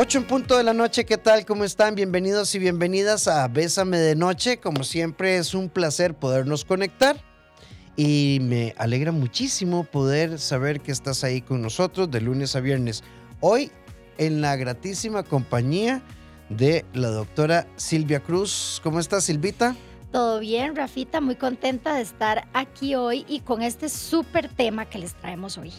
8 0.00 0.18
en 0.18 0.24
punto 0.28 0.56
de 0.56 0.62
la 0.62 0.74
noche, 0.74 1.04
¿qué 1.04 1.18
tal? 1.18 1.44
¿Cómo 1.44 1.64
están? 1.64 1.96
Bienvenidos 1.96 2.54
y 2.54 2.60
bienvenidas 2.60 3.26
a 3.26 3.48
Bésame 3.48 3.98
de 3.98 4.14
Noche. 4.14 4.60
Como 4.60 4.84
siempre 4.84 5.38
es 5.38 5.54
un 5.54 5.68
placer 5.68 6.14
podernos 6.14 6.64
conectar 6.64 7.16
y 7.96 8.38
me 8.42 8.76
alegra 8.78 9.10
muchísimo 9.10 9.82
poder 9.82 10.38
saber 10.38 10.82
que 10.82 10.92
estás 10.92 11.24
ahí 11.24 11.40
con 11.40 11.62
nosotros 11.62 12.08
de 12.12 12.20
lunes 12.20 12.54
a 12.54 12.60
viernes. 12.60 13.02
Hoy 13.40 13.72
en 14.18 14.40
la 14.40 14.54
gratísima 14.54 15.24
compañía 15.24 16.00
de 16.48 16.84
la 16.94 17.08
doctora 17.08 17.66
Silvia 17.74 18.20
Cruz. 18.20 18.80
¿Cómo 18.84 19.00
estás, 19.00 19.24
Silvita? 19.24 19.74
Todo 20.12 20.38
bien, 20.38 20.76
Rafita, 20.76 21.20
muy 21.20 21.34
contenta 21.34 21.96
de 21.96 22.02
estar 22.02 22.46
aquí 22.52 22.94
hoy 22.94 23.24
y 23.26 23.40
con 23.40 23.62
este 23.62 23.88
súper 23.88 24.48
tema 24.48 24.88
que 24.88 25.00
les 25.00 25.14
traemos 25.14 25.58
hoy. 25.58 25.72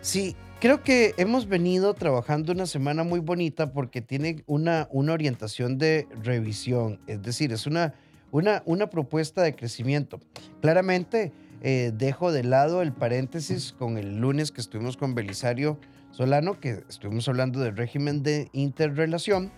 Sí, 0.00 0.34
creo 0.64 0.82
que 0.82 1.12
hemos 1.18 1.46
venido 1.46 1.92
trabajando 1.92 2.50
una 2.50 2.64
semana 2.64 3.04
muy 3.04 3.20
bonita 3.20 3.74
porque 3.74 4.00
tiene 4.00 4.44
una, 4.46 4.88
una 4.90 5.12
orientación 5.12 5.76
de 5.76 6.08
revisión, 6.22 7.00
es 7.06 7.20
decir, 7.20 7.52
es 7.52 7.66
una, 7.66 7.92
una, 8.30 8.62
una 8.64 8.88
propuesta 8.88 9.42
de 9.42 9.54
crecimiento. 9.54 10.20
Claramente 10.62 11.34
eh, 11.60 11.92
dejo 11.94 12.32
de 12.32 12.44
lado 12.44 12.80
el 12.80 12.94
paréntesis 12.94 13.74
con 13.78 13.98
el 13.98 14.16
lunes 14.16 14.52
que 14.52 14.62
estuvimos 14.62 14.96
con 14.96 15.14
Belisario 15.14 15.78
Solano, 16.12 16.58
que 16.58 16.82
estuvimos 16.88 17.28
hablando 17.28 17.60
del 17.60 17.76
régimen 17.76 18.22
de 18.22 18.48
interrelación, 18.54 19.52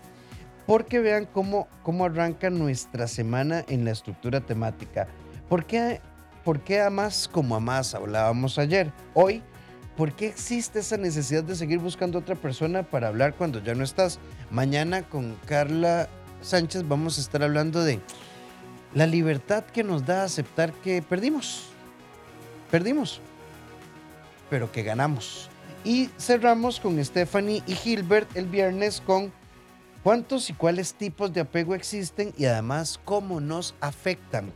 porque 0.65 0.99
vean 0.99 1.25
cómo, 1.25 1.69
cómo 1.83 2.03
arranca 2.03 2.49
nuestra 2.49 3.07
semana 3.07 3.63
en 3.69 3.85
la 3.85 3.91
estructura 3.91 4.41
temática. 4.41 5.07
¿Por 5.47 5.67
qué, 5.67 6.01
¿Por 6.43 6.59
qué 6.65 6.81
a 6.81 6.89
más 6.89 7.29
como 7.29 7.55
a 7.55 7.61
más 7.61 7.95
hablábamos 7.95 8.59
ayer? 8.59 8.91
Hoy 9.13 9.41
¿por 9.97 10.13
qué 10.13 10.27
existe 10.27 10.79
esa 10.79 10.95
necesidad 10.95 11.43
de 11.43 11.55
seguir 11.55 11.79
buscando 11.79 12.19
otra 12.19 12.35
persona 12.35 12.83
para 12.83 13.07
hablar 13.07 13.33
cuando 13.33 13.61
ya 13.61 13.73
no 13.73 13.83
estás? 13.83 14.19
Mañana 14.51 15.01
con 15.01 15.35
Carla 15.47 16.07
Sánchez 16.41 16.87
vamos 16.87 17.17
a 17.17 17.21
estar 17.21 17.41
hablando 17.41 17.83
de 17.83 17.99
la 18.93 19.07
libertad 19.07 19.65
que 19.65 19.83
nos 19.83 20.05
da 20.05 20.23
aceptar 20.23 20.71
que 20.71 21.01
perdimos. 21.01 21.65
Perdimos, 22.69 23.19
pero 24.51 24.71
que 24.71 24.83
ganamos. 24.83 25.49
Y 25.83 26.09
cerramos 26.19 26.79
con 26.79 27.03
Stephanie 27.03 27.63
y 27.65 27.73
Gilbert 27.73 28.35
el 28.37 28.45
viernes 28.45 29.01
con 29.01 29.33
cuántos 30.03 30.51
y 30.51 30.53
cuáles 30.53 30.93
tipos 30.93 31.33
de 31.33 31.41
apego 31.41 31.73
existen 31.73 32.33
y 32.37 32.45
además 32.45 32.99
cómo 33.03 33.41
nos 33.41 33.73
afectan. 33.81 34.53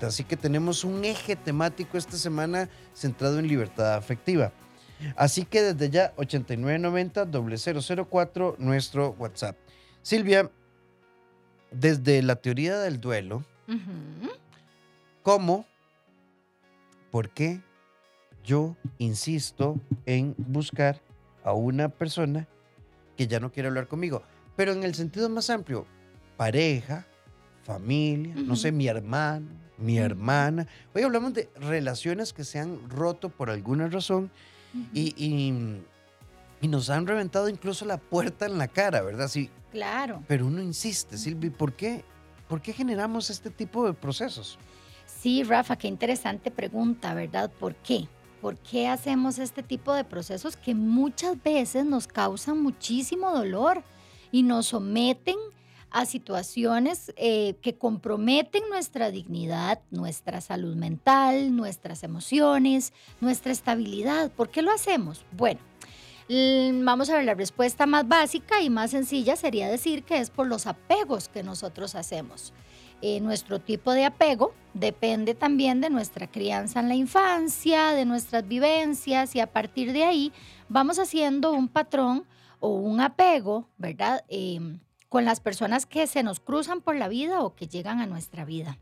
Así 0.00 0.24
que 0.24 0.36
tenemos 0.36 0.84
un 0.84 1.04
eje 1.04 1.36
temático 1.36 1.98
esta 1.98 2.16
semana 2.16 2.68
centrado 2.94 3.38
en 3.38 3.48
libertad 3.48 3.94
afectiva. 3.94 4.52
Así 5.16 5.44
que 5.44 5.62
desde 5.62 5.90
ya 5.90 6.14
8990-004 6.16 8.56
nuestro 8.58 9.14
WhatsApp. 9.18 9.56
Silvia, 10.02 10.50
desde 11.70 12.22
la 12.22 12.36
teoría 12.36 12.78
del 12.78 13.00
duelo, 13.00 13.44
¿cómo, 15.22 15.66
por 17.10 17.30
qué 17.30 17.60
yo 18.44 18.76
insisto 18.98 19.80
en 20.06 20.34
buscar 20.38 21.00
a 21.44 21.52
una 21.52 21.88
persona 21.88 22.46
que 23.16 23.26
ya 23.26 23.40
no 23.40 23.50
quiere 23.52 23.68
hablar 23.68 23.88
conmigo? 23.88 24.22
Pero 24.56 24.72
en 24.72 24.84
el 24.84 24.94
sentido 24.94 25.28
más 25.28 25.50
amplio, 25.50 25.86
pareja, 26.36 27.06
familia, 27.62 28.34
no 28.34 28.56
sé, 28.56 28.72
mi 28.72 28.88
hermano, 28.88 29.46
mi 29.78 29.98
hermana. 29.98 30.66
Hoy 30.94 31.02
hablamos 31.02 31.34
de 31.34 31.50
relaciones 31.56 32.32
que 32.32 32.44
se 32.44 32.58
han 32.58 32.88
roto 32.88 33.28
por 33.28 33.50
alguna 33.50 33.88
razón 33.88 34.30
y, 34.92 35.14
y, 36.60 36.68
nos 36.68 36.90
han 36.90 37.06
reventado 37.06 37.48
incluso 37.48 37.84
la 37.84 37.96
puerta 37.96 38.46
en 38.46 38.58
la 38.58 38.68
cara, 38.68 39.02
¿verdad? 39.02 39.28
Sí. 39.28 39.50
Claro. 39.72 40.22
Pero 40.26 40.46
uno 40.46 40.62
insiste, 40.62 41.16
Silvi, 41.16 41.50
¿por 41.50 41.72
qué, 41.72 42.04
¿por 42.48 42.60
qué 42.60 42.72
generamos 42.72 43.30
este 43.30 43.50
tipo 43.50 43.86
de 43.86 43.94
procesos? 43.94 44.58
Sí, 45.06 45.42
Rafa, 45.42 45.76
qué 45.76 45.88
interesante 45.88 46.50
pregunta, 46.50 47.14
¿verdad? 47.14 47.50
¿Por 47.58 47.74
qué? 47.76 48.08
¿Por 48.40 48.56
qué 48.56 48.88
hacemos 48.88 49.38
este 49.38 49.62
tipo 49.62 49.92
de 49.92 50.04
procesos 50.04 50.56
que 50.56 50.74
muchas 50.74 51.42
veces 51.42 51.84
nos 51.84 52.06
causan 52.06 52.62
muchísimo 52.62 53.30
dolor 53.30 53.82
y 54.32 54.42
nos 54.42 54.66
someten 54.68 55.36
a 55.90 56.06
situaciones 56.06 57.12
eh, 57.16 57.56
que 57.62 57.76
comprometen 57.76 58.62
nuestra 58.68 59.10
dignidad, 59.10 59.80
nuestra 59.90 60.40
salud 60.40 60.76
mental, 60.76 61.56
nuestras 61.56 62.02
emociones, 62.02 62.92
nuestra 63.20 63.52
estabilidad. 63.52 64.30
¿Por 64.30 64.50
qué 64.50 64.62
lo 64.62 64.70
hacemos? 64.72 65.24
Bueno, 65.32 65.60
vamos 66.84 67.10
a 67.10 67.16
ver, 67.16 67.24
la 67.24 67.34
respuesta 67.34 67.86
más 67.86 68.06
básica 68.06 68.62
y 68.62 68.70
más 68.70 68.92
sencilla 68.92 69.34
sería 69.34 69.68
decir 69.68 70.04
que 70.04 70.18
es 70.18 70.30
por 70.30 70.46
los 70.46 70.66
apegos 70.66 71.28
que 71.28 71.42
nosotros 71.42 71.94
hacemos. 71.94 72.52
Eh, 73.02 73.20
nuestro 73.20 73.58
tipo 73.58 73.92
de 73.92 74.04
apego 74.04 74.52
depende 74.74 75.34
también 75.34 75.80
de 75.80 75.88
nuestra 75.88 76.30
crianza 76.30 76.80
en 76.80 76.88
la 76.88 76.94
infancia, 76.94 77.92
de 77.92 78.04
nuestras 78.04 78.46
vivencias 78.46 79.34
y 79.34 79.40
a 79.40 79.46
partir 79.46 79.92
de 79.92 80.04
ahí 80.04 80.32
vamos 80.68 80.98
haciendo 80.98 81.52
un 81.52 81.68
patrón 81.68 82.26
o 82.60 82.74
un 82.74 83.00
apego, 83.00 83.66
¿verdad? 83.78 84.22
Em, 84.28 84.80
con 85.10 85.26
las 85.26 85.40
personas 85.40 85.84
que 85.84 86.06
se 86.06 86.22
nos 86.22 86.40
cruzan 86.40 86.80
por 86.80 86.96
la 86.96 87.08
vida 87.08 87.42
o 87.42 87.54
que 87.54 87.66
llegan 87.66 88.00
a 88.00 88.06
nuestra 88.06 88.46
vida. 88.46 88.78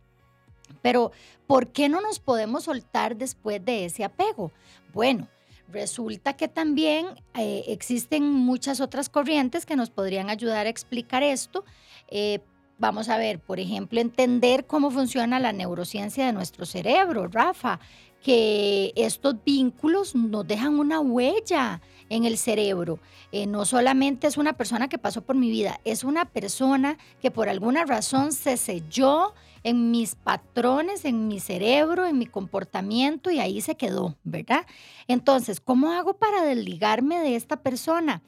Pero, 0.82 1.10
¿por 1.46 1.72
qué 1.72 1.88
no 1.88 2.00
nos 2.00 2.20
podemos 2.20 2.64
soltar 2.64 3.16
después 3.16 3.64
de 3.64 3.86
ese 3.86 4.04
apego? 4.04 4.52
Bueno, 4.92 5.26
resulta 5.72 6.34
que 6.34 6.46
también 6.46 7.06
eh, 7.34 7.64
existen 7.68 8.30
muchas 8.30 8.80
otras 8.80 9.08
corrientes 9.08 9.64
que 9.66 9.74
nos 9.74 9.88
podrían 9.88 10.28
ayudar 10.28 10.66
a 10.66 10.70
explicar 10.70 11.22
esto. 11.22 11.64
Eh, 12.08 12.40
vamos 12.78 13.08
a 13.08 13.16
ver, 13.16 13.40
por 13.40 13.58
ejemplo, 13.58 13.98
entender 13.98 14.66
cómo 14.66 14.90
funciona 14.90 15.40
la 15.40 15.52
neurociencia 15.54 16.26
de 16.26 16.34
nuestro 16.34 16.66
cerebro, 16.66 17.26
Rafa, 17.28 17.80
que 18.22 18.92
estos 18.96 19.36
vínculos 19.44 20.14
nos 20.14 20.46
dejan 20.46 20.78
una 20.78 21.00
huella 21.00 21.80
en 22.08 22.24
el 22.24 22.38
cerebro. 22.38 22.98
Eh, 23.32 23.46
no 23.46 23.64
solamente 23.64 24.26
es 24.26 24.36
una 24.36 24.54
persona 24.54 24.88
que 24.88 24.98
pasó 24.98 25.22
por 25.22 25.36
mi 25.36 25.50
vida, 25.50 25.80
es 25.84 26.04
una 26.04 26.24
persona 26.24 26.98
que 27.20 27.30
por 27.30 27.48
alguna 27.48 27.84
razón 27.84 28.32
se 28.32 28.56
selló 28.56 29.34
en 29.64 29.90
mis 29.90 30.14
patrones, 30.14 31.04
en 31.04 31.28
mi 31.28 31.40
cerebro, 31.40 32.06
en 32.06 32.18
mi 32.18 32.26
comportamiento 32.26 33.30
y 33.30 33.40
ahí 33.40 33.60
se 33.60 33.76
quedó, 33.76 34.16
¿verdad? 34.24 34.66
Entonces, 35.08 35.60
¿cómo 35.60 35.92
hago 35.92 36.14
para 36.14 36.42
desligarme 36.42 37.20
de 37.20 37.36
esta 37.36 37.56
persona? 37.56 38.22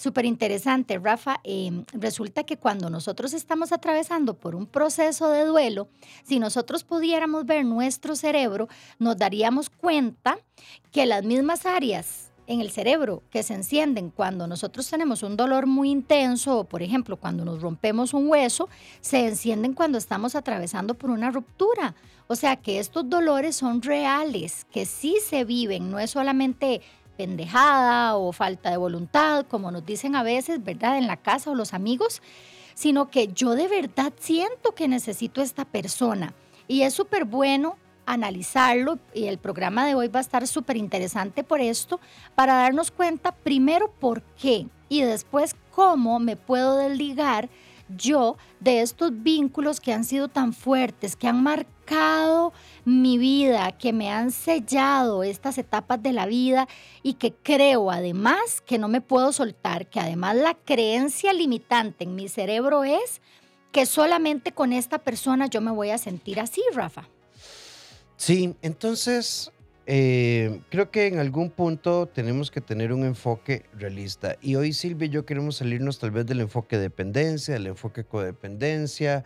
Súper 0.00 0.24
interesante, 0.24 0.98
Rafa. 0.98 1.40
Em, 1.44 1.84
resulta 1.92 2.44
que 2.44 2.56
cuando 2.56 2.88
nosotros 2.88 3.34
estamos 3.34 3.70
atravesando 3.70 4.32
por 4.32 4.54
un 4.54 4.64
proceso 4.64 5.28
de 5.28 5.44
duelo, 5.44 5.88
si 6.22 6.38
nosotros 6.38 6.84
pudiéramos 6.84 7.44
ver 7.44 7.66
nuestro 7.66 8.16
cerebro, 8.16 8.68
nos 8.98 9.18
daríamos 9.18 9.68
cuenta 9.68 10.38
que 10.90 11.04
las 11.04 11.22
mismas 11.24 11.66
áreas 11.66 12.29
en 12.50 12.60
el 12.60 12.72
cerebro 12.72 13.22
que 13.30 13.44
se 13.44 13.54
encienden 13.54 14.10
cuando 14.10 14.48
nosotros 14.48 14.90
tenemos 14.90 15.22
un 15.22 15.36
dolor 15.36 15.66
muy 15.66 15.88
intenso 15.88 16.58
o, 16.58 16.64
por 16.64 16.82
ejemplo, 16.82 17.16
cuando 17.16 17.44
nos 17.44 17.62
rompemos 17.62 18.12
un 18.12 18.28
hueso, 18.28 18.68
se 19.00 19.24
encienden 19.24 19.72
cuando 19.72 19.98
estamos 19.98 20.34
atravesando 20.34 20.94
por 20.94 21.10
una 21.10 21.30
ruptura. 21.30 21.94
O 22.26 22.34
sea 22.34 22.56
que 22.56 22.80
estos 22.80 23.08
dolores 23.08 23.54
son 23.54 23.82
reales, 23.82 24.66
que 24.72 24.84
sí 24.84 25.18
se 25.24 25.44
viven, 25.44 25.92
no 25.92 26.00
es 26.00 26.10
solamente 26.10 26.82
pendejada 27.16 28.16
o 28.16 28.32
falta 28.32 28.70
de 28.70 28.76
voluntad, 28.78 29.46
como 29.46 29.70
nos 29.70 29.86
dicen 29.86 30.16
a 30.16 30.24
veces, 30.24 30.64
¿verdad? 30.64 30.98
En 30.98 31.06
la 31.06 31.18
casa 31.18 31.52
o 31.52 31.54
los 31.54 31.72
amigos, 31.72 32.20
sino 32.74 33.10
que 33.10 33.28
yo 33.28 33.54
de 33.54 33.68
verdad 33.68 34.12
siento 34.18 34.74
que 34.74 34.88
necesito 34.88 35.40
a 35.40 35.44
esta 35.44 35.64
persona. 35.64 36.34
Y 36.66 36.82
es 36.82 36.94
súper 36.94 37.26
bueno 37.26 37.76
analizarlo 38.12 38.98
y 39.14 39.26
el 39.26 39.38
programa 39.38 39.86
de 39.86 39.94
hoy 39.94 40.08
va 40.08 40.18
a 40.18 40.22
estar 40.22 40.46
súper 40.46 40.76
interesante 40.76 41.44
por 41.44 41.60
esto, 41.60 42.00
para 42.34 42.54
darnos 42.54 42.90
cuenta 42.90 43.32
primero 43.32 43.90
por 44.00 44.22
qué 44.40 44.66
y 44.88 45.02
después 45.02 45.54
cómo 45.70 46.18
me 46.18 46.36
puedo 46.36 46.76
desligar 46.76 47.48
yo 47.96 48.36
de 48.60 48.82
estos 48.82 49.22
vínculos 49.22 49.80
que 49.80 49.92
han 49.92 50.04
sido 50.04 50.28
tan 50.28 50.52
fuertes, 50.52 51.16
que 51.16 51.26
han 51.26 51.42
marcado 51.42 52.52
mi 52.84 53.18
vida, 53.18 53.72
que 53.72 53.92
me 53.92 54.10
han 54.10 54.30
sellado 54.30 55.22
estas 55.22 55.58
etapas 55.58 56.02
de 56.02 56.12
la 56.12 56.26
vida 56.26 56.68
y 57.02 57.14
que 57.14 57.32
creo 57.32 57.90
además 57.90 58.62
que 58.64 58.78
no 58.78 58.88
me 58.88 59.00
puedo 59.00 59.32
soltar, 59.32 59.86
que 59.86 60.00
además 60.00 60.36
la 60.36 60.54
creencia 60.54 61.32
limitante 61.32 62.04
en 62.04 62.14
mi 62.14 62.28
cerebro 62.28 62.84
es 62.84 63.20
que 63.72 63.86
solamente 63.86 64.52
con 64.52 64.72
esta 64.72 64.98
persona 64.98 65.46
yo 65.46 65.60
me 65.60 65.70
voy 65.70 65.90
a 65.90 65.98
sentir 65.98 66.40
así, 66.40 66.62
Rafa. 66.72 67.08
Sí, 68.20 68.54
entonces 68.60 69.50
eh, 69.86 70.60
creo 70.68 70.90
que 70.90 71.06
en 71.06 71.18
algún 71.18 71.48
punto 71.48 72.06
tenemos 72.06 72.50
que 72.50 72.60
tener 72.60 72.92
un 72.92 73.04
enfoque 73.04 73.64
realista. 73.72 74.36
Y 74.42 74.56
hoy, 74.56 74.74
Silvia 74.74 75.06
y 75.06 75.08
yo 75.08 75.24
queremos 75.24 75.56
salirnos 75.56 75.98
tal 75.98 76.10
vez 76.10 76.26
del 76.26 76.42
enfoque 76.42 76.76
dependencia, 76.76 77.54
del 77.54 77.68
enfoque 77.68 78.04
codependencia, 78.04 79.24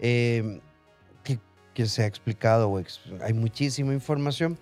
em, 0.00 0.58
que, 1.72 1.86
se 1.86 2.02
ha 2.02 2.06
explicado, 2.06 2.82
hay 3.20 3.32
muchísima 3.32 3.94
información. 3.94 4.58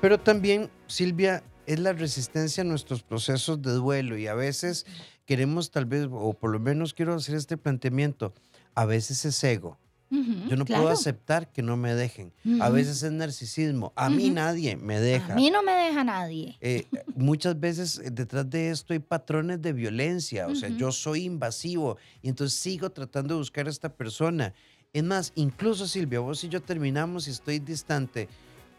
Pero 0.00 0.20
también, 0.20 0.70
Silvia, 0.86 1.42
es 1.66 1.80
la 1.80 1.94
resistencia 1.94 2.60
a 2.60 2.64
nuestros 2.64 3.02
procesos 3.02 3.60
de 3.60 3.72
duelo 3.72 4.16
y 4.16 4.28
a 4.28 4.34
veces 4.34 4.86
queremos 5.26 5.72
tal 5.72 5.86
vez, 5.86 6.06
o 6.12 6.32
por 6.32 6.52
lo 6.52 6.60
menos 6.60 6.94
quiero 6.94 7.14
hacer 7.14 7.34
este 7.34 7.56
planteamiento, 7.56 8.34
a 8.76 8.84
veces 8.84 9.24
es 9.24 9.42
ego. 9.42 9.78
Yo 10.10 10.56
no 10.56 10.64
claro. 10.64 10.84
puedo 10.84 10.94
aceptar 10.94 11.50
que 11.50 11.62
no 11.62 11.76
me 11.76 11.94
dejen. 11.94 12.32
A 12.60 12.66
Ujú. 12.66 12.74
veces 12.74 13.02
es 13.02 13.10
narcisismo. 13.12 13.92
A 13.96 14.08
mí 14.08 14.26
Ujú. 14.26 14.34
nadie 14.34 14.76
me 14.76 15.00
deja. 15.00 15.32
A 15.32 15.36
mí 15.36 15.50
no 15.50 15.62
me 15.62 15.72
deja 15.72 16.04
nadie. 16.04 16.56
Eh, 16.60 16.86
muchas 17.14 17.58
veces 17.58 17.98
eh, 17.98 18.10
detrás 18.12 18.48
de 18.48 18.70
esto 18.70 18.92
hay 18.92 19.00
patrones 19.00 19.60
de 19.60 19.72
violencia, 19.72 20.46
o 20.48 20.54
sea, 20.54 20.68
yo 20.68 20.92
soy 20.92 21.24
invasivo 21.24 21.96
y 22.22 22.28
entonces 22.28 22.58
sigo 22.58 22.90
tratando 22.90 23.34
de 23.34 23.38
buscar 23.38 23.66
a 23.66 23.70
esta 23.70 23.88
persona. 23.88 24.54
Es 24.92 25.02
más, 25.02 25.32
incluso 25.34 25.86
Silvia, 25.86 26.20
vos 26.20 26.42
y 26.44 26.48
yo 26.48 26.62
terminamos 26.62 27.26
y 27.28 27.30
estoy 27.32 27.58
distante, 27.58 28.28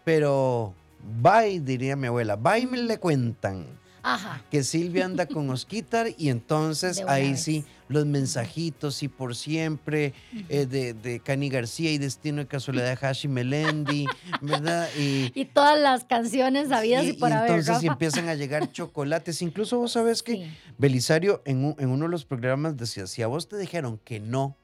pero 0.06 0.74
bye, 1.22 1.60
diría 1.60 1.96
mi 1.96 2.08
abuela, 2.08 2.36
bye 2.38 2.66
me 2.66 2.78
le 2.78 2.98
cuentan 2.98 3.68
Ajá. 4.04 4.42
que 4.52 4.64
Silvia 4.64 5.06
anda 5.06 5.26
con 5.26 5.50
Osquitar 5.52 6.08
y 6.18 6.30
entonces 6.30 7.04
ahí 7.08 7.32
vez. 7.32 7.44
sí, 7.44 7.66
los 7.90 8.06
mensajitos 8.06 9.02
y 9.04 9.08
por 9.08 9.36
siempre 9.36 10.14
eh, 10.50 10.66
de, 10.66 10.94
de 10.94 11.20
Cani 11.20 11.50
García 11.50 11.92
y 11.92 11.98
Destino 11.98 12.38
de 12.40 12.48
Casualidad 12.48 12.86
de 12.86 12.98
Hashi 13.08 13.28
Melendi, 13.28 14.06
¿verdad? 14.42 14.88
Y, 14.98 15.32
Y 15.34 15.46
todas 15.46 15.80
las 15.80 16.04
canciones 16.06 16.70
sabidas 16.70 17.06
y, 17.06 17.14
por 17.14 17.32
haber. 17.32 17.50
entonces 17.52 17.76
Rafa. 17.76 17.88
empiezan 17.94 18.28
a 18.30 18.36
llegar 18.36 18.72
chocolates. 18.72 19.42
Incluso 19.42 19.78
vos 19.78 19.92
sabes 19.94 20.24
que 20.24 20.34
Sí. 20.34 20.52
Belisario 20.78 21.42
en, 21.46 21.64
un- 21.66 21.76
en 21.80 21.90
uno 21.90 22.06
de 22.06 22.12
los 22.12 22.26
programas 22.26 22.78
decía, 22.78 23.08
si 23.08 23.22
a 23.22 23.28
vos 23.28 23.48
te 23.48 23.58
dijeron 23.58 24.00
que 24.04 24.20
no, 24.20 24.56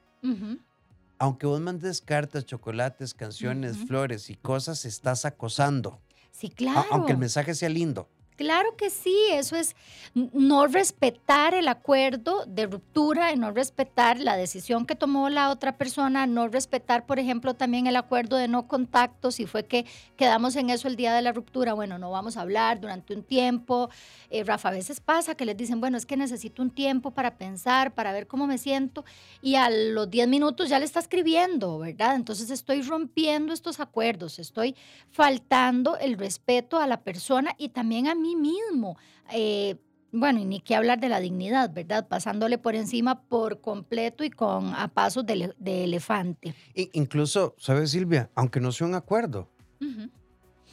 aunque 1.20 1.46
vos 1.48 1.62
mandes 1.62 2.02
cartas, 2.02 2.46
chocolates, 2.46 3.14
canciones, 3.14 3.78
flores 3.88 4.30
y 4.30 4.36
cosas, 4.36 4.86
estás 4.86 5.26
acosando. 5.26 6.02
Sí, 6.32 6.48
A- 6.48 6.56
claro. 6.56 6.86
Aunque 6.92 7.12
el 7.14 7.18
mensaje 7.18 7.54
sea 7.56 7.70
lindo. 7.70 8.10
Claro 8.36 8.76
que 8.76 8.90
sí, 8.90 9.16
eso 9.32 9.56
es 9.56 9.76
no 10.14 10.68
respetar 10.68 11.54
el 11.54 11.68
acuerdo 11.68 12.46
de 12.48 12.68
ruptura 12.68 13.34
no 13.36 13.52
respetar 13.52 14.20
la 14.20 14.38
decisión 14.38 14.86
que 14.86 14.96
tomó 14.96 15.30
la 15.30 15.50
otra 15.50 15.78
persona, 15.78 16.28
no 16.28 16.48
respetar, 16.48 17.06
por 17.06 17.20
ejemplo, 17.20 17.54
también 17.54 17.88
el 17.88 17.96
acuerdo 17.96 18.38
de 18.38 18.48
no 18.48 18.68
contacto, 18.68 19.32
si 19.32 19.46
fue 19.46 19.66
que 19.66 19.86
quedamos 20.16 20.56
en 20.56 20.70
eso 20.70 20.88
el 20.88 20.96
día 20.96 21.14
de 21.14 21.22
la 21.22 21.32
ruptura, 21.32 21.74
bueno, 21.74 21.98
no 21.98 22.12
vamos 22.12 22.38
a 22.38 22.42
hablar 22.42 22.80
durante 22.80 23.14
un 23.14 23.24
tiempo. 23.24 23.90
Eh, 24.30 24.44
Rafa, 24.44 24.70
a 24.70 24.72
veces 24.72 25.00
pasa 25.00 25.36
que 25.36 25.46
les 25.46 25.58
dicen, 25.58 25.80
bueno, 25.80 25.98
es 25.98 26.06
que 26.06 26.18
necesito 26.18 26.62
un 26.62 26.70
tiempo 26.70 27.12
para 27.12 27.36
pensar, 27.38 27.94
para 27.94 28.12
ver 28.12 28.28
cómo 28.28 28.48
me 28.48 28.58
siento, 28.58 29.06
y 29.42 29.56
a 29.56 29.70
los 29.70 30.10
10 30.10 30.28
minutos 30.28 30.70
ya 30.70 30.80
le 30.80 30.86
está 30.86 31.00
escribiendo, 31.00 31.80
¿verdad? 31.80 32.16
Entonces 32.16 32.50
estoy 32.50 32.82
rompiendo 32.82 33.54
estos 33.54 33.80
acuerdos, 33.80 34.40
estoy 34.40 34.76
faltando 35.12 35.98
el 35.98 36.18
respeto 36.18 36.80
a 36.80 36.88
la 36.88 37.02
persona 37.02 37.56
y 37.58 37.70
también 37.70 38.08
a 38.08 38.16
mí 38.16 38.23
mismo. 38.36 38.98
Eh, 39.31 39.75
bueno, 40.12 40.40
y 40.40 40.46
ni 40.46 40.60
qué 40.60 40.75
hablar 40.75 41.00
de 41.00 41.10
la 41.10 41.20
dignidad, 41.20 41.72
¿verdad? 41.74 42.08
Pasándole 42.08 42.58
por 42.58 42.75
encima 42.75 43.24
por 43.24 43.62
completo 43.62 44.24
y 44.24 44.30
con 44.30 44.74
a 44.75 44.88
pasos 44.88 45.25
de, 45.25 45.34
ele- 45.34 45.56
de 45.58 45.84
elefante. 45.86 46.54
I- 46.75 46.90
incluso, 46.94 47.56
¿sabes, 47.58 47.92
Silvia? 47.92 48.30
Aunque 48.36 48.60
no 48.60 48.72
sea 48.72 48.86
un 48.88 48.96
acuerdo. 48.96 49.50
Ujú. 49.81 50.10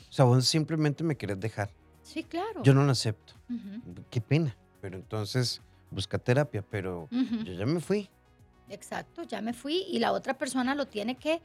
O 0.09 0.13
sea, 0.13 0.25
vos 0.27 0.47
simplemente 0.47 1.05
me 1.05 1.17
querés 1.17 1.41
dejar. 1.41 1.71
Sí, 2.03 2.25
claro. 2.25 2.63
Yo 2.63 2.75
no 2.75 2.85
lo 2.85 2.93
acepto. 2.93 3.35
Qué 4.11 4.21
pena. 4.21 4.57
Pero 4.81 4.97
entonces, 4.97 5.63
busca 5.91 6.19
terapia. 6.19 6.63
Pero 6.69 7.09
yo 7.11 7.53
ya 7.53 7.65
me 7.67 7.81
fui. 7.81 8.11
Exacto, 8.69 9.23
ya 9.25 9.41
me 9.41 9.53
fui 9.53 9.85
y 9.89 9.99
la 10.01 10.13
otra 10.13 10.37
persona 10.39 10.75
lo 10.75 10.87
tiene 10.87 11.17
que, 11.17 11.41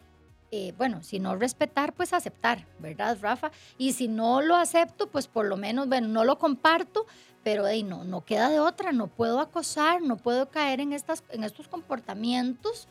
eh, 0.51 0.73
bueno, 0.77 1.03
si 1.03 1.19
no 1.19 1.35
respetar, 1.35 1.93
pues 1.93 2.13
aceptar, 2.13 2.65
¿verdad, 2.79 3.17
Rafa? 3.21 3.51
Y 3.77 3.93
si 3.93 4.07
no 4.07 4.41
lo 4.41 4.55
acepto, 4.55 5.07
pues 5.07 5.27
por 5.27 5.45
lo 5.45 5.57
menos, 5.57 5.87
bueno, 5.87 6.07
no 6.07 6.23
lo 6.23 6.37
comparto, 6.37 7.05
pero 7.43 7.67
hey, 7.67 7.83
no, 7.83 8.03
no 8.03 8.23
queda 8.23 8.49
de 8.49 8.59
otra, 8.59 8.91
no 8.91 9.07
puedo 9.07 9.39
acosar, 9.39 10.01
no 10.01 10.17
puedo 10.17 10.49
caer 10.49 10.79
en, 10.79 10.93
estas, 10.93 11.23
en 11.29 11.43
estos 11.43 11.67
comportamientos 11.67 12.87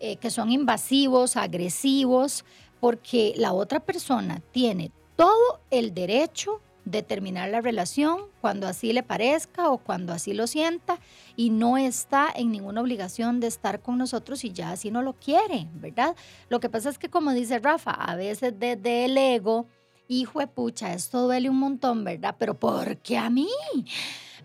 eh, 0.00 0.16
que 0.16 0.30
son 0.30 0.50
invasivos, 0.50 1.36
agresivos, 1.36 2.44
porque 2.80 3.34
la 3.36 3.52
otra 3.52 3.80
persona 3.80 4.40
tiene 4.52 4.92
todo 5.16 5.60
el 5.70 5.92
derecho 5.92 6.60
de 6.90 7.02
terminar 7.02 7.50
la 7.50 7.60
relación 7.60 8.20
cuando 8.40 8.66
así 8.66 8.92
le 8.92 9.02
parezca 9.02 9.70
o 9.70 9.78
cuando 9.78 10.12
así 10.12 10.32
lo 10.32 10.46
sienta 10.46 10.98
y 11.36 11.50
no 11.50 11.76
está 11.76 12.28
en 12.34 12.50
ninguna 12.50 12.80
obligación 12.80 13.40
de 13.40 13.46
estar 13.46 13.80
con 13.80 13.98
nosotros 13.98 14.44
y 14.44 14.52
ya 14.52 14.70
así 14.70 14.90
no 14.90 15.02
lo 15.02 15.14
quiere, 15.14 15.68
¿verdad? 15.74 16.16
Lo 16.48 16.60
que 16.60 16.70
pasa 16.70 16.88
es 16.88 16.98
que 16.98 17.10
como 17.10 17.32
dice 17.32 17.58
Rafa, 17.58 17.90
a 17.90 18.16
veces 18.16 18.54
desde 18.58 19.04
el 19.04 19.18
ego, 19.18 19.66
hijo 20.08 20.40
de 20.40 20.46
pucha, 20.46 20.94
esto 20.94 21.22
duele 21.22 21.50
un 21.50 21.58
montón, 21.58 22.04
¿verdad? 22.04 22.36
Pero 22.38 22.54
¿por 22.58 22.96
qué 22.98 23.18
a 23.18 23.28
mí? 23.28 23.48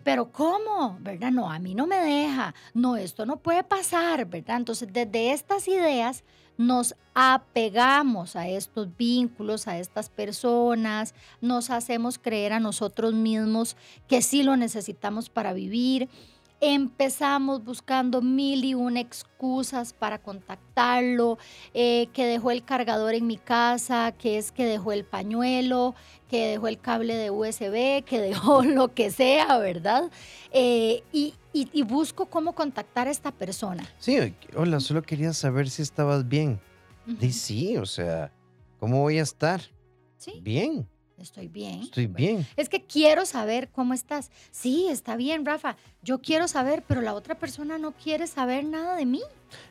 Pero 0.04 0.30
¿cómo? 0.30 0.98
¿Verdad? 1.00 1.30
No, 1.32 1.50
a 1.50 1.58
mí 1.58 1.74
no 1.74 1.86
me 1.86 1.96
deja. 1.96 2.54
No, 2.74 2.96
esto 2.96 3.24
no 3.24 3.38
puede 3.38 3.64
pasar, 3.64 4.26
¿verdad? 4.26 4.58
Entonces, 4.58 4.88
desde 4.92 5.32
estas 5.32 5.66
ideas 5.66 6.24
nos 6.56 6.94
apegamos 7.14 8.36
a 8.36 8.48
estos 8.48 8.96
vínculos, 8.96 9.68
a 9.68 9.78
estas 9.78 10.08
personas, 10.08 11.14
nos 11.40 11.70
hacemos 11.70 12.18
creer 12.18 12.52
a 12.52 12.60
nosotros 12.60 13.14
mismos 13.14 13.76
que 14.08 14.22
sí 14.22 14.42
lo 14.42 14.56
necesitamos 14.56 15.30
para 15.30 15.52
vivir. 15.52 16.08
Empezamos 16.66 17.62
buscando 17.62 18.22
mil 18.22 18.64
y 18.64 18.72
una 18.72 18.98
excusas 18.98 19.92
para 19.92 20.18
contactarlo, 20.18 21.36
eh, 21.74 22.08
que 22.14 22.24
dejó 22.24 22.50
el 22.52 22.64
cargador 22.64 23.12
en 23.14 23.26
mi 23.26 23.36
casa, 23.36 24.12
que 24.12 24.38
es 24.38 24.50
que 24.50 24.64
dejó 24.64 24.92
el 24.92 25.04
pañuelo, 25.04 25.94
que 26.30 26.46
dejó 26.46 26.68
el 26.68 26.78
cable 26.78 27.16
de 27.16 27.30
USB, 27.30 28.02
que 28.04 28.18
dejó 28.18 28.62
lo 28.64 28.94
que 28.94 29.10
sea, 29.10 29.58
¿verdad? 29.58 30.10
Eh, 30.52 31.02
y, 31.12 31.34
y- 31.52 31.68
y 31.70 31.82
busco 31.82 32.24
cómo 32.26 32.54
contactar 32.54 33.08
a 33.08 33.10
esta 33.10 33.30
persona. 33.30 33.86
Sí, 33.98 34.16
hola, 34.56 34.80
solo 34.80 35.02
quería 35.02 35.34
saber 35.34 35.68
si 35.68 35.82
estabas 35.82 36.26
bien. 36.26 36.58
Y 37.20 37.32
sí, 37.32 37.76
o 37.76 37.84
sea, 37.84 38.32
¿cómo 38.80 39.02
voy 39.02 39.18
a 39.18 39.22
estar? 39.22 39.60
Sí, 40.16 40.40
Bien, 40.42 40.88
estoy 41.18 41.48
bien. 41.48 41.82
estoy 41.82 42.06
bien. 42.06 42.46
Es 42.56 42.68
que 42.68 42.84
quiero 42.84 43.26
saber 43.26 43.68
cómo 43.70 43.94
estás. 43.94 44.30
Sí, 44.50 44.88
está 44.90 45.16
bien, 45.16 45.44
Rafa. 45.44 45.76
Yo 46.02 46.20
quiero 46.20 46.48
saber, 46.48 46.82
pero 46.86 47.00
la 47.00 47.14
otra 47.14 47.38
persona 47.38 47.78
no 47.78 47.92
quiere 47.92 48.26
saber 48.26 48.64
nada 48.64 48.96
de 48.96 49.06
mí. 49.06 49.22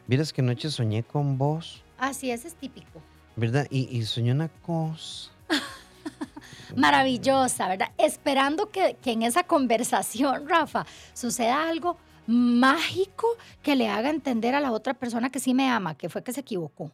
Vieras 0.07 0.33
que 0.33 0.41
anoche 0.41 0.69
soñé 0.69 1.03
con 1.03 1.37
vos, 1.37 1.83
Así 1.97 2.31
es, 2.31 2.43
es 2.43 2.55
típico. 2.55 3.01
¿verdad? 3.35 3.67
Y, 3.69 3.97
y 3.97 4.03
soñé 4.03 4.31
una 4.31 4.49
cosa. 4.49 5.31
Maravillosa, 6.75 7.67
¿verdad? 7.67 7.91
Esperando 7.97 8.69
que, 8.69 8.97
que 9.01 9.11
en 9.11 9.23
esa 9.23 9.43
conversación, 9.43 10.47
Rafa, 10.47 10.85
suceda 11.13 11.67
algo 11.67 11.97
mágico 12.27 13.27
que 13.62 13.75
le 13.75 13.89
haga 13.89 14.09
entender 14.09 14.55
a 14.55 14.59
la 14.59 14.71
otra 14.71 14.93
persona 14.93 15.29
que 15.29 15.39
sí 15.39 15.53
me 15.53 15.69
ama, 15.69 15.95
que 15.95 16.09
fue 16.09 16.23
que 16.23 16.33
se 16.33 16.41
equivocó. 16.41 16.91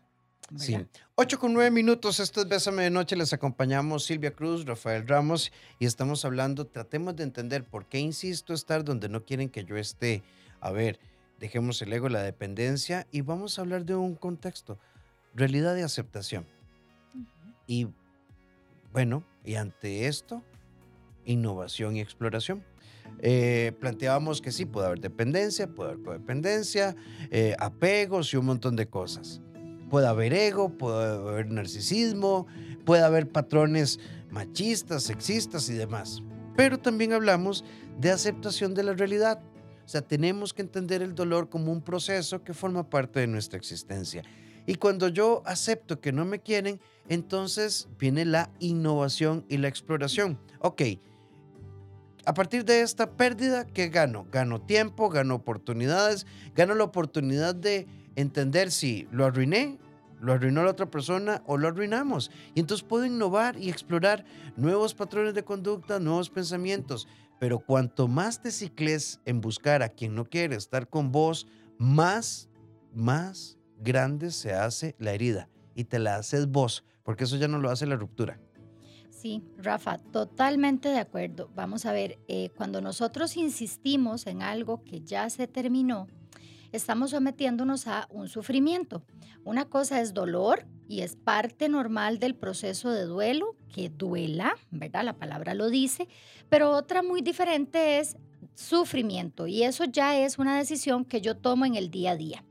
Sí. 0.57 0.73
¿verdad? 0.73 0.89
8 1.15 1.39
con 1.39 1.53
9 1.53 1.71
minutos, 1.71 2.19
esto 2.19 2.41
es 2.41 2.47
Bésame 2.47 2.83
de 2.83 2.89
Noche, 2.89 3.15
les 3.15 3.33
acompañamos 3.33 4.05
Silvia 4.05 4.31
Cruz, 4.31 4.65
Rafael 4.65 5.07
Ramos 5.07 5.51
y 5.79 5.85
estamos 5.85 6.25
hablando, 6.25 6.65
tratemos 6.65 7.15
de 7.15 7.23
entender 7.23 7.63
por 7.63 7.87
qué 7.87 7.99
insisto 7.99 8.53
estar 8.53 8.83
donde 8.83 9.09
no 9.09 9.25
quieren 9.25 9.49
que 9.49 9.63
yo 9.63 9.77
esté. 9.77 10.23
A 10.61 10.71
ver, 10.71 10.99
dejemos 11.39 11.81
el 11.81 11.93
ego, 11.93 12.09
la 12.09 12.21
dependencia 12.21 13.07
y 13.11 13.21
vamos 13.21 13.57
a 13.57 13.61
hablar 13.61 13.85
de 13.85 13.95
un 13.95 14.15
contexto, 14.15 14.79
realidad 15.33 15.75
de 15.75 15.83
aceptación. 15.83 16.45
Y 17.67 17.87
bueno, 18.91 19.23
y 19.45 19.55
ante 19.55 20.07
esto, 20.07 20.43
innovación 21.25 21.95
y 21.95 22.01
exploración. 22.01 22.63
Eh, 23.21 23.73
planteábamos 23.79 24.41
que 24.41 24.51
sí, 24.51 24.65
puede 24.65 24.87
haber 24.87 24.99
dependencia, 24.99 25.67
puede 25.67 25.91
haber 25.91 26.03
codependencia, 26.03 26.95
eh, 27.31 27.55
apegos 27.59 28.33
y 28.33 28.37
un 28.37 28.45
montón 28.45 28.75
de 28.75 28.87
cosas. 28.87 29.41
Puede 29.89 30.07
haber 30.07 30.33
ego, 30.33 30.69
puede 30.77 31.15
haber 31.15 31.49
narcisismo, 31.51 32.47
puede 32.85 33.03
haber 33.03 33.29
patrones 33.29 33.99
machistas, 34.29 35.03
sexistas 35.03 35.69
y 35.69 35.73
demás. 35.73 36.21
Pero 36.55 36.77
también 36.77 37.13
hablamos 37.13 37.63
de 37.99 38.11
aceptación 38.11 38.73
de 38.73 38.83
la 38.83 38.93
realidad. 38.93 39.41
O 39.85 39.87
sea, 39.87 40.01
tenemos 40.01 40.53
que 40.53 40.61
entender 40.61 41.01
el 41.01 41.15
dolor 41.15 41.49
como 41.49 41.71
un 41.71 41.81
proceso 41.81 42.43
que 42.43 42.53
forma 42.53 42.89
parte 42.89 43.19
de 43.21 43.27
nuestra 43.27 43.57
existencia. 43.57 44.23
Y 44.67 44.75
cuando 44.75 45.07
yo 45.07 45.41
acepto 45.45 45.99
que 45.99 46.11
no 46.11 46.25
me 46.25 46.39
quieren, 46.39 46.79
entonces 47.07 47.87
viene 47.97 48.25
la 48.25 48.51
innovación 48.59 49.45
y 49.49 49.57
la 49.57 49.67
exploración. 49.67 50.37
Ok, 50.59 50.83
a 52.25 52.33
partir 52.35 52.63
de 52.63 52.81
esta 52.81 53.09
pérdida, 53.17 53.65
¿qué 53.65 53.87
gano? 53.87 54.27
Gano 54.31 54.61
tiempo, 54.61 55.09
gano 55.09 55.33
oportunidades, 55.33 56.27
gano 56.55 56.75
la 56.75 56.83
oportunidad 56.83 57.55
de 57.55 57.87
entender 58.19 58.71
si 58.71 59.07
lo 59.11 59.25
arruiné, 59.25 59.79
lo 60.19 60.33
arruinó 60.33 60.63
la 60.63 60.71
otra 60.71 60.89
persona 60.89 61.41
o 61.45 61.57
lo 61.57 61.67
arruinamos. 61.69 62.31
Y 62.53 62.59
entonces 62.59 62.85
puedo 62.85 63.05
innovar 63.05 63.57
y 63.57 63.69
explorar 63.69 64.25
nuevos 64.57 64.93
patrones 64.93 65.33
de 65.33 65.43
conducta, 65.43 65.99
nuevos 65.99 66.29
pensamientos. 66.29 67.07
Pero 67.39 67.59
cuanto 67.59 68.07
más 68.07 68.41
te 68.41 68.51
cicles 68.51 69.21
en 69.25 69.39
buscar 69.39 69.81
a 69.81 69.89
quien 69.89 70.13
no 70.13 70.25
quiere 70.25 70.55
estar 70.57 70.89
con 70.89 71.11
vos, 71.11 71.47
más, 71.77 72.49
más 72.93 73.57
grande 73.79 74.31
se 74.31 74.53
hace 74.53 74.95
la 74.99 75.13
herida. 75.13 75.47
Y 75.73 75.85
te 75.85 75.99
la 75.99 76.15
haces 76.15 76.47
vos, 76.47 76.83
porque 77.03 77.23
eso 77.23 77.37
ya 77.37 77.47
no 77.47 77.59
lo 77.59 77.69
hace 77.69 77.85
la 77.85 77.95
ruptura. 77.95 78.39
Sí, 79.09 79.43
Rafa, 79.57 79.97
totalmente 79.97 80.89
de 80.89 80.99
acuerdo. 80.99 81.49
Vamos 81.55 81.85
a 81.85 81.91
ver, 81.93 82.19
eh, 82.27 82.51
cuando 82.55 82.81
nosotros 82.81 83.37
insistimos 83.37 84.27
en 84.27 84.41
algo 84.41 84.83
que 84.83 85.01
ya 85.01 85.29
se 85.29 85.47
terminó, 85.47 86.07
estamos 86.71 87.11
sometiéndonos 87.11 87.87
a 87.87 88.07
un 88.09 88.27
sufrimiento. 88.27 89.03
Una 89.43 89.65
cosa 89.65 90.01
es 90.01 90.13
dolor 90.13 90.65
y 90.87 91.01
es 91.01 91.15
parte 91.15 91.69
normal 91.69 92.19
del 92.19 92.35
proceso 92.35 92.91
de 92.91 93.03
duelo, 93.03 93.55
que 93.73 93.89
duela, 93.89 94.55
¿verdad? 94.71 95.03
La 95.03 95.17
palabra 95.17 95.53
lo 95.53 95.69
dice, 95.69 96.07
pero 96.49 96.71
otra 96.71 97.03
muy 97.03 97.21
diferente 97.21 97.99
es 97.99 98.17
sufrimiento 98.55 99.47
y 99.47 99.63
eso 99.63 99.85
ya 99.85 100.17
es 100.19 100.37
una 100.37 100.57
decisión 100.57 101.05
que 101.05 101.21
yo 101.21 101.37
tomo 101.37 101.65
en 101.65 101.75
el 101.75 101.89
día 101.89 102.11
a 102.11 102.17
día. 102.17 102.43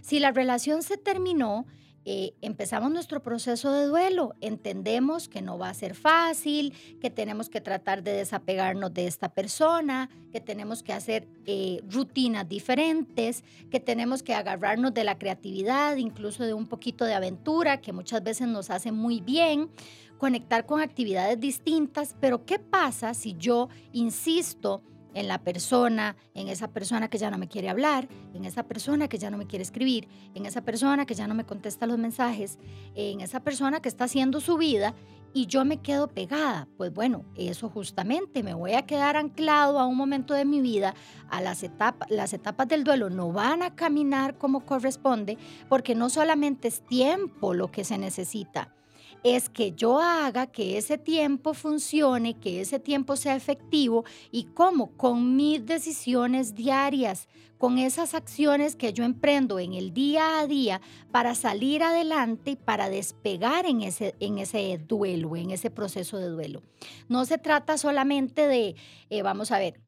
Si 0.00 0.18
la 0.18 0.30
relación 0.32 0.82
se 0.82 0.96
terminó, 0.96 1.66
eh, 2.06 2.32
empezamos 2.40 2.90
nuestro 2.90 3.22
proceso 3.22 3.72
de 3.72 3.84
duelo, 3.84 4.34
entendemos 4.40 5.28
que 5.28 5.42
no 5.42 5.58
va 5.58 5.68
a 5.68 5.74
ser 5.74 5.94
fácil, 5.94 6.72
que 7.00 7.10
tenemos 7.10 7.50
que 7.50 7.60
tratar 7.60 8.02
de 8.02 8.12
desapegarnos 8.12 8.94
de 8.94 9.06
esta 9.06 9.28
persona, 9.28 10.08
que 10.32 10.40
tenemos 10.40 10.82
que 10.82 10.94
hacer 10.94 11.28
eh, 11.44 11.82
rutinas 11.90 12.48
diferentes, 12.48 13.44
que 13.70 13.80
tenemos 13.80 14.22
que 14.22 14.34
agarrarnos 14.34 14.94
de 14.94 15.04
la 15.04 15.18
creatividad, 15.18 15.96
incluso 15.96 16.44
de 16.44 16.54
un 16.54 16.66
poquito 16.66 17.04
de 17.04 17.12
aventura, 17.12 17.82
que 17.82 17.92
muchas 17.92 18.22
veces 18.22 18.48
nos 18.48 18.70
hace 18.70 18.92
muy 18.92 19.20
bien, 19.20 19.68
conectar 20.16 20.64
con 20.66 20.80
actividades 20.80 21.38
distintas, 21.38 22.14
pero 22.18 22.44
¿qué 22.46 22.58
pasa 22.58 23.12
si 23.14 23.34
yo 23.38 23.68
insisto? 23.92 24.82
En 25.14 25.28
la 25.28 25.38
persona, 25.38 26.16
en 26.34 26.48
esa 26.48 26.68
persona 26.68 27.08
que 27.08 27.18
ya 27.18 27.30
no 27.30 27.38
me 27.38 27.48
quiere 27.48 27.68
hablar, 27.68 28.08
en 28.34 28.44
esa 28.44 28.64
persona 28.64 29.08
que 29.08 29.18
ya 29.18 29.30
no 29.30 29.36
me 29.36 29.46
quiere 29.46 29.62
escribir, 29.62 30.08
en 30.34 30.46
esa 30.46 30.62
persona 30.62 31.06
que 31.06 31.14
ya 31.14 31.26
no 31.26 31.34
me 31.34 31.44
contesta 31.44 31.86
los 31.86 31.98
mensajes, 31.98 32.58
en 32.94 33.20
esa 33.20 33.40
persona 33.40 33.80
que 33.80 33.88
está 33.88 34.04
haciendo 34.04 34.40
su 34.40 34.56
vida 34.56 34.94
y 35.32 35.46
yo 35.46 35.64
me 35.64 35.78
quedo 35.78 36.08
pegada. 36.08 36.68
Pues 36.76 36.92
bueno, 36.92 37.24
eso 37.36 37.68
justamente, 37.68 38.42
me 38.42 38.54
voy 38.54 38.74
a 38.74 38.86
quedar 38.86 39.16
anclado 39.16 39.78
a 39.78 39.86
un 39.86 39.96
momento 39.96 40.34
de 40.34 40.44
mi 40.44 40.60
vida, 40.60 40.94
a 41.28 41.40
las 41.40 41.62
etapas, 41.62 42.10
las 42.10 42.32
etapas 42.32 42.68
del 42.68 42.84
duelo 42.84 43.10
no 43.10 43.32
van 43.32 43.62
a 43.62 43.74
caminar 43.74 44.38
como 44.38 44.64
corresponde, 44.64 45.38
porque 45.68 45.94
no 45.94 46.10
solamente 46.10 46.68
es 46.68 46.84
tiempo 46.86 47.54
lo 47.54 47.70
que 47.70 47.84
se 47.84 47.98
necesita, 47.98 48.74
es 49.22 49.48
que 49.48 49.72
yo 49.72 50.00
haga 50.00 50.46
que 50.46 50.78
ese 50.78 50.98
tiempo 50.98 51.54
funcione, 51.54 52.34
que 52.34 52.60
ese 52.60 52.78
tiempo 52.78 53.16
sea 53.16 53.36
efectivo 53.36 54.04
y 54.30 54.44
cómo 54.44 54.96
con 54.96 55.36
mis 55.36 55.64
decisiones 55.66 56.54
diarias, 56.54 57.28
con 57.58 57.78
esas 57.78 58.14
acciones 58.14 58.74
que 58.74 58.94
yo 58.94 59.04
emprendo 59.04 59.58
en 59.58 59.74
el 59.74 59.92
día 59.92 60.40
a 60.40 60.46
día 60.46 60.80
para 61.10 61.34
salir 61.34 61.82
adelante 61.82 62.52
y 62.52 62.56
para 62.56 62.88
despegar 62.88 63.66
en 63.66 63.82
ese, 63.82 64.14
en 64.18 64.38
ese 64.38 64.78
duelo, 64.78 65.36
en 65.36 65.50
ese 65.50 65.70
proceso 65.70 66.16
de 66.16 66.28
duelo. 66.28 66.62
No 67.08 67.26
se 67.26 67.36
trata 67.36 67.76
solamente 67.76 68.46
de, 68.46 68.76
eh, 69.10 69.22
vamos 69.22 69.52
a 69.52 69.58
ver, 69.58 69.78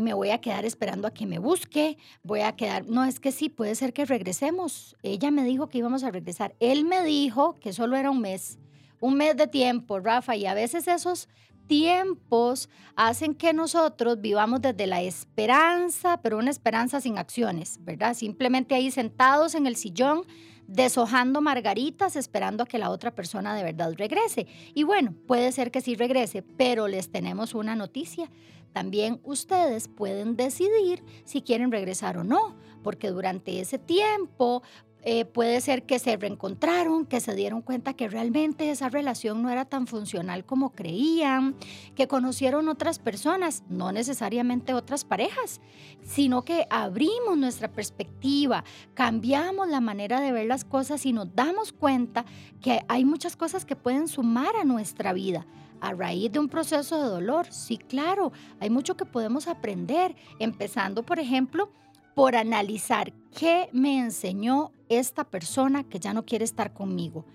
me 0.00 0.14
voy 0.14 0.30
a 0.30 0.40
quedar 0.40 0.64
esperando 0.64 1.08
a 1.08 1.12
que 1.12 1.26
me 1.26 1.38
busque, 1.38 1.96
voy 2.22 2.40
a 2.40 2.56
quedar, 2.56 2.86
no 2.86 3.04
es 3.04 3.20
que 3.20 3.32
sí, 3.32 3.48
puede 3.48 3.74
ser 3.74 3.92
que 3.92 4.04
regresemos. 4.04 4.96
Ella 5.02 5.30
me 5.30 5.44
dijo 5.44 5.68
que 5.68 5.78
íbamos 5.78 6.04
a 6.04 6.10
regresar. 6.10 6.54
Él 6.60 6.84
me 6.84 7.02
dijo 7.02 7.54
que 7.60 7.72
solo 7.72 7.96
era 7.96 8.10
un 8.10 8.20
mes, 8.20 8.58
un 9.00 9.14
mes 9.14 9.36
de 9.36 9.46
tiempo, 9.46 10.00
Rafa, 10.00 10.36
y 10.36 10.46
a 10.46 10.54
veces 10.54 10.88
esos 10.88 11.28
tiempos 11.66 12.68
hacen 12.94 13.34
que 13.34 13.52
nosotros 13.52 14.20
vivamos 14.20 14.60
desde 14.60 14.86
la 14.86 15.02
esperanza, 15.02 16.20
pero 16.22 16.38
una 16.38 16.50
esperanza 16.50 17.00
sin 17.00 17.18
acciones, 17.18 17.78
¿verdad? 17.80 18.14
Simplemente 18.14 18.74
ahí 18.74 18.90
sentados 18.90 19.54
en 19.54 19.66
el 19.66 19.76
sillón, 19.76 20.24
deshojando 20.66 21.40
margaritas, 21.40 22.16
esperando 22.16 22.64
a 22.64 22.66
que 22.66 22.78
la 22.78 22.90
otra 22.90 23.12
persona 23.14 23.54
de 23.54 23.62
verdad 23.62 23.94
regrese. 23.96 24.46
Y 24.74 24.82
bueno, 24.82 25.14
puede 25.26 25.52
ser 25.52 25.70
que 25.70 25.80
sí 25.80 25.94
regrese, 25.94 26.42
pero 26.42 26.88
les 26.88 27.10
tenemos 27.10 27.54
una 27.54 27.76
noticia. 27.76 28.28
También 28.72 29.20
ustedes 29.24 29.88
pueden 29.88 30.36
decidir 30.36 31.02
si 31.24 31.42
quieren 31.42 31.72
regresar 31.72 32.18
o 32.18 32.24
no, 32.24 32.56
porque 32.82 33.10
durante 33.10 33.60
ese 33.60 33.78
tiempo 33.78 34.62
eh, 35.08 35.24
puede 35.24 35.60
ser 35.60 35.84
que 35.84 36.00
se 36.00 36.16
reencontraron, 36.16 37.06
que 37.06 37.20
se 37.20 37.36
dieron 37.36 37.62
cuenta 37.62 37.94
que 37.94 38.08
realmente 38.08 38.72
esa 38.72 38.88
relación 38.88 39.40
no 39.40 39.50
era 39.50 39.64
tan 39.64 39.86
funcional 39.86 40.44
como 40.44 40.72
creían, 40.72 41.54
que 41.94 42.08
conocieron 42.08 42.68
otras 42.68 42.98
personas, 42.98 43.62
no 43.68 43.92
necesariamente 43.92 44.74
otras 44.74 45.04
parejas, 45.04 45.60
sino 46.02 46.44
que 46.44 46.66
abrimos 46.70 47.38
nuestra 47.38 47.70
perspectiva, 47.70 48.64
cambiamos 48.94 49.68
la 49.68 49.80
manera 49.80 50.20
de 50.20 50.32
ver 50.32 50.46
las 50.46 50.64
cosas 50.64 51.06
y 51.06 51.12
nos 51.12 51.32
damos 51.36 51.72
cuenta 51.72 52.24
que 52.60 52.80
hay 52.88 53.04
muchas 53.04 53.36
cosas 53.36 53.64
que 53.64 53.76
pueden 53.76 54.08
sumar 54.08 54.56
a 54.56 54.64
nuestra 54.64 55.12
vida 55.12 55.46
a 55.80 55.92
raíz 55.92 56.32
de 56.32 56.38
un 56.38 56.48
proceso 56.48 57.02
de 57.02 57.08
dolor. 57.08 57.46
Sí, 57.50 57.78
claro, 57.78 58.32
hay 58.60 58.70
mucho 58.70 58.96
que 58.96 59.04
podemos 59.04 59.48
aprender, 59.48 60.14
empezando, 60.38 61.02
por 61.02 61.18
ejemplo, 61.18 61.70
por 62.14 62.34
analizar 62.34 63.12
qué 63.38 63.68
me 63.72 63.98
enseñó 63.98 64.72
esta 64.88 65.24
persona 65.24 65.84
que 65.84 65.98
ya 65.98 66.14
no 66.14 66.24
quiere 66.24 66.44
estar 66.44 66.72
conmigo. 66.72 67.26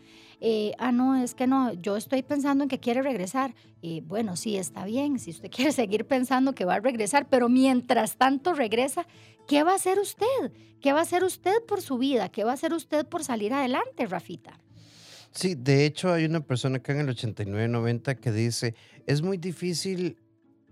Eh, 0.44 0.72
ah, 0.80 0.92
no, 0.92 1.16
es 1.16 1.36
que 1.36 1.46
no, 1.46 1.72
yo 1.74 1.96
estoy 1.96 2.24
pensando 2.24 2.64
en 2.64 2.68
que 2.68 2.80
quiere 2.80 3.04
regresar. 3.04 3.54
y 3.80 4.02
bueno, 4.02 4.36
sí, 4.36 4.58
está 4.58 4.86
bien, 4.86 5.20
si 5.20 5.30
usted 5.30 5.52
quiere 5.56 5.72
seguir 5.72 6.08
pensando 6.08 6.56
que 6.56 6.66
va 6.66 6.76
a 6.76 6.80
regresar, 6.80 7.30
pero 7.30 7.48
mientras 7.48 8.18
tanto 8.18 8.54
regresa, 8.54 9.06
¿qué 9.48 9.64
va 9.64 9.74
a 9.74 9.76
hacer 9.76 10.00
usted? 10.00 10.52
¿Qué 10.82 10.94
va 10.94 11.00
a 11.00 11.04
hacer 11.04 11.24
usted 11.24 11.64
por 11.68 11.82
su 11.82 12.00
vida? 12.00 12.30
¿Qué 12.30 12.44
va 12.44 12.52
a 12.52 12.56
hacer 12.56 12.74
usted 12.74 13.06
por 13.06 13.24
salir 13.24 13.54
adelante, 13.54 14.08
Rafita? 14.08 14.60
Sí, 15.32 15.56
de 15.56 15.86
hecho 15.86 16.12
hay 16.12 16.26
una 16.26 16.42
persona 16.42 16.78
acá 16.78 16.92
en 16.92 17.00
el 17.00 17.10
8990 17.10 18.16
que 18.16 18.32
dice, 18.32 18.76
es 19.08 19.22
muy 19.22 19.38
difícil 19.38 20.18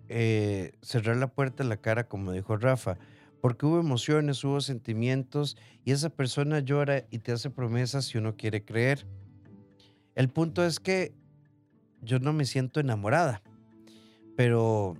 eh, 0.09 0.73
cerrar 0.81 1.15
la 1.15 1.27
puerta 1.27 1.63
en 1.63 1.69
la 1.69 1.77
cara, 1.77 2.07
como 2.07 2.33
dijo 2.33 2.57
Rafa, 2.57 2.97
porque 3.41 3.65
hubo 3.65 3.79
emociones, 3.79 4.43
hubo 4.43 4.59
sentimientos 4.59 5.55
y 5.85 5.91
esa 5.91 6.09
persona 6.09 6.59
llora 6.59 7.05
y 7.09 7.19
te 7.19 7.31
hace 7.31 7.49
promesas 7.49 8.05
si 8.05 8.17
uno 8.17 8.35
quiere 8.35 8.65
creer. 8.65 9.05
El 10.15 10.27
punto 10.27 10.65
es 10.65 10.81
que 10.81 11.13
yo 12.01 12.19
no 12.19 12.33
me 12.33 12.43
siento 12.43 12.81
enamorada, 12.81 13.41
pero 14.35 14.97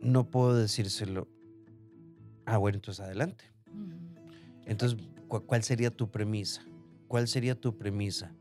no 0.00 0.30
puedo 0.30 0.56
decírselo. 0.56 1.28
Ah, 2.46 2.56
bueno, 2.56 2.76
entonces 2.76 3.04
adelante. 3.04 3.44
Entonces, 4.64 4.98
¿cuál 5.28 5.62
sería 5.64 5.90
tu 5.90 6.10
premisa? 6.10 6.62
¿Cuál 7.08 7.28
sería 7.28 7.54
tu 7.54 7.76
premisa? 7.76 8.32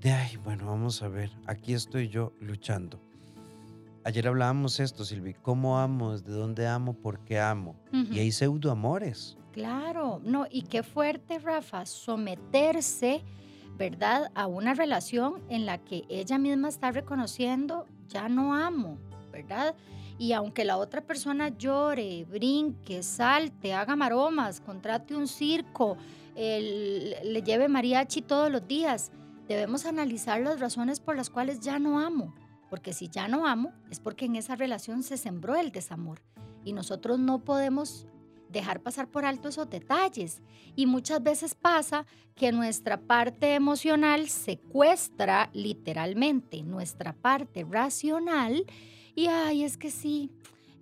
De, 0.00 0.12
ay, 0.12 0.36
bueno, 0.38 0.66
vamos 0.66 1.02
a 1.02 1.08
ver, 1.08 1.30
aquí 1.46 1.74
estoy 1.74 2.08
yo 2.08 2.32
luchando. 2.40 3.00
Ayer 4.02 4.26
hablábamos 4.26 4.80
esto, 4.80 5.04
Silvi, 5.04 5.34
¿cómo 5.34 5.78
amo? 5.78 6.12
¿Desde 6.12 6.32
dónde 6.32 6.66
amo? 6.66 6.94
¿Por 6.94 7.20
qué 7.20 7.38
amo? 7.38 7.76
Y 7.92 8.18
hay 8.18 8.32
pseudoamores. 8.32 9.36
Claro, 9.52 10.20
no, 10.24 10.46
y 10.50 10.62
qué 10.62 10.82
fuerte, 10.82 11.38
Rafa, 11.38 11.84
someterse, 11.84 13.22
¿verdad?, 13.76 14.30
a 14.34 14.46
una 14.46 14.72
relación 14.72 15.42
en 15.50 15.66
la 15.66 15.78
que 15.78 16.04
ella 16.08 16.38
misma 16.38 16.68
está 16.68 16.92
reconociendo, 16.92 17.86
ya 18.08 18.28
no 18.28 18.54
amo, 18.54 18.96
¿verdad? 19.30 19.74
Y 20.18 20.32
aunque 20.32 20.64
la 20.64 20.78
otra 20.78 21.02
persona 21.02 21.48
llore, 21.48 22.24
brinque, 22.24 23.02
salte, 23.02 23.74
haga 23.74 23.96
maromas, 23.96 24.60
contrate 24.60 25.14
un 25.14 25.28
circo, 25.28 25.98
le 26.36 27.42
lleve 27.44 27.68
mariachi 27.68 28.22
todos 28.22 28.50
los 28.50 28.66
días, 28.66 29.12
debemos 29.54 29.86
analizar 29.86 30.40
las 30.40 30.60
razones 30.60 31.00
por 31.00 31.16
las 31.16 31.30
cuales 31.30 31.60
ya 31.60 31.78
no 31.78 31.98
amo, 31.98 32.34
porque 32.68 32.92
si 32.92 33.08
ya 33.08 33.28
no 33.28 33.46
amo 33.46 33.72
es 33.90 34.00
porque 34.00 34.26
en 34.26 34.36
esa 34.36 34.56
relación 34.56 35.02
se 35.02 35.16
sembró 35.16 35.56
el 35.56 35.72
desamor 35.72 36.22
y 36.64 36.72
nosotros 36.72 37.18
no 37.18 37.44
podemos 37.44 38.06
dejar 38.48 38.80
pasar 38.80 39.08
por 39.08 39.24
alto 39.24 39.48
esos 39.48 39.70
detalles. 39.70 40.42
Y 40.76 40.86
muchas 40.86 41.22
veces 41.22 41.54
pasa 41.54 42.06
que 42.34 42.52
nuestra 42.52 43.00
parte 43.00 43.54
emocional 43.54 44.28
secuestra 44.28 45.50
literalmente 45.52 46.62
nuestra 46.62 47.12
parte 47.12 47.66
racional 47.68 48.64
y, 49.14 49.26
ay, 49.26 49.64
es 49.64 49.76
que 49.76 49.90
sí, 49.90 50.30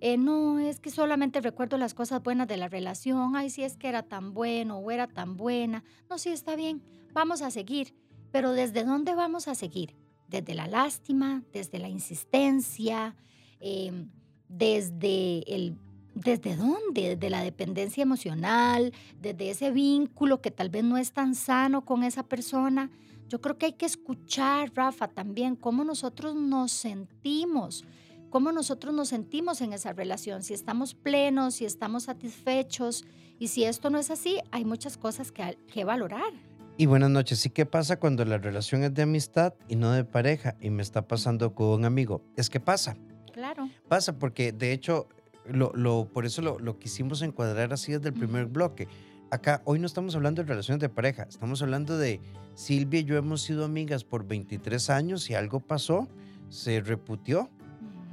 eh, 0.01 0.17
no, 0.17 0.59
es 0.59 0.79
que 0.79 0.91
solamente 0.91 1.41
recuerdo 1.41 1.77
las 1.77 1.93
cosas 1.93 2.23
buenas 2.23 2.47
de 2.47 2.57
la 2.57 2.67
relación, 2.67 3.35
ay, 3.35 3.49
si 3.49 3.63
es 3.63 3.75
que 3.75 3.89
era 3.89 4.03
tan 4.03 4.33
bueno 4.33 4.77
o 4.77 4.91
era 4.91 5.07
tan 5.07 5.35
buena, 5.35 5.83
no, 6.09 6.17
sí, 6.17 6.29
está 6.29 6.55
bien, 6.55 6.81
vamos 7.11 7.41
a 7.41 7.51
seguir. 7.51 7.93
Pero 8.31 8.51
¿desde 8.51 8.83
dónde 8.83 9.15
vamos 9.15 9.47
a 9.47 9.55
seguir? 9.55 9.95
Desde 10.27 10.53
la 10.53 10.67
lástima, 10.67 11.43
desde 11.51 11.79
la 11.79 11.89
insistencia, 11.89 13.15
em, 13.59 14.09
desde 14.47 15.43
el... 15.53 15.75
¿Desde 16.15 16.57
dónde? 16.57 17.15
Desde 17.15 17.29
la 17.29 17.43
dependencia 17.43 18.01
emocional, 18.01 18.91
desde 19.21 19.51
ese 19.51 19.71
vínculo 19.71 20.41
que 20.41 20.51
tal 20.51 20.69
vez 20.69 20.83
no 20.83 20.97
es 20.97 21.13
tan 21.13 21.33
sano 21.33 21.85
con 21.85 22.03
esa 22.03 22.23
persona. 22.23 22.89
Yo 23.29 23.39
creo 23.39 23.57
que 23.57 23.67
hay 23.67 23.73
que 23.73 23.85
escuchar, 23.85 24.71
Rafa, 24.73 25.07
también 25.07 25.55
cómo 25.55 25.85
nosotros 25.85 26.35
nos 26.35 26.71
sentimos, 26.71 27.85
cómo 28.31 28.51
nosotros 28.51 28.93
nos 28.93 29.09
sentimos 29.09 29.61
en 29.61 29.71
esa 29.71 29.93
relación, 29.93 30.43
si 30.43 30.53
estamos 30.53 30.93
plenos, 30.93 31.55
si 31.55 31.65
estamos 31.65 32.03
satisfechos. 32.03 33.05
Y 33.37 33.47
si 33.47 33.63
esto 33.63 33.89
no 33.89 33.99
es 33.99 34.11
así, 34.11 34.39
hay 34.51 34.65
muchas 34.65 34.97
cosas 34.97 35.31
que, 35.31 35.57
que 35.71 35.85
valorar. 35.85 36.33
Y 36.81 36.85
buenas 36.85 37.09
noches. 37.09 37.45
¿Y 37.45 37.49
qué 37.49 37.65
pasa 37.65 37.99
cuando 37.99 38.23
la 38.23 38.37
relación 38.37 38.83
es 38.85 38.93
de 38.93 39.01
amistad 39.01 39.53
y 39.67 39.75
no 39.75 39.91
de 39.91 40.05
pareja? 40.05 40.55
Y 40.61 40.69
me 40.69 40.81
está 40.81 41.05
pasando 41.09 41.53
con 41.53 41.67
un 41.67 41.83
amigo. 41.83 42.21
Es 42.37 42.49
que 42.49 42.61
pasa. 42.61 42.95
Claro. 43.33 43.69
Pasa 43.89 44.17
porque 44.17 44.53
de 44.53 44.71
hecho, 44.71 45.09
lo, 45.45 45.73
lo- 45.75 46.07
por 46.07 46.25
eso 46.25 46.41
lo, 46.41 46.57
lo 46.57 46.79
quisimos 46.79 47.21
encuadrar 47.21 47.73
así 47.73 47.91
desde 47.91 48.07
el 48.07 48.13
primer 48.13 48.45
bloque. 48.45 48.87
Acá 49.29 49.61
hoy 49.65 49.77
no 49.79 49.87
estamos 49.87 50.15
hablando 50.15 50.41
de 50.41 50.47
relaciones 50.47 50.79
de 50.79 50.87
pareja, 50.87 51.23
estamos 51.29 51.61
hablando 51.61 51.97
de 51.97 52.21
Silvia 52.55 53.01
y 53.01 53.03
yo 53.03 53.17
hemos 53.17 53.41
sido 53.41 53.65
amigas 53.65 54.05
por 54.05 54.25
23 54.25 54.89
años 54.89 55.29
y 55.29 55.35
algo 55.35 55.59
pasó, 55.59 56.07
se 56.47 56.79
reputió 56.79 57.49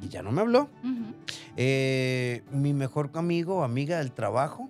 y 0.03 0.09
ya 0.09 0.23
no 0.23 0.33
me 0.33 0.41
habló. 0.41 0.63
Ujú. 0.83 1.15
Eh, 1.57 2.43
mi 2.51 2.75
mejor 2.75 3.11
amigo 3.15 3.59
o 3.59 3.63
amiga 3.63 3.99
del 3.99 4.11
trabajo, 4.13 4.69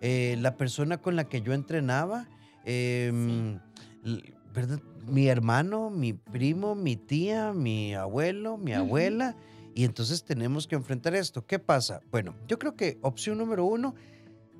eh, 0.00 0.36
la 0.40 0.56
persona 0.56 0.98
con 0.98 1.14
la 1.14 1.28
que 1.28 1.40
yo 1.42 1.54
entrenaba, 1.54 2.28
em, 2.66 3.58
l- 4.04 4.34
¿verdad? 4.52 4.80
mi 5.06 5.28
hermano, 5.28 5.88
mi 5.88 6.12
primo, 6.12 6.74
mi 6.74 6.96
tía, 6.96 7.52
mi 7.52 7.94
abuelo, 7.94 8.56
mi 8.58 8.72
Ujú. 8.72 8.80
abuela. 8.80 9.36
Y 9.74 9.84
entonces 9.84 10.24
tenemos 10.24 10.66
que 10.66 10.74
enfrentar 10.74 11.14
esto. 11.14 11.46
¿Qué 11.46 11.58
pasa? 11.58 12.00
Bueno, 12.10 12.34
yo 12.48 12.58
creo 12.58 12.74
que 12.76 12.98
opción 13.02 13.38
número 13.38 13.64
uno, 13.66 13.94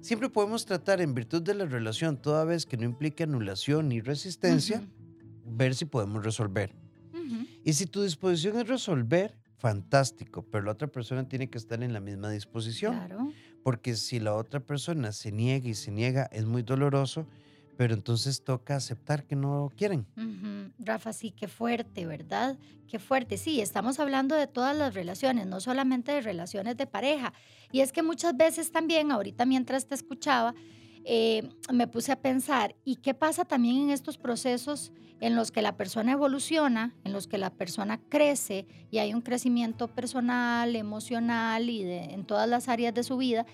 siempre 0.01 0.29
podemos 0.29 0.67
tratar 0.67 1.01
en 1.01 1.15
virtud 1.15 1.43
de 1.43 1.55
la 1.55 1.65
relación, 1.65 2.17
toda 2.21 2.45
vez 2.45 2.65
que 2.67 2.77
no 2.77 2.85
implique 2.85 3.25
anulación 3.25 3.89
ni 3.89 4.01
resistencia, 4.01 4.79
Ujú. 4.79 5.57
ver 5.57 5.75
si 5.75 5.85
podemos 5.87 6.23
resolver. 6.25 6.75
Ujú. 7.13 7.47
Y 7.65 7.73
si 7.73 7.87
tu 7.87 8.03
disposición 8.03 8.59
es 8.59 8.69
resolver, 8.69 9.37
fantástico, 9.59 10.43
pero 10.51 10.65
la 10.67 10.73
otra 10.73 10.87
persona 10.89 11.27
tiene 11.29 11.49
que 11.49 11.57
estar 11.59 11.83
en 11.83 11.93
la 11.95 12.01
misma 12.01 12.31
disposición, 12.31 12.95
Claro. 12.95 13.33
porque 13.65 13.97
si 13.97 14.21
la 14.21 14.35
otra 14.35 14.61
persona 14.61 15.13
se 15.13 15.33
niega 15.33 15.67
y 15.67 15.75
se 15.75 15.91
niega, 15.91 16.29
es 16.31 16.45
muy 16.45 16.63
doloroso, 16.63 17.27
pero 17.77 17.95
entonces 17.95 18.43
toca 18.43 18.77
aceptar 18.77 19.25
que 19.25 19.37
no 19.37 19.71
quieren. 19.77 20.07
Ujú. 20.17 20.73
Rafa, 20.79 21.13
sí, 21.13 21.31
qué 21.31 21.49
fuerte, 21.49 22.07
¿verdad? 22.07 22.59
Qué 22.89 22.99
fuerte. 22.99 23.37
Sí, 23.37 23.61
estamos 23.61 23.99
hablando 24.01 24.35
de 24.35 24.47
todas 24.47 24.77
las 24.77 24.95
relaciones, 24.95 25.47
no 25.47 25.61
solamente 25.61 26.13
de 26.13 26.21
relaciones 26.21 26.77
de 26.77 26.87
pareja. 26.87 27.33
Y 27.73 27.81
es 27.81 27.93
que 27.93 28.03
muchas 28.03 28.37
veces 28.37 28.73
también, 28.73 29.11
ahorita 29.13 29.45
mientras 29.45 29.87
te 29.87 29.95
escuchaba, 29.95 30.55
eh, 31.05 31.49
me 31.73 31.87
puse 31.87 32.13
a 32.13 32.21
pensar, 32.21 32.75
¿y 32.85 32.97
qué 32.97 33.15
pasa 33.15 33.45
también 33.45 33.77
en 33.77 33.91
estos 33.91 34.19
procesos 34.19 34.93
en 35.21 35.35
los 35.35 35.51
que 35.51 35.63
la 35.63 35.77
persona 35.77 36.13
evoluciona, 36.13 36.95
en 37.05 37.13
los 37.13 37.27
que 37.27 37.39
la 37.39 37.51
persona 37.51 38.01
crece 38.09 38.67
y 38.91 38.99
hay 38.99 39.15
un 39.15 39.23
crecimiento 39.23 39.89
personal, 39.89 40.75
emocional 40.77 41.71
y 41.71 41.85
de- 41.85 42.05
en 42.13 42.25
todas 42.27 42.49
las 42.49 42.69
áreas 42.69 42.93
de 42.95 43.03
su 43.03 43.17
vida? 43.17 43.47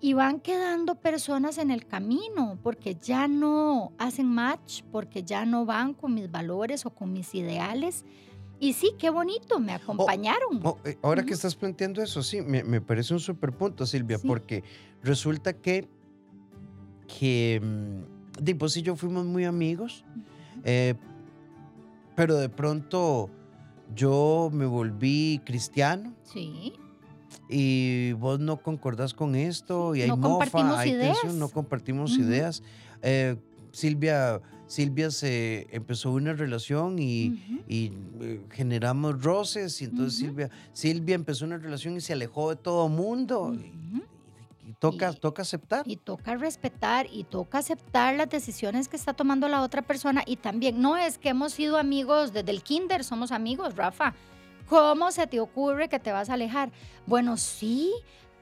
Y 0.00 0.12
van 0.12 0.40
quedando 0.40 0.94
personas 0.94 1.58
en 1.58 1.70
el 1.72 1.86
camino 1.86 2.58
porque 2.62 2.94
ya 2.94 3.26
no 3.26 3.92
hacen 3.98 4.26
match, 4.26 4.82
porque 4.92 5.24
ya 5.24 5.44
no 5.44 5.64
van 5.66 5.92
con 5.94 6.14
mis 6.14 6.30
valores 6.30 6.86
o 6.86 6.90
con 6.90 7.12
mis 7.12 7.34
ideales. 7.34 8.04
Y 8.60 8.72
sí, 8.74 8.92
qué 8.98 9.10
bonito, 9.10 9.58
me 9.60 9.72
acompañaron. 9.72 10.60
Oh, 10.64 10.78
eh, 10.84 10.96
ahora 11.02 11.24
que 11.24 11.32
estás 11.34 11.54
planteando 11.56 12.02
eso, 12.02 12.22
sí, 12.22 12.42
me, 12.42 12.62
me 12.64 12.80
parece 12.80 13.12
un 13.14 13.20
super 13.20 13.52
punto, 13.52 13.86
Silvia, 13.86 14.18
Sí. 14.18 14.26
porque 14.26 14.62
resulta 15.02 15.52
que, 15.52 15.88
que 17.18 17.60
mm, 17.62 18.42
di, 18.42 18.52
vos 18.54 18.76
y 18.76 18.82
yo 18.82 18.94
fuimos 18.96 19.24
muy 19.26 19.44
amigos, 19.44 20.04
eh, 20.64 20.94
pero 22.16 22.36
de 22.36 22.48
pronto 22.48 23.30
yo 23.94 24.50
me 24.52 24.66
volví 24.66 25.40
cristiano 25.44 26.14
Sí, 26.24 26.72
y 27.48 28.12
vos 28.12 28.38
no 28.40 28.58
concordás 28.58 29.14
con 29.14 29.34
esto 29.34 29.94
y 29.94 30.02
hay 30.02 30.08
no 30.08 30.16
mofa, 30.16 30.28
compartimos 30.50 30.78
hay 30.78 30.90
tensión, 30.92 31.16
ideas. 31.26 31.34
no 31.34 31.48
compartimos 31.48 32.12
Ujú. 32.12 32.22
ideas. 32.22 32.62
Eh, 33.02 33.36
Silvia, 33.72 34.40
Silvia 34.66 35.10
se 35.10 35.66
empezó 35.70 36.10
una 36.12 36.32
relación 36.34 36.98
y, 36.98 37.30
Ujú. 37.30 37.60
y, 37.68 37.92
eh, 38.20 38.40
generamos 38.50 39.22
roces 39.22 39.80
y 39.80 39.84
entonces 39.84 40.20
Ujú. 40.20 40.28
Silvia, 40.28 40.50
Silvia 40.72 41.14
empezó 41.14 41.44
una 41.44 41.58
relación 41.58 41.96
y 41.96 42.00
se 42.00 42.12
alejó 42.12 42.50
de 42.50 42.56
todo 42.56 42.88
mundo. 42.88 43.54
y 44.66 44.72
toca, 44.80 45.12
Y- 45.12 45.16
toca 45.18 45.40
aceptar. 45.42 45.82
Y 45.86 45.96
toca 45.96 46.36
respetar 46.36 47.06
y 47.10 47.24
toca 47.24 47.58
aceptar 47.58 48.14
las 48.16 48.28
decisiones 48.28 48.86
que 48.88 48.96
está 48.96 49.14
tomando 49.14 49.48
la 49.48 49.62
otra 49.62 49.80
persona. 49.80 50.22
Y 50.26 50.36
también, 50.36 50.80
no 50.82 50.98
es 50.98 51.16
que 51.16 51.30
hemos 51.30 51.54
sido 51.54 51.78
amigos 51.78 52.34
desde 52.34 52.50
el 52.50 52.62
kinder, 52.62 53.02
somos 53.02 53.32
amigos, 53.32 53.74
Rafa. 53.76 54.12
¿Cómo 54.68 55.10
se 55.12 55.26
te 55.26 55.40
ocurre 55.40 55.88
que 55.88 55.98
te 55.98 56.12
vas 56.12 56.28
a 56.28 56.34
alejar? 56.34 56.70
Bueno, 57.06 57.36
sí, 57.38 57.92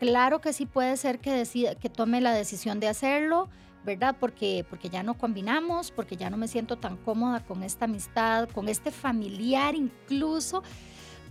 claro 0.01 0.41
que 0.41 0.53
sí 0.53 0.67
puede 0.67 0.97
ser 0.97 1.21
que, 1.21 1.33
decida, 1.33 1.77
que 1.77 1.89
tome 1.89 2.21
la 2.21 2.33
decisión 2.33 2.81
de 2.81 2.89
hacerlo, 2.89 3.49
¿verdad? 3.85 4.17
Porque, 4.19 4.67
porque 4.69 4.89
ya 4.89 5.05
no 5.05 5.15
combinamos, 5.15 5.93
porque 5.93 6.17
ya 6.17 6.29
no 6.29 6.37
me 6.37 6.49
siento 6.49 6.77
tan 6.77 6.97
cómoda 6.97 7.45
con 7.45 7.63
esta 7.63 7.85
amistad, 7.85 8.49
con 8.49 8.69
este 8.69 8.91
familiar 8.91 9.77
incluso 9.77 10.65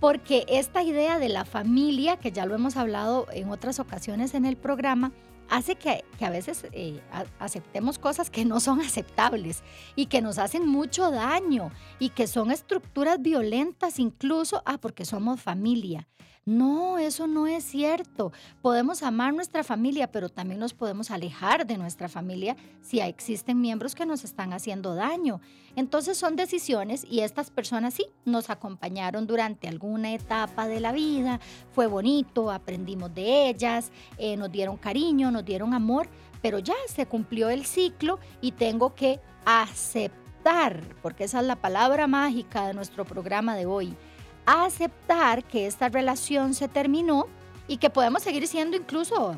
porque 0.06 0.46
esta 0.48 0.84
idea 0.84 1.18
de 1.18 1.30
la 1.30 1.46
familia, 1.46 2.18
que 2.18 2.32
ya 2.32 2.46
lo 2.46 2.54
hemos 2.54 2.78
hablado 2.78 3.26
en 3.32 3.50
otras 3.50 3.80
ocasiones 3.80 4.36
en 4.36 4.46
el 4.46 4.56
programa, 4.56 5.12
hace 5.50 5.78
que, 5.78 6.06
a 6.20 6.30
veces 6.30 6.68
eh, 6.74 7.02
aceptemos 7.39 7.98
cosas 7.98 8.30
que 8.30 8.46
no 8.46 8.60
son 8.60 8.82
aceptables 8.82 9.63
y 9.96 10.06
que 10.06 10.22
nos 10.22 10.38
hacen 10.38 10.68
mucho 10.68 11.10
daño 11.10 11.72
y 11.98 12.10
que 12.10 12.28
son 12.28 12.52
estructuras 12.52 13.20
violentas 13.20 13.98
incluso, 13.98 14.62
ah, 14.68 14.78
porque 14.78 15.06
somos 15.06 15.41
familia. 15.41 16.08
No, 16.47 16.99
eso 16.99 17.25
no 17.25 17.47
es 17.47 17.63
cierto. 17.63 18.31
Podemos 18.62 19.01
amar 19.01 19.34
nuestra 19.34 19.63
familia, 19.63 20.12
pero 20.12 20.29
también 20.29 20.60
nos 20.60 20.75
podemos 20.75 21.10
alejar 21.10 21.65
de 21.65 21.75
nuestra 21.75 22.08
familia 22.08 22.55
si 22.81 22.99
existen 22.99 23.60
miembros 23.60 23.95
que 23.95 24.05
nos 24.05 24.23
están 24.23 24.53
haciendo 24.53 24.93
daño. 24.93 25.41
Entonces 25.75 26.19
son 26.19 26.36
decisiones 26.36 27.03
y 27.10 27.21
estas 27.21 27.49
personas 27.49 27.95
sí 27.95 28.05
nos 28.25 28.51
acompañaron 28.51 29.25
durante 29.25 29.67
alguna 29.67 30.13
etapa 30.13 30.67
de 30.67 30.79
la 30.79 30.91
vida, 30.91 31.39
fue 31.71 31.88
bonito, 31.88 32.51
aprendimos 32.51 33.12
de 33.15 33.49
ellas, 33.49 33.91
eh, 34.19 34.38
nos 34.38 34.51
dieron 34.51 34.77
cariño, 34.77 35.31
nos 35.31 35.45
dieron 35.45 35.73
amor, 35.73 36.08
pero 36.43 36.60
ya 36.60 36.75
se 36.88 37.08
cumplió 37.08 37.49
el 37.49 37.65
ciclo 37.65 38.19
y 38.39 38.51
tengo 38.51 38.93
que 38.93 39.19
aceptar, 39.45 40.79
porque 41.01 41.23
esa 41.23 41.39
es 41.39 41.47
la 41.47 41.55
palabra 41.55 42.05
mágica 42.05 42.67
de 42.67 42.75
nuestro 42.75 43.03
programa 43.03 43.55
de 43.55 43.65
hoy, 43.65 43.97
aceptar 44.45 45.43
que 45.43 45.67
esta 45.67 45.89
relación 45.89 46.53
se 46.53 46.67
terminó 46.67 47.27
y 47.67 47.77
que 47.77 47.89
podemos 47.89 48.23
seguir 48.23 48.47
siendo 48.47 48.77
incluso 48.77 49.36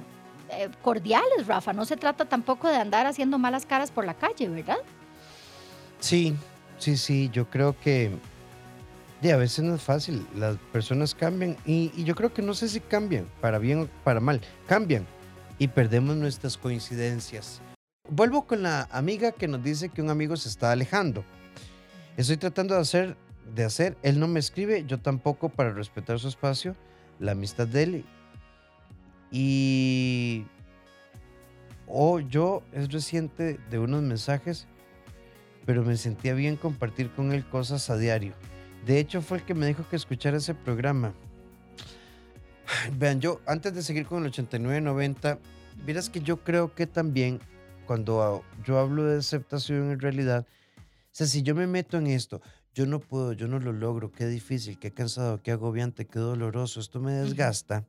eh, 0.50 0.70
cordiales, 0.82 1.48
Rafa. 1.48 1.74
No 1.74 1.86
se 1.86 1.98
trata 1.98 2.26
tampoco 2.26 2.67
de 2.67 2.76
andar 2.76 3.06
haciendo 3.06 3.38
malas 3.38 3.65
caras 3.65 3.91
por 3.91 4.06
la 4.06 4.13
calle, 4.13 4.48
¿verdad? 4.50 4.78
Sí, 6.00 6.36
sí, 6.78 6.98
sí, 6.98 7.30
yo 7.32 7.50
creo 7.50 7.80
que 7.80 8.12
de, 9.22 9.34
a 9.34 9.38
veces 9.38 9.63
no 9.63 9.76
es 9.76 9.82
fácil, 9.82 10.28
las 10.36 10.58
personas 10.72 11.15
cambian 11.15 11.58
y, 11.65 11.91
y 11.96 12.04
yo 12.04 12.13
creo 12.13 12.34
que 12.34 12.41
no 12.41 12.54
sé 12.54 12.70
si 12.70 12.80
cambian, 12.80 13.28
para 13.41 13.58
bien 13.58 13.82
o 13.82 13.88
para 14.04 14.20
mal, 14.20 14.41
cambian 14.67 15.08
y 15.58 15.67
perdemos 15.67 16.15
nuestras 16.15 16.58
coincidencias. 16.58 17.62
Vuelvo 18.10 18.46
con 18.46 18.63
la 18.63 18.88
amiga 18.91 19.32
que 19.32 19.48
nos 19.48 19.63
dice 19.63 19.89
que 19.89 20.02
un 20.02 20.10
amigo 20.10 20.38
se 20.38 20.50
está 20.50 20.72
alejando. 20.72 21.26
Estoy 22.15 22.38
tratando 22.38 22.76
de 22.76 22.82
hacer, 22.82 23.17
de 23.54 23.64
hacer, 23.64 23.98
él 24.04 24.20
no 24.20 24.28
me 24.28 24.40
escribe, 24.40 24.86
yo 24.86 25.00
tampoco 25.00 25.50
para 25.50 25.72
respetar 25.72 26.20
su 26.20 26.28
espacio, 26.28 26.76
la 27.20 27.32
amistad 27.34 27.68
de 27.68 27.84
él. 27.84 28.06
Y 29.32 30.46
o 31.88 32.20
yo 32.20 32.64
es 32.72 32.92
reciente 32.92 33.60
de 33.70 33.80
unos 33.80 34.02
mensajes 34.02 34.68
pero 35.68 35.84
me 35.84 35.98
sentía 35.98 36.34
bien 36.34 36.56
compartir 36.56 37.12
con 37.12 37.34
él 37.34 37.46
cosas 37.46 37.90
a 37.90 37.98
diario. 37.98 38.32
De 38.86 39.00
hecho, 39.00 39.22
fue 39.22 39.40
el 39.40 39.44
que 39.44 39.54
me 39.54 39.68
dijo 39.68 39.86
que 39.90 39.98
escuchara 39.98 40.38
ese 40.38 40.56
programa. 40.56 41.14
Vean, 42.98 43.20
yo 43.20 43.42
antes 43.46 43.74
de 43.74 43.84
seguir 43.84 44.06
con 44.06 44.26
el 44.26 44.32
89-90, 44.32 45.38
miras 45.86 46.10
que 46.10 46.22
yo 46.22 46.38
creo 46.38 46.74
que 46.74 46.88
también 46.88 47.42
cuando 47.86 48.46
yo 48.66 48.80
hablo 48.80 49.04
de 49.04 49.18
aceptación 49.18 49.92
en 49.92 50.00
realidad, 50.00 50.48
o 50.78 50.84
sea, 51.12 51.28
si 51.28 51.44
yo 51.44 51.54
me 51.54 51.68
meto 51.68 51.98
en 51.98 52.08
esto, 52.08 52.42
yo 52.78 52.86
no 52.86 53.00
puedo, 53.00 53.34
yo 53.34 53.48
no 53.48 53.58
lo 53.58 53.74
logro, 53.74 54.12
qué 54.12 54.28
difícil, 54.28 54.78
qué 54.78 54.92
cansado, 54.92 55.42
qué 55.42 55.52
agobiante, 55.52 56.06
qué 56.06 56.20
doloroso, 56.20 56.80
esto 56.80 57.00
me 57.00 57.12
desgasta. 57.12 57.88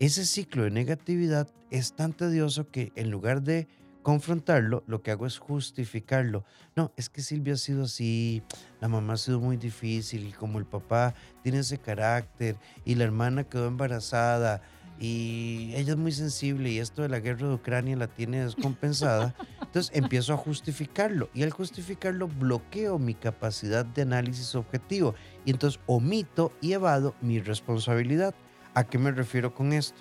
Ese 0.00 0.26
ciclo 0.26 0.64
de 0.64 0.72
negatividad 0.72 1.48
es 1.70 1.92
tan 1.92 2.12
tedioso 2.12 2.68
que 2.68 2.90
en 2.96 3.12
lugar 3.12 3.42
de 3.42 3.68
confrontarlo, 4.02 4.82
lo 4.88 5.02
que 5.02 5.12
hago 5.12 5.24
es 5.24 5.38
justificarlo. 5.38 6.44
No, 6.74 6.92
es 6.96 7.08
que 7.08 7.22
Silvia 7.22 7.54
ha 7.54 7.56
sido 7.56 7.84
así, 7.84 8.42
la 8.80 8.88
mamá 8.88 9.12
ha 9.12 9.18
sido 9.18 9.38
muy 9.38 9.56
difícil, 9.56 10.26
y 10.26 10.32
como 10.32 10.58
el 10.58 10.66
papá 10.66 11.14
tiene 11.44 11.60
ese 11.60 11.78
carácter, 11.78 12.56
y 12.84 12.96
la 12.96 13.04
hermana 13.04 13.44
quedó 13.44 13.68
embarazada, 13.68 14.62
y 15.04 15.72
ella 15.74 15.94
es 15.94 15.96
muy 15.96 16.12
sensible, 16.12 16.70
y 16.70 16.78
esto 16.78 17.02
de 17.02 17.08
la 17.08 17.18
guerra 17.18 17.48
de 17.48 17.54
Ucrania 17.54 17.96
la 17.96 18.06
tiene 18.06 18.44
descompensada. 18.44 19.34
Entonces 19.60 19.90
empiezo 19.96 20.32
a 20.32 20.36
justificarlo, 20.36 21.28
y 21.34 21.42
al 21.42 21.50
justificarlo 21.50 22.28
bloqueo 22.28 23.00
mi 23.00 23.14
capacidad 23.14 23.84
de 23.84 24.02
análisis 24.02 24.54
objetivo, 24.54 25.16
y 25.44 25.50
entonces 25.50 25.80
omito 25.86 26.52
y 26.60 26.72
evado 26.72 27.16
mi 27.20 27.40
responsabilidad. 27.40 28.32
¿A 28.74 28.84
qué 28.84 28.96
me 28.96 29.10
refiero 29.10 29.52
con 29.52 29.72
esto? 29.72 29.98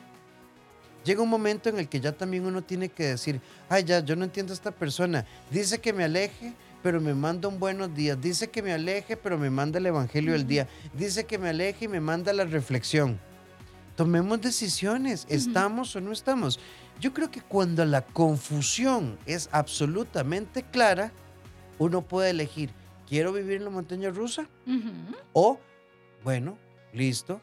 Llega 1.04 1.24
un 1.24 1.30
momento 1.30 1.70
en 1.70 1.80
el 1.80 1.90
que 1.90 2.00
ya 2.00 2.12
también 2.12 2.46
uno 2.46 2.62
tiene 2.62 2.90
que 2.90 3.06
decir, 3.06 3.42
ay, 3.70 3.84
ya, 3.84 4.02
yo 4.02 4.16
no 4.16 4.26
entiendo 4.26 4.54
a 4.54 4.56
esta 4.56 4.70
persona. 4.70 5.26
Dice 5.50 5.80
que 5.80 5.94
me 5.94 6.04
aleje 6.04 6.54
pero 6.84 7.00
me 7.00 7.14
manda 7.14 7.48
un 7.48 7.60
buenos 7.60 7.94
días. 7.94 8.20
Dice 8.20 8.50
que 8.50 8.64
me 8.64 8.74
aleje, 8.74 9.16
pero 9.16 9.38
me 9.38 9.52
manda 9.52 9.78
el 9.78 9.86
Evangelio 9.86 10.34
del 10.34 10.48
día. 10.48 10.68
Dice 10.96 11.26
que 11.26 11.38
me 11.38 11.50
aleje 11.50 11.86
y 11.86 11.88
me 11.88 12.00
manda 12.00 12.34
la 12.34 12.44
reflexión. 12.44 13.20
Tomemos 14.02 14.42
decisiones, 14.42 15.28
¿estamos 15.30 15.96
o 15.96 16.02
no 16.02 16.12
estamos? 16.12 16.60
Yo 17.00 17.14
creo 17.14 17.30
que 17.30 17.40
cuando 17.40 17.86
la 17.86 18.04
confusión 18.04 19.20
es 19.28 19.48
absolutamente 19.52 20.64
clara, 20.64 21.12
uno 21.78 22.02
puede 22.02 22.32
elegir, 22.32 22.72
¿quiero 23.08 23.32
vivir 23.32 23.58
en 23.58 23.66
la 23.66 23.70
montaña 23.70 24.10
rusa? 24.10 24.50
O, 25.34 25.60
bueno, 26.24 26.58
listo, 26.94 27.42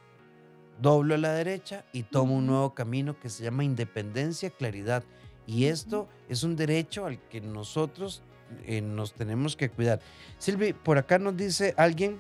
doblo 0.83 1.14
a 1.14 1.18
la 1.18 1.33
derecha 1.33 1.85
y 1.92 2.03
tomo 2.03 2.35
un 2.35 2.49
nuevo 2.49 2.75
camino 2.75 3.21
que 3.21 3.31
se 3.31 3.44
llama 3.44 3.62
independencia, 3.62 4.51
claridad. 4.51 5.05
Y 5.47 5.66
esto 5.66 6.09
es 6.29 6.42
un 6.42 6.57
derecho 6.57 7.07
al 7.07 7.21
que 7.29 7.40
nosotros 7.40 8.25
eh, 8.64 8.81
nos 8.81 9.12
tenemos 9.12 9.55
que 9.55 9.71
cuidar. 9.71 10.01
Silvi, 10.38 10.73
por 10.73 10.99
acá 10.99 11.21
nos 11.21 11.37
dice 11.37 11.73
alguien, 11.77 12.18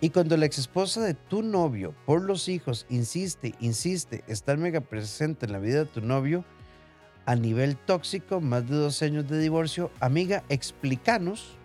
y 0.00 0.10
cuando 0.10 0.36
la 0.36 0.46
ex 0.46 0.58
esposa 0.58 1.00
de 1.02 1.14
tu 1.14 1.42
novio, 1.42 1.94
por 2.04 2.22
los 2.22 2.48
hijos, 2.48 2.86
insiste, 2.90 3.54
insiste, 3.60 4.24
estar 4.26 4.58
mega 4.58 4.80
presente 4.80 5.46
en 5.46 5.52
la 5.52 5.58
vida 5.58 5.80
de 5.80 5.86
tu 5.86 6.02
novio, 6.02 6.44
a 7.24 7.34
nivel 7.34 7.76
tóxico, 7.76 8.40
más 8.40 8.68
de 8.68 8.76
dos 8.76 9.02
años 9.02 9.28
de 9.28 9.38
divorcio, 9.38 9.90
amiga, 10.00 10.44
explícanos 10.48 11.56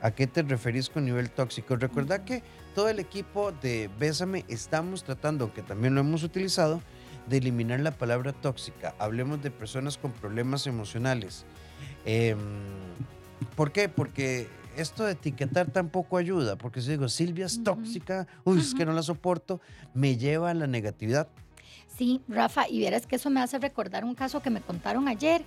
a 0.00 0.12
qué 0.12 0.26
te 0.26 0.42
referís 0.42 0.88
con 0.88 1.04
nivel 1.04 1.30
tóxico. 1.30 1.76
Recuerda 1.76 2.24
que 2.24 2.42
todo 2.74 2.88
el 2.88 2.98
equipo 2.98 3.52
de 3.52 3.90
Bésame 3.98 4.44
estamos 4.48 5.04
tratando, 5.04 5.44
aunque 5.44 5.62
también 5.62 5.94
lo 5.94 6.00
hemos 6.00 6.22
utilizado, 6.22 6.80
de 7.28 7.38
eliminar 7.38 7.80
la 7.80 7.92
palabra 7.92 8.32
tóxica. 8.32 8.94
Hablemos 8.98 9.42
de 9.42 9.50
personas 9.50 9.98
con 9.98 10.12
problemas 10.12 10.66
emocionales. 10.66 11.44
Em, 12.04 12.38
¿Por 13.56 13.72
qué? 13.72 13.88
Porque 13.88 14.48
esto 14.76 15.04
de 15.04 15.12
etiquetar 15.12 15.70
tampoco 15.70 16.16
ayuda, 16.16 16.56
porque 16.56 16.80
si 16.80 16.90
digo 16.90 17.08
Silvia 17.08 17.46
es 17.46 17.62
tóxica, 17.62 18.26
uy, 18.44 18.60
es 18.60 18.74
que 18.74 18.84
no 18.84 18.92
la 18.92 19.02
soporto, 19.02 19.60
me 19.94 20.16
lleva 20.16 20.50
a 20.50 20.54
la 20.54 20.66
negatividad. 20.66 21.28
Sí, 21.96 22.22
Rafa, 22.28 22.68
y 22.68 22.78
vieras 22.78 23.06
que 23.06 23.16
eso 23.16 23.30
me 23.30 23.40
hace 23.40 23.58
recordar 23.58 24.04
un 24.04 24.14
caso 24.14 24.40
que 24.40 24.50
me 24.50 24.60
contaron 24.60 25.08
ayer. 25.08 25.44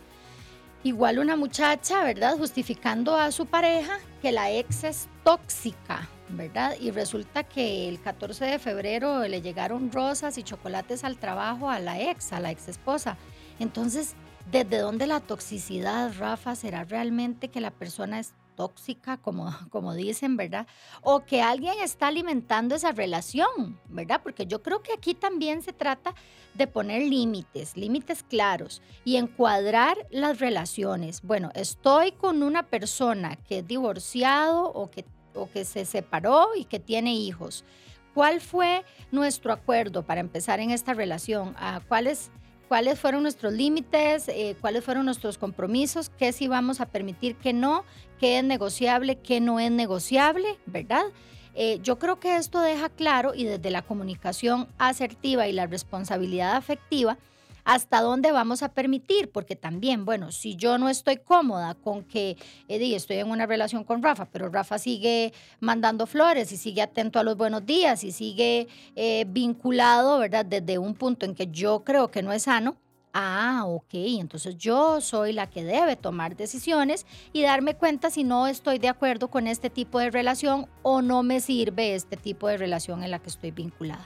Igual 0.84 1.18
una 1.18 1.36
muchacha, 1.36 2.04
¿verdad? 2.04 2.38
Justificando 2.38 3.16
a 3.16 3.32
su 3.32 3.48
pareja 3.48 3.98
que 4.22 4.32
la 4.32 4.52
ex 4.52 4.84
es 4.84 5.10
tóxica, 5.24 6.08
¿verdad? 6.30 6.76
Y 6.80 6.92
resulta 6.92 7.44
que 7.44 7.90
el 7.90 8.00
14 8.00 8.46
de 8.46 8.60
febrero 8.60 9.28
le 9.28 9.42
llegaron 9.42 9.92
rosas 9.92 10.38
y 10.38 10.44
chocolates 10.44 11.04
al 11.04 11.18
trabajo 11.18 11.72
a 11.72 11.80
la 11.80 12.00
ex, 12.00 12.32
a 12.34 12.40
la 12.40 12.52
ex 12.52 12.68
esposa. 12.68 13.18
Entonces, 13.60 14.14
¿desde 14.52 14.78
dónde 14.78 15.08
la 15.08 15.22
toxicidad, 15.22 16.14
Rafa? 16.20 16.56
¿Será 16.56 16.84
realmente 16.84 17.48
que 17.48 17.62
la 17.62 17.72
persona 17.72 18.20
es 18.20 18.34
tóxica, 18.56 19.18
como, 19.18 19.54
como 19.70 19.94
dicen, 19.94 20.38
¿verdad? 20.38 20.68
O 21.02 21.26
que 21.26 21.42
alguien 21.42 21.76
está 21.82 22.08
alimentando 22.08 22.76
esa 22.76 22.92
relación, 22.92 23.80
¿verdad? 23.88 24.22
Porque 24.24 24.46
yo 24.46 24.62
creo 24.62 24.82
que 24.82 24.94
aquí 24.94 25.14
también 25.14 25.62
se 25.62 25.74
trata 25.74 26.16
de 26.54 26.68
poner 26.68 27.02
límites, 27.02 27.76
límites 27.76 28.24
claros 28.24 28.82
y 29.04 29.18
encuadrar 29.18 29.98
las 30.10 30.40
relaciones. 30.40 31.22
Bueno, 31.22 31.52
estoy 31.54 32.12
con 32.14 32.44
una 32.44 32.64
persona 32.64 33.36
que 33.36 33.60
es 33.60 33.68
divorciado 33.68 34.72
o 34.72 34.90
que, 34.90 35.06
o 35.34 35.50
que 35.50 35.66
se 35.66 35.86
separó 35.86 36.50
y 36.56 36.66
que 36.66 36.80
tiene 36.80 37.14
hijos. 37.14 37.66
¿Cuál 38.14 38.40
fue 38.40 38.86
nuestro 39.12 39.52
acuerdo 39.52 40.04
para 40.04 40.22
empezar 40.22 40.62
en 40.62 40.72
esta 40.72 40.94
relación? 40.94 41.54
¿A 41.58 41.82
¿Cuáles 41.86 42.32
cuáles 42.68 43.00
fueron 43.00 43.24
nuestros 43.24 43.54
límites, 43.54 44.28
eh, 44.28 44.56
cuáles 44.60 44.84
fueron 44.84 45.06
nuestros 45.06 45.38
compromisos, 45.38 46.10
qué 46.10 46.32
sí 46.32 46.48
vamos 46.48 46.82
a 46.82 46.86
permitir, 46.86 47.36
qué 47.36 47.54
no, 47.54 47.84
qué 48.20 48.40
es 48.40 48.44
negociable, 48.44 49.18
qué 49.18 49.40
no 49.40 49.60
es 49.60 49.72
negociable, 49.72 50.58
¿verdad? 50.66 51.06
Eh, 51.54 51.80
yo 51.82 51.98
creo 52.00 52.20
que 52.20 52.36
esto 52.36 52.60
deja 52.62 52.90
claro 52.90 53.34
y 53.34 53.46
desde 53.46 53.72
la 53.72 53.82
comunicación 53.82 54.68
asertiva 54.78 55.48
y 55.48 55.54
la 55.54 55.68
responsabilidad 55.68 56.56
afectiva, 56.56 57.18
hasta 57.66 58.02
dónde 58.02 58.32
vamos 58.32 58.64
a 58.64 58.70
permitir, 58.70 59.32
porque 59.32 59.56
también, 59.56 60.06
bueno, 60.06 60.32
si 60.32 60.56
yo 60.56 60.78
no 60.78 60.88
estoy 60.88 61.18
cómoda 61.18 61.74
con 61.74 62.04
que 62.04 62.38
Eddie, 62.68 62.96
estoy 62.96 63.18
en 63.18 63.30
una 63.30 63.48
relación 63.48 63.84
con 63.84 64.02
Rafa, 64.02 64.26
pero 64.26 64.50
Rafa 64.50 64.78
sigue 64.78 65.34
mandando 65.60 66.06
flores 66.06 66.52
y 66.52 66.58
sigue 66.58 66.84
atento 66.84 67.20
a 67.20 67.24
los 67.24 67.36
buenos 67.36 67.66
días 67.66 68.04
y 68.04 68.12
sigue 68.12 68.68
eh, 68.96 69.26
vinculado, 69.28 70.20
¿verdad? 70.20 70.46
Desde 70.46 70.78
un 70.78 70.94
punto 70.94 71.26
en 71.26 71.36
que 71.36 71.48
yo 71.48 71.84
creo 71.84 72.10
que 72.10 72.24
no 72.24 72.32
es 72.32 72.44
sano, 72.44 72.78
Ah, 73.18 73.64
ok, 73.66 73.94
entonces 73.94 74.58
yo 74.58 75.00
soy 75.00 75.32
la 75.32 75.50
que 75.50 75.64
debe 75.64 75.96
tomar 75.96 76.36
decisiones 76.36 77.06
y 77.32 77.44
darme 77.44 77.76
cuenta 77.76 78.10
si 78.10 78.26
no 78.26 78.46
estoy 78.46 78.78
de 78.78 78.90
acuerdo 78.90 79.30
con 79.30 79.48
este 79.48 79.70
tipo 79.70 80.00
de 80.00 80.12
relación 80.12 80.68
o 80.82 81.02
no 81.02 81.24
me 81.24 81.40
sirve 81.40 81.96
este 81.96 82.18
tipo 82.18 82.50
de 82.50 82.58
relación 82.58 83.06
en 83.06 83.12
la 83.12 83.20
que 83.20 83.30
estoy 83.30 83.52
vinculada. 83.52 84.06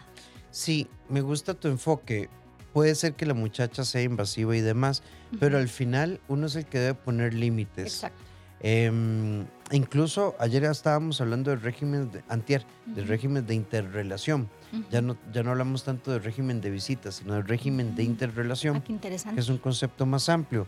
Sí, 0.51 0.87
me 1.07 1.21
gusta 1.21 1.55
tu 1.55 1.69
enfoque 1.69 2.29
puede 2.79 2.95
ser 2.95 3.13
que 3.13 3.25
la 3.25 3.33
muchacha 3.33 3.83
sea 3.83 4.01
invasiva 4.03 4.55
y 4.55 4.61
demás, 4.61 5.03
pero 5.37 5.57
al 5.57 5.67
final 5.67 6.21
uno 6.29 6.47
es 6.47 6.55
el 6.55 6.65
que 6.65 6.79
debe 6.79 6.93
poner 6.93 7.33
límites. 7.33 7.87
Exacto. 7.87 8.23
Em, 8.61 9.45
incluso 9.71 10.33
ayer 10.39 10.63
estábamos 10.63 11.19
hablando 11.19 11.51
del 11.51 11.59
régimen 11.59 12.09
de 12.09 12.23
antier, 12.29 12.65
del 12.85 13.05
régimen 13.05 13.45
de 13.45 13.53
interrelación. 13.53 14.47
ya, 14.89 15.01
no, 15.01 15.17
ya 15.33 15.43
no 15.43 15.51
hablamos 15.51 15.83
tanto 15.83 16.09
del 16.11 16.23
régimen 16.23 16.61
de 16.61 16.69
visitas, 16.69 17.15
sino 17.15 17.33
del 17.33 17.45
régimen 17.45 17.95
de 17.97 18.03
interrelación, 18.03 18.77
ah, 18.77 18.83
qué 18.85 18.93
interesante. 18.93 19.35
que 19.35 19.41
es 19.41 19.49
un 19.49 19.57
concepto 19.57 20.05
más 20.05 20.29
amplio. 20.29 20.65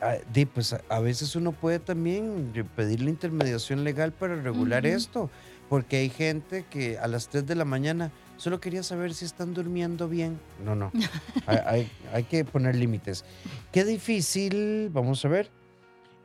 Ah, 0.00 0.18
pues 0.54 0.76
a 0.88 1.00
veces 1.00 1.34
uno 1.34 1.50
puede 1.50 1.80
también 1.80 2.52
pedir 2.76 3.02
la 3.02 3.10
intermediación 3.10 3.82
legal 3.82 4.12
para 4.12 4.40
regular 4.40 4.86
esto, 4.86 5.28
porque 5.68 5.98
hay 5.98 6.10
gente 6.10 6.64
que 6.70 6.98
a 6.98 7.06
las 7.08 7.28
3 7.28 7.46
de 7.46 7.54
la 7.54 7.64
mañana 7.64 8.12
Solo 8.36 8.60
quería 8.60 8.82
saber 8.82 9.14
si 9.14 9.24
están 9.24 9.54
durmiendo 9.54 10.08
bien. 10.08 10.38
No, 10.64 10.74
no. 10.74 10.92
hay, 11.46 12.24
que 12.24 12.44
poner 12.44 12.74
límites. 12.74 13.24
Qué 13.72 13.84
difícil, 13.84 14.90
vamos 14.92 15.24
a 15.24 15.28
ver, 15.28 15.50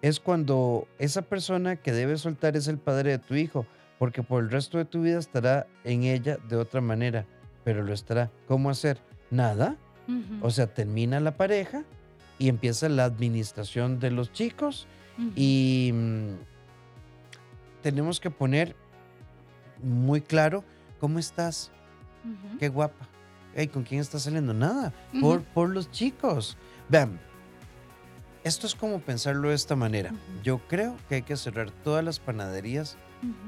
es 0.01 0.19
cuando 0.19 0.87
esa 0.99 1.21
persona 1.21 1.77
que 1.77 1.93
debe 1.93 2.17
soltar 2.17 2.57
es 2.57 2.67
el 2.67 2.77
padre 2.77 3.11
de 3.11 3.19
tu 3.19 3.35
hijo, 3.35 3.65
porque 3.97 4.23
por 4.23 4.43
el 4.43 4.49
resto 4.49 4.77
de 4.77 4.85
tu 4.85 5.01
vida 5.01 5.19
estará 5.19 5.67
en 5.83 6.03
ella 6.03 6.37
de 6.49 6.57
otra 6.57 6.81
manera, 6.81 7.25
pero 7.63 7.83
lo 7.83 7.93
estará. 7.93 8.29
¿Cómo 8.47 8.69
hacer? 8.69 8.99
Nada. 9.29 9.77
O 10.41 10.49
sea, 10.49 10.67
termina 10.67 11.21
la 11.21 11.37
pareja 11.37 11.85
y 12.37 12.49
empieza 12.49 12.89
la 12.89 13.05
administración 13.05 14.01
de 14.01 14.11
los 14.11 14.33
chicos 14.33 14.85
y 15.37 15.91
mm, 15.93 16.31
tenemos 17.81 18.19
que 18.19 18.29
poner 18.29 18.75
muy 19.83 20.21
claro 20.21 20.63
cómo 20.99 21.19
estás, 21.19 21.71
Qué 22.59 22.69
guapa. 22.69 23.07
¿Con 23.73 23.83
quién 23.83 23.99
está 23.99 24.19
saliendo? 24.19 24.53
Nada. 24.53 24.93
por, 25.19 25.41
por 25.41 25.69
los 25.69 25.89
chicos. 25.91 26.57
Vean, 26.87 27.19
esto 28.43 28.65
es 28.65 28.75
como 28.75 28.99
pensarlo 28.99 29.49
de 29.49 29.55
esta 29.55 29.75
manera. 29.75 30.13
Yo 30.43 30.59
creo 30.67 30.95
que 31.09 31.15
hay 31.15 31.21
que 31.23 31.35
cerrar 31.35 31.71
todas 31.71 32.03
las 32.03 32.19
panaderías 32.19 32.97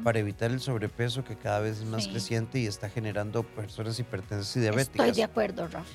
para 0.04 0.20
evitar 0.20 0.52
el 0.52 0.60
sobrepeso 0.60 1.24
que 1.24 1.36
cada 1.36 1.60
vez 1.60 1.80
es 1.80 1.86
más 1.86 2.08
creciente 2.08 2.60
y 2.60 2.68
está 2.68 2.90
generando 2.90 3.44
personas 3.44 4.00
hipertensas 4.00 4.56
y 4.56 4.60
diabéticas. 4.60 5.08
Estoy 5.08 5.22
de 5.22 5.24
acuerdo, 5.24 5.68
Rafa. 5.68 5.90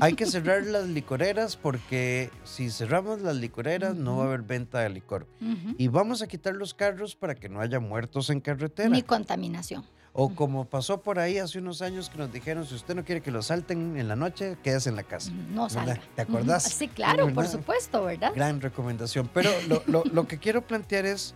Hay 0.00 0.14
que 0.14 0.26
cerrar 0.26 0.64
las 0.64 0.88
licoreras 0.88 1.56
porque 1.56 2.30
si 2.44 2.70
cerramos 2.70 3.20
las 3.20 3.36
licoreras 3.36 3.94
no 3.94 4.16
va 4.16 4.24
a 4.24 4.26
haber 4.26 4.42
venta 4.42 4.80
de 4.80 4.90
licor. 4.90 5.26
Y 5.78 5.88
vamos 5.88 6.22
a 6.22 6.26
quitar 6.26 6.54
los 6.54 6.74
carros 6.74 7.14
para 7.14 7.34
que 7.34 7.48
no 7.48 7.60
haya 7.60 7.80
muertos 7.80 8.30
en 8.30 8.40
carretera. 8.40 8.88
Ni 8.88 9.02
contaminación. 9.02 9.84
O 10.12 10.32
como 10.34 10.64
pasó 10.64 11.02
por 11.02 11.18
ahí 11.18 11.38
hace 11.38 11.58
unos 11.58 11.82
años 11.82 12.08
que 12.08 12.18
nos 12.18 12.32
dijeron, 12.32 12.64
si 12.64 12.74
usted 12.76 12.94
no 12.94 13.04
quiere 13.04 13.20
que 13.20 13.32
lo 13.32 13.42
salten 13.42 13.96
en 13.96 14.06
la 14.06 14.14
noche, 14.14 14.56
quédese 14.62 14.88
en 14.90 14.96
la 14.96 15.02
casa. 15.02 15.32
No 15.52 15.68
salga. 15.68 16.00
¿Te 16.14 16.22
acordás? 16.22 16.62
Sí, 16.62 16.86
claro, 16.86 17.32
por 17.34 17.48
supuesto, 17.48 18.04
¿verdad? 18.04 18.32
Gran 18.34 18.60
recomendación. 18.60 19.28
Pero 19.34 19.50
lo, 19.66 20.04
lo 20.04 20.28
que 20.28 20.38
quiero 20.38 20.62
plantear 20.62 21.04
es, 21.04 21.34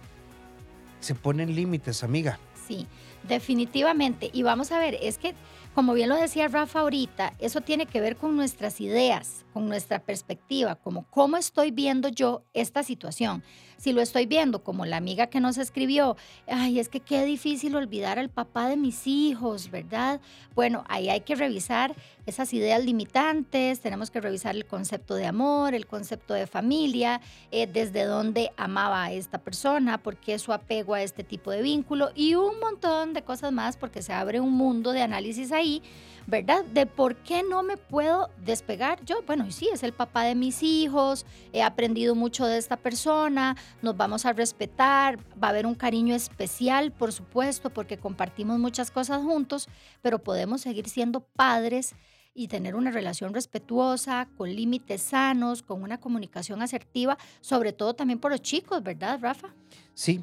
se 1.01 1.17
ponen 1.17 1.57
límites, 1.57 2.05
amiga. 2.05 2.39
Sí, 2.69 2.87
definitivamente. 3.27 4.31
Y 4.33 4.43
vamos 4.43 4.71
a 4.71 4.79
ver, 4.79 4.97
es 5.01 5.19
que, 5.19 5.35
como 5.79 5.95
bien 5.95 6.09
lo 6.09 6.17
decía 6.17 6.49
Rafa 6.49 6.81
ahorita, 6.81 7.35
eso 7.39 7.61
tiene 7.61 7.87
que 7.87 8.01
ver 8.01 8.17
con 8.17 8.35
nuestras 8.35 8.81
ideas, 8.81 9.45
con 9.53 9.69
nuestra 9.69 9.99
perspectiva, 9.99 10.77
como 10.77 11.05
cómo 11.11 11.37
estoy 11.37 11.71
viendo 11.71 12.09
yo 12.09 12.43
esta 12.53 12.83
situación 12.83 13.43
si 13.79 13.93
lo 13.93 14.03
estoy 14.03 14.27
viendo 14.27 14.63
como 14.63 14.85
la 14.85 14.97
amiga 14.97 15.29
que 15.29 15.41
nos 15.41 15.57
escribió, 15.57 16.17
ay, 16.49 16.81
es 16.81 16.89
que 16.89 17.01
qué 17.01 17.25
difícil 17.25 17.77
olvidar 17.77 18.19
al 18.19 18.29
papá 18.29 18.69
de 18.69 18.77
mis 18.77 19.07
hijos, 19.07 19.71
¿verdad? 19.71 20.21
Bueno, 20.55 20.85
ahí 20.89 21.09
hay 21.09 21.21
que 21.21 21.37
revisar 21.37 21.95
esas 22.27 22.53
ideas 22.53 22.85
limitantes, 22.85 23.81
tenemos 23.81 24.11
que 24.11 24.21
revisar 24.21 24.57
el 24.57 24.67
concepto 24.67 25.15
de 25.15 25.27
amor, 25.27 25.75
el 25.75 25.87
concepto 25.87 26.35
de 26.35 26.49
familia, 26.49 27.21
eh, 27.53 27.69
desde 27.69 28.05
dónde 28.05 28.51
amaba 28.57 29.05
a 29.05 29.13
esta 29.13 29.39
persona, 29.39 29.99
por 29.99 30.17
qué 30.17 30.39
su 30.41 30.53
apego 30.53 30.95
a 30.95 31.03
este 31.03 31.23
tipo 31.23 31.53
de 31.53 31.63
vínculo 31.63 32.11
y 32.17 32.35
un 32.35 32.59
montón 32.59 33.15
de 33.15 33.23
cosas 33.23 33.53
más 33.53 33.77
porque 33.77 34.03
se 34.03 34.13
abre 34.13 34.41
un 34.41 34.53
mundo 34.53 34.91
de 34.91 35.03
análisis 35.03 35.53
ahí 35.53 35.83
¿verdad? 36.29 36.63
De 36.67 36.85
por 36.85 37.17
qué 37.17 37.43
no 37.43 37.63
me 37.63 37.79
puedo 37.79 38.29
despegar 38.45 39.03
yo. 39.07 39.23
Bueno, 39.27 39.47
y 39.47 39.51
sí, 39.51 39.71
es 39.73 39.83
el 39.83 39.95
papá 39.95 40.25
de 40.25 40.35
mis 40.35 40.63
hijos, 40.63 41.25
he 41.55 41.63
aprendido 41.63 42.15
mucho 42.15 42.45
de 42.45 42.59
esta 42.59 42.77
persona, 42.77 43.57
nos 43.81 43.97
vamos 43.97 44.27
a 44.27 44.35
respetar, 44.35 45.19
va 45.43 45.49
a 45.49 45.51
haber 45.51 45.65
un 45.65 45.75
cariño 45.75 46.15
especial, 46.15 46.93
por 46.93 47.15
supuesto, 47.15 47.71
porque 47.71 47.97
compartimos 47.97 48.59
muchas 48.59 48.91
cosas 48.91 49.23
juntos, 49.23 49.69
pero 50.03 50.19
podemos 50.19 50.61
seguir 50.61 50.91
siendo 50.91 51.21
padres 51.21 51.95
y 52.35 52.49
tener 52.49 52.77
una 52.77 52.91
relación 52.91 53.33
respetuosa, 53.33 54.29
con 54.37 54.55
límites 54.55 55.01
sanos, 55.01 55.63
con 55.63 55.83
una 55.83 55.99
comunicación 55.99 56.61
asertiva, 56.61 57.17
sobre 57.41 57.73
todo 57.73 57.95
también 57.95 58.19
por 58.19 58.33
los 58.33 58.43
chicos, 58.43 58.83
¿verdad, 58.83 59.19
Rafa? 59.23 59.49
Sí. 59.95 60.23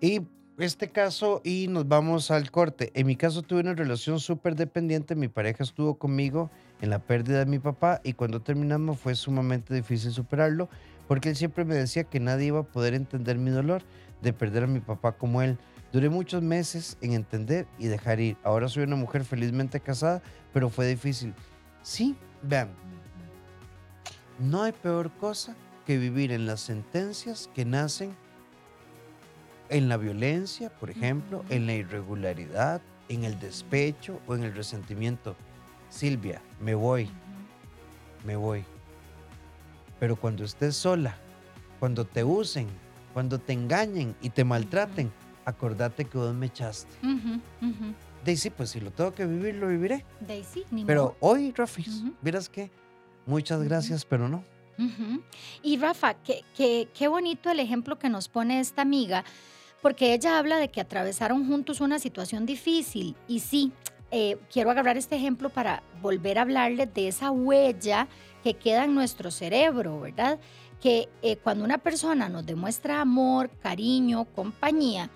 Y 0.00 0.22
este 0.58 0.90
caso, 0.90 1.42
y 1.44 1.68
nos 1.68 1.86
vamos 1.86 2.30
al 2.30 2.50
corte. 2.50 2.90
En 2.94 3.06
mi 3.06 3.16
caso 3.16 3.42
tuve 3.42 3.60
una 3.60 3.74
relación 3.74 4.20
súper 4.20 4.56
dependiente. 4.56 5.14
Mi 5.14 5.28
pareja 5.28 5.62
estuvo 5.62 5.98
conmigo 5.98 6.50
en 6.80 6.90
la 6.90 6.98
pérdida 6.98 7.40
de 7.40 7.46
mi 7.46 7.58
papá 7.58 8.00
y 8.04 8.14
cuando 8.14 8.40
terminamos 8.40 8.98
fue 8.98 9.14
sumamente 9.14 9.74
difícil 9.74 10.12
superarlo 10.12 10.68
porque 11.08 11.30
él 11.30 11.36
siempre 11.36 11.64
me 11.64 11.74
decía 11.74 12.04
que 12.04 12.20
nadie 12.20 12.46
iba 12.46 12.60
a 12.60 12.64
poder 12.64 12.94
entender 12.94 13.38
mi 13.38 13.50
dolor 13.50 13.82
de 14.22 14.32
perder 14.32 14.64
a 14.64 14.66
mi 14.66 14.80
papá 14.80 15.12
como 15.12 15.42
él. 15.42 15.58
Duré 15.92 16.08
muchos 16.08 16.42
meses 16.42 16.98
en 17.00 17.12
entender 17.12 17.66
y 17.78 17.86
dejar 17.86 18.20
ir. 18.20 18.36
Ahora 18.42 18.68
soy 18.68 18.82
una 18.84 18.96
mujer 18.96 19.24
felizmente 19.24 19.80
casada, 19.80 20.22
pero 20.52 20.68
fue 20.68 20.86
difícil. 20.86 21.32
Sí, 21.82 22.16
vean, 22.42 22.70
no 24.38 24.62
hay 24.62 24.72
peor 24.72 25.10
cosa 25.12 25.54
que 25.86 25.98
vivir 25.98 26.32
en 26.32 26.46
las 26.46 26.60
sentencias 26.60 27.48
que 27.54 27.64
nacen 27.64 28.16
en 29.68 29.88
la 29.88 29.96
violencia, 29.96 30.70
por 30.70 30.90
ejemplo, 30.90 31.44
en 31.48 31.66
la 31.66 31.74
irregularidad, 31.74 32.80
en 33.08 33.24
el 33.24 33.38
despecho 33.38 34.20
o 34.26 34.34
en 34.34 34.44
el 34.44 34.54
resentimiento. 34.54 35.36
Silvia, 35.88 36.42
me 36.60 36.74
voy, 36.74 37.08
me 38.24 38.36
voy. 38.36 38.64
Pero 39.98 40.16
cuando 40.16 40.44
estés 40.44 40.76
sola, 40.76 41.16
cuando 41.78 42.04
te 42.04 42.24
usen, 42.24 42.66
cuando 43.12 43.38
te 43.38 43.52
engañen 43.52 44.14
y 44.20 44.30
te 44.30 44.44
maltraten, 44.44 45.10
acordate 45.44 46.04
que 46.04 46.18
vos 46.18 46.34
me 46.34 46.46
echaste. 46.46 46.92
Daisy, 48.24 48.50
pues 48.50 48.70
si 48.70 48.80
lo 48.80 48.90
tengo 48.90 49.14
que 49.14 49.24
vivir, 49.24 49.54
lo 49.54 49.68
viviré. 49.68 50.04
Daisy, 50.20 50.64
ni 50.70 50.84
Pero 50.84 51.16
hoy, 51.20 51.52
Rafi, 51.52 51.86
verás 52.20 52.48
que 52.48 52.70
muchas 53.24 53.62
gracias, 53.62 54.04
pero 54.04 54.28
no. 54.28 54.44
Y 55.62 55.78
Rafa, 55.78 56.14
qué, 56.14 56.44
qué, 56.54 56.88
qué 56.92 57.08
bonito 57.08 57.50
el 57.50 57.60
ejemplo 57.60 57.98
que 57.98 58.10
nos 58.10 58.28
pone 58.28 58.60
esta 58.60 58.82
amiga, 58.82 59.24
porque 59.86 60.14
ella 60.14 60.40
habla 60.40 60.56
de 60.56 60.66
que 60.66 60.80
atravesaron 60.80 61.46
juntos 61.46 61.80
una 61.80 62.00
situación 62.00 62.44
difícil. 62.44 63.14
Y 63.28 63.38
sí, 63.38 63.70
eh, 64.10 64.36
quiero 64.52 64.72
agarrar 64.72 64.96
este 64.96 65.14
ejemplo 65.14 65.48
para 65.48 65.84
volver 66.02 66.38
a 66.38 66.42
hablarles 66.42 66.92
de 66.92 67.06
esa 67.06 67.30
huella 67.30 68.08
que 68.42 68.54
queda 68.54 68.82
en 68.82 68.96
nuestro 68.96 69.30
cerebro, 69.30 70.00
¿verdad? 70.00 70.40
Que 70.80 71.08
eh, 71.22 71.36
cuando 71.36 71.64
una 71.64 71.78
persona 71.78 72.28
nos 72.28 72.44
demuestra 72.44 73.00
amor, 73.00 73.48
cariño, 73.62 74.24
compañía, 74.24 75.08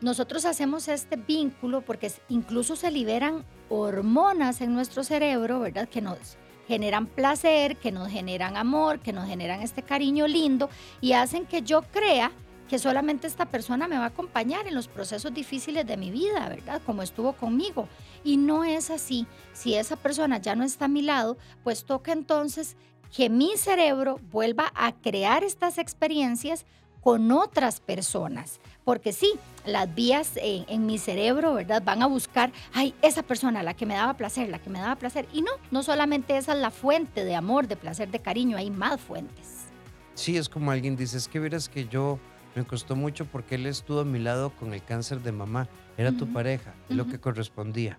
nosotros 0.00 0.44
hacemos 0.44 0.86
este 0.86 1.16
vínculo 1.16 1.80
porque 1.80 2.12
incluso 2.28 2.76
se 2.76 2.92
liberan 2.92 3.44
hormonas 3.68 4.60
en 4.60 4.74
nuestro 4.74 5.02
cerebro, 5.02 5.58
¿verdad? 5.58 5.88
Que 5.88 6.02
nos 6.02 6.36
generan 6.68 7.06
placer, 7.06 7.78
que 7.78 7.90
nos 7.90 8.08
generan 8.10 8.56
amor, 8.56 9.00
que 9.00 9.12
nos 9.12 9.26
generan 9.26 9.60
este 9.60 9.82
cariño 9.82 10.28
lindo 10.28 10.70
y 11.00 11.14
hacen 11.14 11.46
que 11.46 11.62
yo 11.62 11.82
crea 11.82 12.30
que 12.68 12.78
solamente 12.78 13.26
esta 13.26 13.46
persona 13.46 13.88
me 13.88 13.98
va 13.98 14.04
a 14.04 14.08
acompañar 14.08 14.66
en 14.66 14.74
los 14.74 14.88
procesos 14.88 15.32
difíciles 15.32 15.86
de 15.86 15.96
mi 15.96 16.10
vida, 16.10 16.48
¿verdad? 16.48 16.80
Como 16.84 17.02
estuvo 17.02 17.34
conmigo. 17.34 17.88
Y 18.22 18.36
no 18.36 18.64
es 18.64 18.90
así. 18.90 19.26
Si 19.52 19.74
esa 19.74 19.96
persona 19.96 20.38
ya 20.38 20.56
no 20.56 20.64
está 20.64 20.86
a 20.86 20.88
mi 20.88 21.02
lado, 21.02 21.36
pues 21.62 21.84
toca 21.84 22.12
entonces 22.12 22.76
que 23.14 23.30
mi 23.30 23.56
cerebro 23.56 24.18
vuelva 24.30 24.72
a 24.74 24.92
crear 24.92 25.44
estas 25.44 25.78
experiencias 25.78 26.66
con 27.00 27.30
otras 27.32 27.80
personas. 27.80 28.60
Porque 28.82 29.12
sí, 29.12 29.34
las 29.66 29.94
vías 29.94 30.32
en, 30.36 30.86
mi 30.86 30.98
cerebro, 30.98 31.54
¿verdad? 31.54 31.82
Van 31.84 32.02
a 32.02 32.06
buscar, 32.06 32.50
ay, 32.72 32.94
esa 33.02 33.22
persona, 33.22 33.62
la 33.62 33.74
que 33.74 33.86
me 33.86 33.94
daba 33.94 34.14
placer, 34.14 34.48
la 34.48 34.58
que 34.58 34.70
me 34.70 34.80
daba 34.80 34.96
placer. 34.96 35.28
Y 35.32 35.42
no, 35.42 35.52
no 35.70 35.82
solamente 35.82 36.36
esa 36.36 36.54
es 36.54 36.58
la 36.58 36.70
fuente 36.70 37.24
de 37.24 37.34
amor, 37.34 37.68
de 37.68 37.76
placer, 37.76 38.10
de 38.10 38.20
cariño, 38.20 38.56
hay 38.56 38.70
más 38.70 39.00
fuentes. 39.00 39.66
Sí, 40.14 40.36
es 40.36 40.48
como 40.48 40.70
alguien 40.70 40.96
dice, 40.96 41.18
es 41.18 41.28
que 41.28 41.40
verás 41.40 41.68
que 41.68 41.86
yo 41.86 42.18
me 42.54 42.64
costó 42.64 42.96
mucho 42.96 43.26
porque 43.26 43.56
él 43.56 43.66
estuvo 43.66 44.00
a 44.00 44.04
mi 44.04 44.18
lado 44.18 44.50
con 44.56 44.72
el 44.74 44.82
cáncer 44.82 45.20
de 45.20 45.32
mamá. 45.32 45.68
Era 45.96 46.12
tu 46.12 46.32
pareja, 46.32 46.74
es 46.88 46.96
lo 46.96 47.06
que 47.06 47.20
correspondía. 47.20 47.98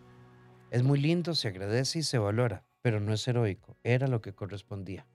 Es 0.71 0.83
muy 0.83 0.99
lindo, 0.99 1.35
se 1.35 1.47
agradece 1.47 1.99
y 1.99 2.03
se 2.03 2.17
valora, 2.17 2.63
pero 2.81 2.99
no 2.99 3.13
es 3.13 3.27
heroico, 3.27 3.77
era 3.83 4.07
lo 4.07 4.21
que 4.21 4.33
correspondía. 4.33 5.05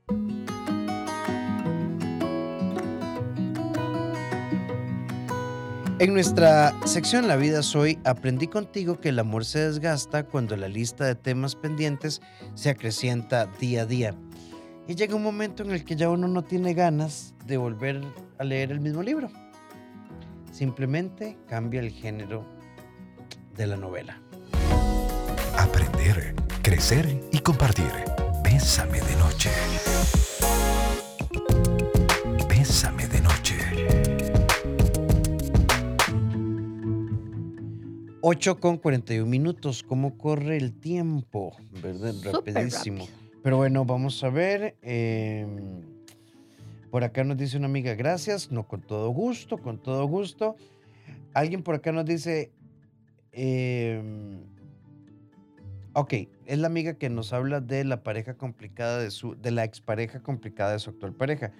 En 6.00 6.14
nuestra 6.14 6.74
sección 6.86 7.28
La 7.28 7.36
vida 7.36 7.62
soy, 7.62 7.98
aprendí 8.04 8.46
contigo 8.46 8.98
que 9.00 9.10
el 9.10 9.18
amor 9.18 9.44
se 9.44 9.58
desgasta 9.58 10.24
cuando 10.24 10.56
la 10.56 10.66
lista 10.66 11.04
de 11.04 11.14
temas 11.14 11.56
pendientes 11.56 12.22
se 12.54 12.70
acrecienta 12.70 13.44
día 13.60 13.82
a 13.82 13.86
día. 13.86 14.14
Y 14.90 14.96
llega 14.96 15.14
un 15.14 15.22
momento 15.22 15.62
en 15.62 15.70
el 15.70 15.84
que 15.84 15.94
ya 15.94 16.10
uno 16.10 16.26
no 16.26 16.42
tiene 16.42 16.74
ganas 16.74 17.32
de 17.46 17.56
volver 17.56 18.02
a 18.38 18.42
leer 18.42 18.72
el 18.72 18.80
mismo 18.80 19.04
libro. 19.04 19.30
Simplemente 20.50 21.38
cambia 21.46 21.78
el 21.78 21.92
género 21.92 22.44
de 23.56 23.68
la 23.68 23.76
novela. 23.76 24.20
Aprender, 25.56 26.34
crecer 26.60 27.20
y 27.30 27.38
compartir. 27.38 27.92
Bésame 28.42 29.00
de 29.00 29.14
noche. 29.14 29.50
Bésame 32.48 33.06
de 33.06 33.20
noche. 33.20 33.58
8 38.22 38.58
con 38.58 38.78
41 38.78 39.24
minutos. 39.24 39.84
¿Cómo 39.84 40.18
corre 40.18 40.56
el 40.56 40.72
tiempo? 40.80 41.56
¿Verdad? 41.80 42.12
Rapidísimo. 42.24 43.06
Pero 43.42 43.56
bueno, 43.56 43.84
vamos 43.84 44.22
a 44.22 44.30
ver. 44.30 44.76
Em, 44.82 45.82
por 46.90 47.04
acá 47.04 47.24
nos 47.24 47.36
dice 47.36 47.56
una 47.56 47.66
amiga, 47.66 47.94
gracias. 47.94 48.50
No, 48.50 48.66
con 48.66 48.82
todo 48.82 49.08
gusto, 49.10 49.58
con 49.58 49.78
todo 49.78 50.04
gusto. 50.06 50.56
Alguien 51.32 51.62
por 51.62 51.76
acá 51.76 51.92
nos 51.92 52.04
dice, 52.04 52.50
em, 53.32 54.40
ok, 55.94 56.14
es 56.46 56.58
la 56.58 56.66
amiga 56.66 56.94
que 56.94 57.08
nos 57.08 57.32
habla 57.32 57.60
de 57.60 57.84
la 57.84 58.02
pareja 58.02 58.34
complicada 58.34 58.98
de 58.98 59.10
su, 59.10 59.36
de 59.36 59.50
la 59.52 59.64
expareja 59.64 60.20
complicada 60.20 60.72
de 60.72 60.78
su 60.80 60.90
actual 60.90 61.14
pareja. 61.14 61.52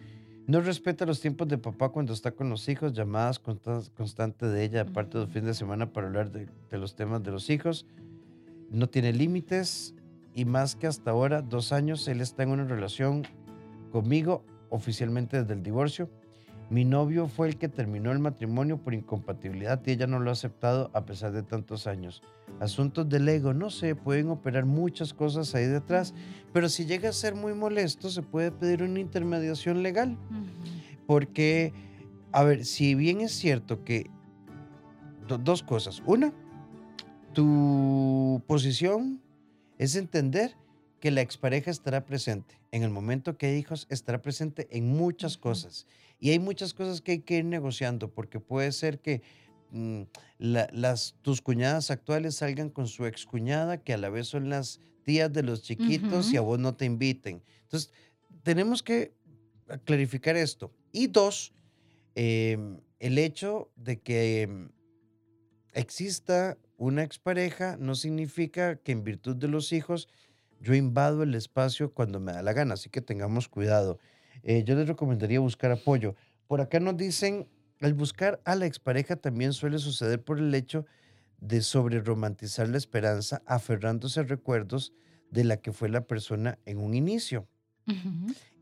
No 0.51 0.61
respeta 0.61 1.07
los 1.07 1.21
tiempos 1.21 1.47
de 1.47 1.59
papá 1.59 1.91
cuando 1.91 2.13
está 2.13 2.33
con 2.33 2.51
los 2.51 2.69
hijos, 2.69 2.93
llamadas 2.93 3.39
constantes 3.39 4.53
de 4.53 4.65
ella, 4.65 4.81
aparte 4.81 5.17
del 5.17 5.29
fin 5.29 5.45
de 5.45 5.55
semana 5.55 5.93
para 5.93 6.09
hablar 6.09 6.33
de, 6.33 6.49
los 6.73 6.97
temas 6.97 7.23
de 7.23 7.31
los 7.31 7.49
hijos. 7.51 7.87
No 8.69 8.89
tiene 8.89 9.13
límites 9.13 9.95
y 10.35 10.45
más 10.45 10.77
que 10.77 10.87
hasta 10.87 11.11
ahora, 11.11 11.43
dos 11.43 11.73
años, 11.73 12.07
él 12.09 12.21
está 12.21 12.43
en 12.43 12.51
una 12.51 12.65
relación 12.65 13.27
conmigo 13.91 14.45
oficialmente 14.69 15.41
desde 15.41 15.55
el 15.55 15.63
divorcio. 15.63 16.11
Mi 16.71 16.85
novio 16.85 17.27
fue 17.27 17.49
el 17.49 17.57
que 17.57 17.69
terminó 17.69 18.13
el 18.13 18.21
matrimonio 18.21 18.79
por 18.79 18.95
incompatibilidad 18.95 19.83
y 19.85 19.91
ella 19.91 20.07
no 20.07 20.21
lo 20.21 20.31
ha 20.31 20.35
aceptado 20.35 20.93
a 20.95 21.05
pesar 21.05 21.33
de 21.33 21.43
tantos 21.43 21.89
años. 21.89 22.23
Asuntos 22.61 23.09
del 23.09 23.29
ego, 23.29 23.53
no 23.53 23.71
sé, 23.71 23.97
pueden 23.97 24.29
operar 24.29 24.67
muchas 24.67 25.13
cosas 25.13 25.53
ahí 25.57 25.67
detrás, 25.67 26.15
pero 26.53 26.69
si 26.69 26.85
llega 26.85 27.09
a 27.09 27.13
ser 27.13 27.35
muy 27.35 27.55
molesto, 27.55 28.09
se 28.09 28.23
puede 28.23 28.53
pedir 28.53 28.85
una 28.85 29.01
intermediación 29.01 29.83
legal. 29.83 30.17
Porque, 31.09 31.73
a 32.31 32.45
ver, 32.45 32.65
si 32.65 32.95
bien 32.95 33.21
es 33.21 33.33
cierto 33.33 33.83
que 33.83 34.09
dos 35.27 35.65
cosas. 35.65 36.03
Una, 36.07 36.33
tu 37.33 38.43
posición 38.47 39.21
es 39.81 39.97
entender 39.97 40.55
que 41.01 41.11
la 41.11 41.23
expareja 41.23 41.71
estará 41.71 42.05
presente. 42.05 42.61
En 42.71 42.83
el 42.83 42.91
momento 42.91 43.39
que 43.39 43.47
hay 43.47 43.57
hijos, 43.57 43.87
estará 43.89 44.21
presente 44.21 44.69
en 44.71 44.89
muchas 44.89 45.39
cosas. 45.39 45.87
Y 46.19 46.29
hay 46.29 46.39
muchas 46.39 46.75
cosas 46.75 47.01
que 47.01 47.13
hay 47.13 47.21
que 47.21 47.39
ir 47.39 47.47
negociando, 47.47 48.13
porque 48.13 48.41
puede 48.41 48.73
ser 48.73 49.01
que 49.01 49.23
mm, 49.71 50.03
las, 50.39 51.17
tus 51.23 51.41
cuñadas 51.41 51.91
actuales 51.91 52.35
salgan 52.35 52.69
con 52.69 52.89
su 52.89 53.07
excuñada, 53.07 53.83
que 53.83 53.95
a 53.95 53.97
la 53.97 54.11
vez 54.11 54.27
son 54.29 54.51
las 54.51 54.81
tías 55.03 55.33
de 55.33 55.45
los 55.45 55.63
chiquitos 55.63 56.31
y 56.31 56.37
a 56.37 56.43
vos 56.43 56.59
no 56.59 56.75
te 56.75 56.85
inviten. 56.85 57.43
Entonces, 57.63 57.91
tenemos 58.43 58.83
que 58.83 59.15
clarificar 59.85 60.37
esto. 60.37 60.75
Y 60.93 61.07
dos, 61.07 61.55
em, 62.15 62.83
el 62.99 63.17
hecho 63.17 63.73
de 63.77 63.99
que 63.99 64.43
em, 64.43 64.69
exista 65.73 66.59
una 66.81 67.03
expareja 67.03 67.77
no 67.79 67.95
significa 67.95 68.77
que 68.77 68.93
en 68.93 69.05
virtud 69.05 69.37
de 69.37 69.49
los 69.49 69.71
hijos 69.71 70.09
yo 70.63 70.75
invado 70.75 71.23
el 71.23 71.35
espacio 71.35 71.93
cuando 71.93 72.21
me 72.21 72.33
da 72.33 72.41
la 72.43 72.55
gana, 72.55 72.73
así 72.73 72.89
que 72.89 73.03
tengamos 73.03 73.49
cuidado. 73.49 73.99
Eh, 74.43 74.65
yo 74.65 74.75
les 74.75 74.89
recomendaría 74.89 75.41
buscar 75.41 75.73
apoyo. 75.73 76.15
Por 76.47 76.63
acá 76.63 76.81
nos 76.81 76.97
dicen, 76.97 77.49
el 77.81 77.93
buscar 77.93 78.41
a 78.47 78.55
la 78.55 78.65
expareja 78.65 79.17
también 79.17 79.53
suele 79.53 79.79
suceder 79.79 80.25
por 80.25 80.39
el 80.39 80.55
hecho 80.55 80.87
de 81.39 81.61
sobre 81.61 82.01
romantizar 82.01 82.67
la 82.67 82.79
esperanza 82.79 83.43
aferrándose 83.45 84.21
a 84.21 84.23
recuerdos 84.23 84.95
de 85.31 85.45
la 85.45 85.59
que 85.59 85.73
fue 85.73 85.91
la 85.91 86.07
persona 86.07 86.59
en 86.65 86.79
un 86.79 86.95
inicio 86.95 87.47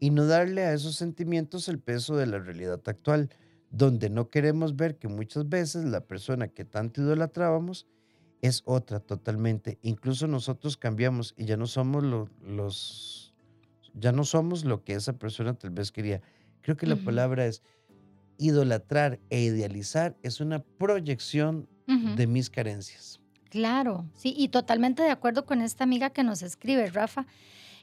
y 0.00 0.10
no 0.10 0.26
darle 0.26 0.64
a 0.64 0.72
esos 0.72 0.96
sentimientos 0.96 1.68
el 1.68 1.78
peso 1.78 2.16
de 2.16 2.26
la 2.26 2.40
realidad 2.40 2.80
actual, 2.84 3.30
donde 3.70 4.10
no 4.10 4.28
queremos 4.28 4.74
ver 4.74 4.98
que 4.98 5.06
muchas 5.06 5.48
veces 5.48 5.84
la 5.84 6.00
persona 6.00 6.48
que 6.48 6.64
tanto 6.64 7.00
idolatrábamos 7.00 7.86
es 8.42 8.62
otra 8.64 9.00
totalmente. 9.00 9.78
Incluso 9.82 10.26
nosotros 10.26 10.76
cambiamos 10.76 11.34
y 11.36 11.44
ya 11.44 11.56
no 11.56 11.66
somos 11.66 12.04
lo- 12.04 12.28
los, 12.42 13.34
ya 13.94 14.12
no 14.12 14.24
somos 14.24 14.64
lo 14.64 14.84
que 14.84 14.94
esa 14.94 15.14
persona 15.14 15.54
tal 15.54 15.70
vez 15.70 15.90
quería. 15.92 16.22
Creo 16.62 16.76
que 16.76 16.86
la 16.86 16.96
palabra 16.96 17.46
es 17.46 17.62
idolatrar 18.38 19.18
e 19.30 19.40
idealizar 19.42 20.16
es 20.22 20.40
una 20.40 20.60
proyección 20.62 21.68
de 22.16 22.26
mis 22.26 22.50
carencias. 22.50 23.18
Claro, 23.48 24.04
sí, 24.14 24.34
y 24.36 24.48
totalmente 24.48 25.02
de 25.02 25.10
acuerdo 25.10 25.46
con 25.46 25.62
esta 25.62 25.82
amiga 25.84 26.10
que 26.10 26.22
nos 26.22 26.42
escribe, 26.42 26.90
Rafa. 26.90 27.26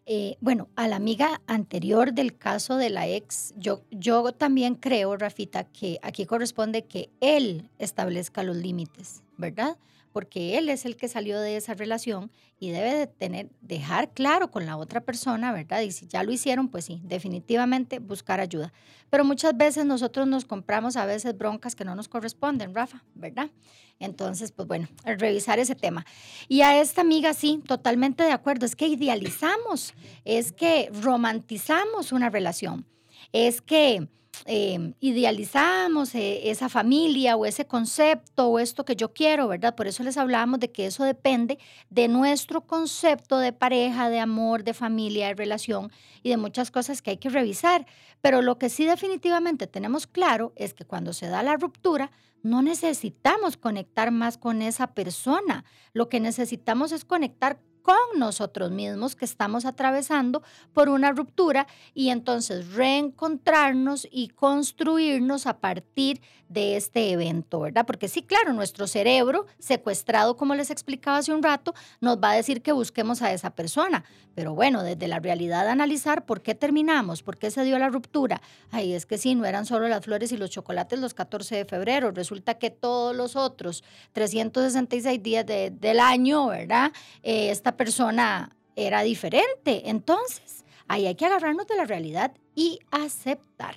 Eh, 0.06 0.38
bueno, 0.40 0.70
a 0.76 0.88
la 0.88 0.98
amiga 0.98 1.42
anterior 1.48 2.14
del 2.14 2.38
caso 2.38 2.78
de 2.78 2.92
la 2.92 3.08
ex, 3.08 3.56
yo, 3.58 3.84
yo 3.90 4.32
también 4.34 4.76
creo, 4.76 5.18
Rafita, 5.18 5.64
que 5.64 5.98
aquí 6.04 6.28
corresponde 6.28 6.86
que 6.86 7.10
él 7.20 7.72
establezca 7.80 8.44
los 8.44 8.56
límites, 8.58 9.24
¿verdad? 9.38 9.78
Porque 10.16 10.58
él 10.58 10.70
es 10.70 10.86
el 10.86 10.96
que 10.96 11.10
salió 11.10 11.42
de 11.42 11.58
esa 11.58 11.74
relación 11.74 12.32
y 12.58 12.70
debe 12.70 12.96
de 12.96 13.06
tener, 13.06 13.50
dejar 13.60 14.14
claro 14.14 14.50
con 14.50 14.66
la 14.66 14.78
otra 14.78 15.02
persona, 15.02 15.52
¿verdad? 15.52 15.82
Y 15.82 15.92
si 15.92 16.08
ya 16.08 16.24
lo 16.24 16.32
hicieron, 16.32 16.70
pues 16.70 16.86
sí, 16.86 17.02
definitivamente 17.04 18.00
buscar 18.00 18.40
ayuda. 18.40 18.72
Pero 19.10 19.26
muchas 19.26 19.58
veces 19.58 19.84
nosotros 19.84 20.26
nos 20.26 20.46
compramos 20.46 20.96
a 20.96 21.06
veces 21.06 21.38
broncas 21.38 21.76
que 21.76 21.84
no 21.84 21.96
nos 21.96 22.08
corresponden, 22.08 22.74
Rafa, 22.74 23.04
¿verdad? 23.14 23.52
Entonces, 24.00 24.54
pues 24.54 24.70
bueno, 24.70 24.88
revisar 25.04 25.60
ese 25.60 25.76
tema. 25.76 26.06
Y 26.48 26.62
a 26.62 26.80
esta 26.80 27.02
amiga 27.02 27.34
sí, 27.34 27.62
totalmente 27.68 28.24
de 28.24 28.32
acuerdo, 28.32 28.66
es 28.66 28.78
que 28.78 28.88
idealizamos, 28.88 29.94
es 30.24 30.54
que 30.54 30.90
romantizamos 30.94 32.14
una 32.14 32.30
relación, 32.30 32.86
es 33.34 33.62
que 33.62 34.08
eh, 34.46 34.94
idealizamos 35.00 36.16
eh, 36.16 36.50
esa 36.50 36.70
familia 36.70 37.36
o 37.36 37.46
ese 37.46 37.66
concepto 37.66 38.48
o 38.48 38.60
esto 38.60 38.86
que 38.86 38.96
yo 38.96 39.14
quiero, 39.14 39.48
¿verdad? 39.48 39.76
Por 39.76 39.88
eso 39.88 40.04
les 40.04 40.18
hablábamos 40.18 40.60
de 40.60 40.72
que 40.72 40.86
eso 40.86 41.04
depende 41.04 41.60
de 41.90 42.08
nuestro 42.08 42.62
concepto 42.62 43.40
de 43.40 43.54
pareja, 43.54 44.10
de 44.10 44.20
amor, 44.20 44.64
de 44.64 44.74
familia, 44.74 45.28
de 45.28 45.36
relación 45.36 45.92
y 46.24 46.30
de 46.30 46.38
muchas 46.38 46.72
cosas 46.72 47.02
que 47.02 47.12
hay 47.12 47.18
que 47.18 47.30
revisar. 47.30 47.86
Pero 48.22 48.42
lo 48.42 48.58
que 48.58 48.70
sí 48.70 48.86
definitivamente 48.86 49.68
tenemos 49.68 50.08
claro 50.08 50.54
es 50.56 50.74
que 50.74 50.86
cuando 50.86 51.14
se 51.14 51.28
da 51.28 51.44
la 51.44 51.58
ruptura, 51.58 52.12
no 52.44 52.62
necesitamos 52.62 53.58
conectar 53.58 54.12
más 54.12 54.38
con 54.38 54.62
esa 54.62 54.94
persona. 54.94 55.66
Lo 55.94 56.10
que 56.10 56.20
necesitamos 56.20 56.92
es 56.92 57.04
conectar 57.04 57.60
con 57.86 58.18
nosotros 58.18 58.72
mismos 58.72 59.16
que 59.16 59.26
estamos 59.26 59.64
atravesando 59.64 60.42
por 60.74 60.90
una 60.90 61.12
ruptura 61.12 61.68
y 61.94 62.10
entonces 62.10 62.74
reencontrarnos 62.74 64.08
y 64.10 64.30
construirnos 64.30 65.46
a 65.46 65.60
partir 65.60 66.20
de 66.50 66.78
este 66.78 67.12
evento, 67.12 67.60
¿verdad? 67.60 67.86
Porque 67.86 68.08
sí, 68.08 68.22
claro, 68.24 68.54
nuestro 68.54 68.86
cerebro 68.88 69.46
secuestrado, 69.60 70.36
como 70.38 70.54
les 70.56 70.70
explicaba 70.72 71.18
hace 71.18 71.32
un 71.34 71.42
rato, 71.44 71.74
nos 72.02 72.18
va 72.18 72.32
a 72.32 72.36
decir 72.36 72.62
que 72.62 72.72
busquemos 72.72 73.22
a 73.22 73.32
esa 73.34 73.52
persona. 73.52 74.04
Pero 74.36 74.54
bueno, 74.54 74.84
desde 74.84 75.08
la 75.08 75.20
realidad 75.20 75.68
analizar 75.68 76.26
por 76.26 76.42
qué 76.42 76.54
terminamos, 76.56 77.24
por 77.24 77.38
qué 77.38 77.50
se 77.52 77.64
dio 77.64 77.80
la 77.80 77.90
ruptura. 77.90 78.42
Ay, 78.70 78.94
es 78.94 79.06
que 79.06 79.18
sí, 79.18 79.34
no 79.34 79.46
eran 79.46 79.66
solo 79.66 79.88
las 79.88 80.04
flores 80.04 80.32
y 80.32 80.38
los 80.38 80.50
chocolates 80.50 81.00
los 81.00 81.14
14 81.14 81.56
de 81.56 81.66
febrero. 81.66 82.12
Resulta 82.12 82.56
que 82.56 82.70
todos 82.70 83.16
los 83.16 83.36
otros 83.36 83.84
366 84.14 85.22
días 85.24 85.46
de- 85.46 85.72
del 85.72 86.00
año, 86.00 86.48
¿verdad? 86.48 86.92
Eh, 87.24 87.50
esta 87.50 87.75
persona 87.78 88.56
era 88.76 89.02
diferente. 89.04 89.90
Entonces, 89.90 90.66
ahí 90.88 91.06
hay 91.06 91.16
que 91.16 91.26
agarrarnos 91.26 91.68
de 91.68 91.76
la 91.76 91.86
realidad 91.86 92.34
y 92.56 92.80
aceptar. 92.92 93.76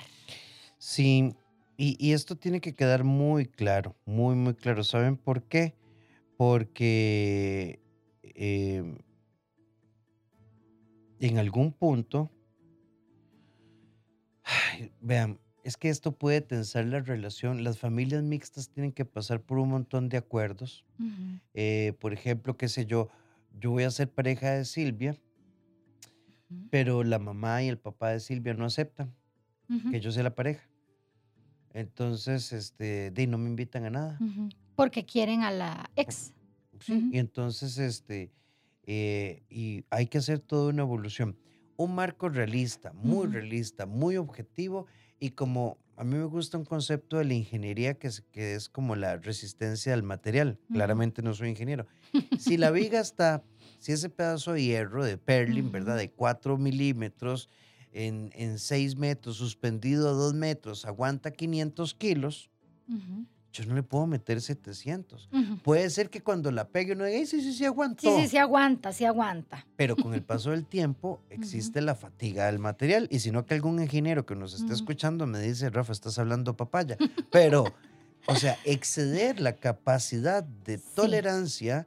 Sí, 0.79 1.35
y, 1.77 1.97
y 2.05 2.13
esto 2.13 2.37
tiene 2.37 2.61
que 2.61 2.75
quedar 2.75 3.05
muy 3.05 3.47
claro, 3.47 3.97
muy, 4.05 4.35
muy 4.35 4.55
claro. 4.55 4.85
¿Saben 4.85 5.17
por 5.17 5.43
qué? 5.45 5.75
Porque 6.37 7.81
eh, 8.23 8.97
en 11.21 11.39
algún 11.39 11.73
punto, 11.73 12.31
ay, 14.45 14.93
vean, 15.01 15.41
es 15.65 15.77
que 15.77 15.89
esto 15.89 16.13
puede 16.13 16.41
tensar 16.41 16.87
la 16.87 17.01
relación. 17.01 17.65
Las 17.65 17.79
familias 17.79 18.23
mixtas 18.23 18.71
tienen 18.71 18.93
que 18.93 19.05
pasar 19.05 19.43
por 19.43 19.59
un 19.59 19.71
montón 19.71 20.09
de 20.09 20.17
acuerdos. 20.17 20.85
Eh, 21.53 21.95
por 22.01 22.13
ejemplo, 22.13 22.57
qué 22.57 22.69
sé 22.69 22.87
yo, 22.87 23.09
yo 23.61 23.71
voy 23.71 23.85
a 23.85 23.91
ser 23.91 24.11
pareja 24.11 24.53
de 24.53 24.65
Silvia, 24.65 25.17
pero 26.71 27.05
la 27.05 27.19
mamá 27.19 27.63
y 27.63 27.69
el 27.69 27.79
papá 27.79 28.11
de 28.11 28.21
Silvia 28.21 28.55
no 28.55 28.65
aceptan 28.65 29.15
que 29.91 30.01
yo 30.01 30.11
sea 30.11 30.23
la 30.23 30.35
pareja. 30.35 30.67
Entonces, 31.75 32.53
este, 32.53 33.11
de, 33.11 33.27
no 33.27 33.37
me 33.37 33.49
invitan 33.51 33.85
a 33.85 33.91
nada. 33.91 34.19
Porque 34.75 35.05
quieren 35.05 35.43
a 35.43 35.51
la 35.51 35.91
ex. 35.97 36.33
Sí. 36.81 37.11
Y 37.13 37.19
entonces, 37.19 37.77
este, 37.79 38.33
eh, 38.85 39.43
y 39.51 39.85
hay 39.91 40.07
que 40.07 40.19
hacer 40.19 40.39
toda 40.39 40.71
una 40.71 40.83
evolución. 40.83 41.37
Un 41.77 41.95
marco 41.95 42.29
realista, 42.29 42.93
muy 42.95 43.27
realista, 43.27 43.85
muy 43.85 44.17
objetivo 44.17 44.87
y 45.21 45.31
como 45.31 45.79
a 45.99 46.05
mí 46.05 46.17
me 46.17 46.27
gusta 46.27 46.57
un 46.57 46.65
concepto 46.65 47.19
de 47.19 47.25
la 47.25 47.35
ingeniería 47.35 47.95
que 47.99 48.07
es, 48.07 48.21
que 48.31 48.55
es 48.55 48.69
como 48.69 48.95
la 48.95 49.17
resistencia 49.17 49.93
al 49.95 50.05
material. 50.05 50.61
Claramente 50.73 51.23
no 51.23 51.35
soy 51.35 51.49
ingeniero. 51.49 51.87
Si 52.39 52.57
la 52.57 52.71
viga 52.71 53.01
está, 53.01 53.43
si 53.81 53.91
ese 53.91 54.09
pedazo 54.09 54.53
de 54.53 54.63
hierro 54.63 55.05
de 55.05 55.19
Perlin, 55.19 55.73
¿verdad? 55.73 55.97
De 55.97 56.13
4 56.13 56.57
milímetros 56.57 57.51
en, 57.91 58.31
en 58.35 58.61
6 58.61 58.95
metros, 58.97 59.39
suspendido 59.39 60.09
a 60.09 60.13
2 60.13 60.35
metros, 60.35 60.85
aguanta 60.85 61.33
500 61.33 61.95
kilos, 61.95 62.49
Ujú, 62.89 63.27
yo 63.53 63.65
no 63.67 63.75
le 63.75 63.83
puedo 63.83 64.07
meter 64.07 64.41
700. 64.41 65.29
ujú. 65.33 65.59
Puede 65.63 65.89
ser 65.91 66.11
que 66.11 66.21
cuando 66.23 66.51
la 66.51 66.69
pegue 66.69 66.93
uno 66.93 67.05
diga, 67.05 67.19
"Ay, 67.19 67.27
sí, 67.27 67.41
sí, 67.41 67.53
sí, 67.53 67.65
aguantó. 67.65 68.03
Sí, 68.03 68.23
sí, 68.23 68.29
sí 68.29 68.39
aguanta, 68.39 68.93
sí 68.93 69.05
aguanta. 69.05 69.67
Pero 69.77 69.97
con 69.97 70.15
el 70.15 70.23
paso 70.23 70.51
del 70.51 70.67
tiempo 70.67 71.21
existe 71.31 71.81
la 71.81 71.95
fatiga 71.95 72.47
del 72.47 72.59
material. 72.59 73.09
Y 73.11 73.21
si 73.21 73.31
no 73.31 73.47
que 73.47 73.55
algún 73.55 73.81
ingeniero 73.81 74.27
que 74.27 74.35
nos 74.37 74.55
esté 74.55 74.73
escuchando 74.75 75.27
me 75.27 75.41
dice, 75.41 75.71
Rafa, 75.71 75.93
estás 75.93 76.19
hablando 76.19 76.57
papaya. 76.57 76.97
Pero, 77.33 77.65
o 78.27 78.35
sea, 78.37 78.59
exceder 78.65 79.41
la 79.41 79.55
capacidad 79.55 80.43
de 80.45 80.79
Sí. 80.79 80.85
tolerancia, 80.95 81.87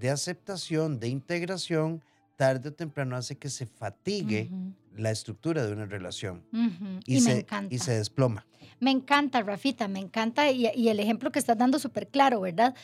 de 0.00 0.10
aceptación, 0.10 0.98
de 0.98 1.08
integración, 1.08 2.02
tarde 2.36 2.68
o 2.70 2.72
temprano 2.72 3.16
hace 3.16 3.36
que 3.38 3.48
se 3.48 3.66
fatigue 3.66 4.50
la 4.98 5.10
estructura 5.10 5.64
de 5.66 5.72
una 5.72 5.86
relación. 5.86 6.44
Y, 7.06 7.16
Y, 7.18 7.20
me 7.20 7.20
se, 7.20 7.38
encanta. 7.40 7.74
y 7.74 7.78
se 7.78 7.92
desploma. 7.96 8.46
Me 8.80 8.90
encanta, 8.90 9.42
Rafita, 9.42 9.88
me 9.88 9.98
encanta 10.00 10.50
y, 10.50 10.66
y 10.74 10.88
el 10.88 11.00
ejemplo 11.00 11.30
que 11.32 11.38
estás 11.38 11.56
dando 11.56 11.78
súper 11.78 12.08
claro, 12.08 12.40
¿verdad? 12.42 12.74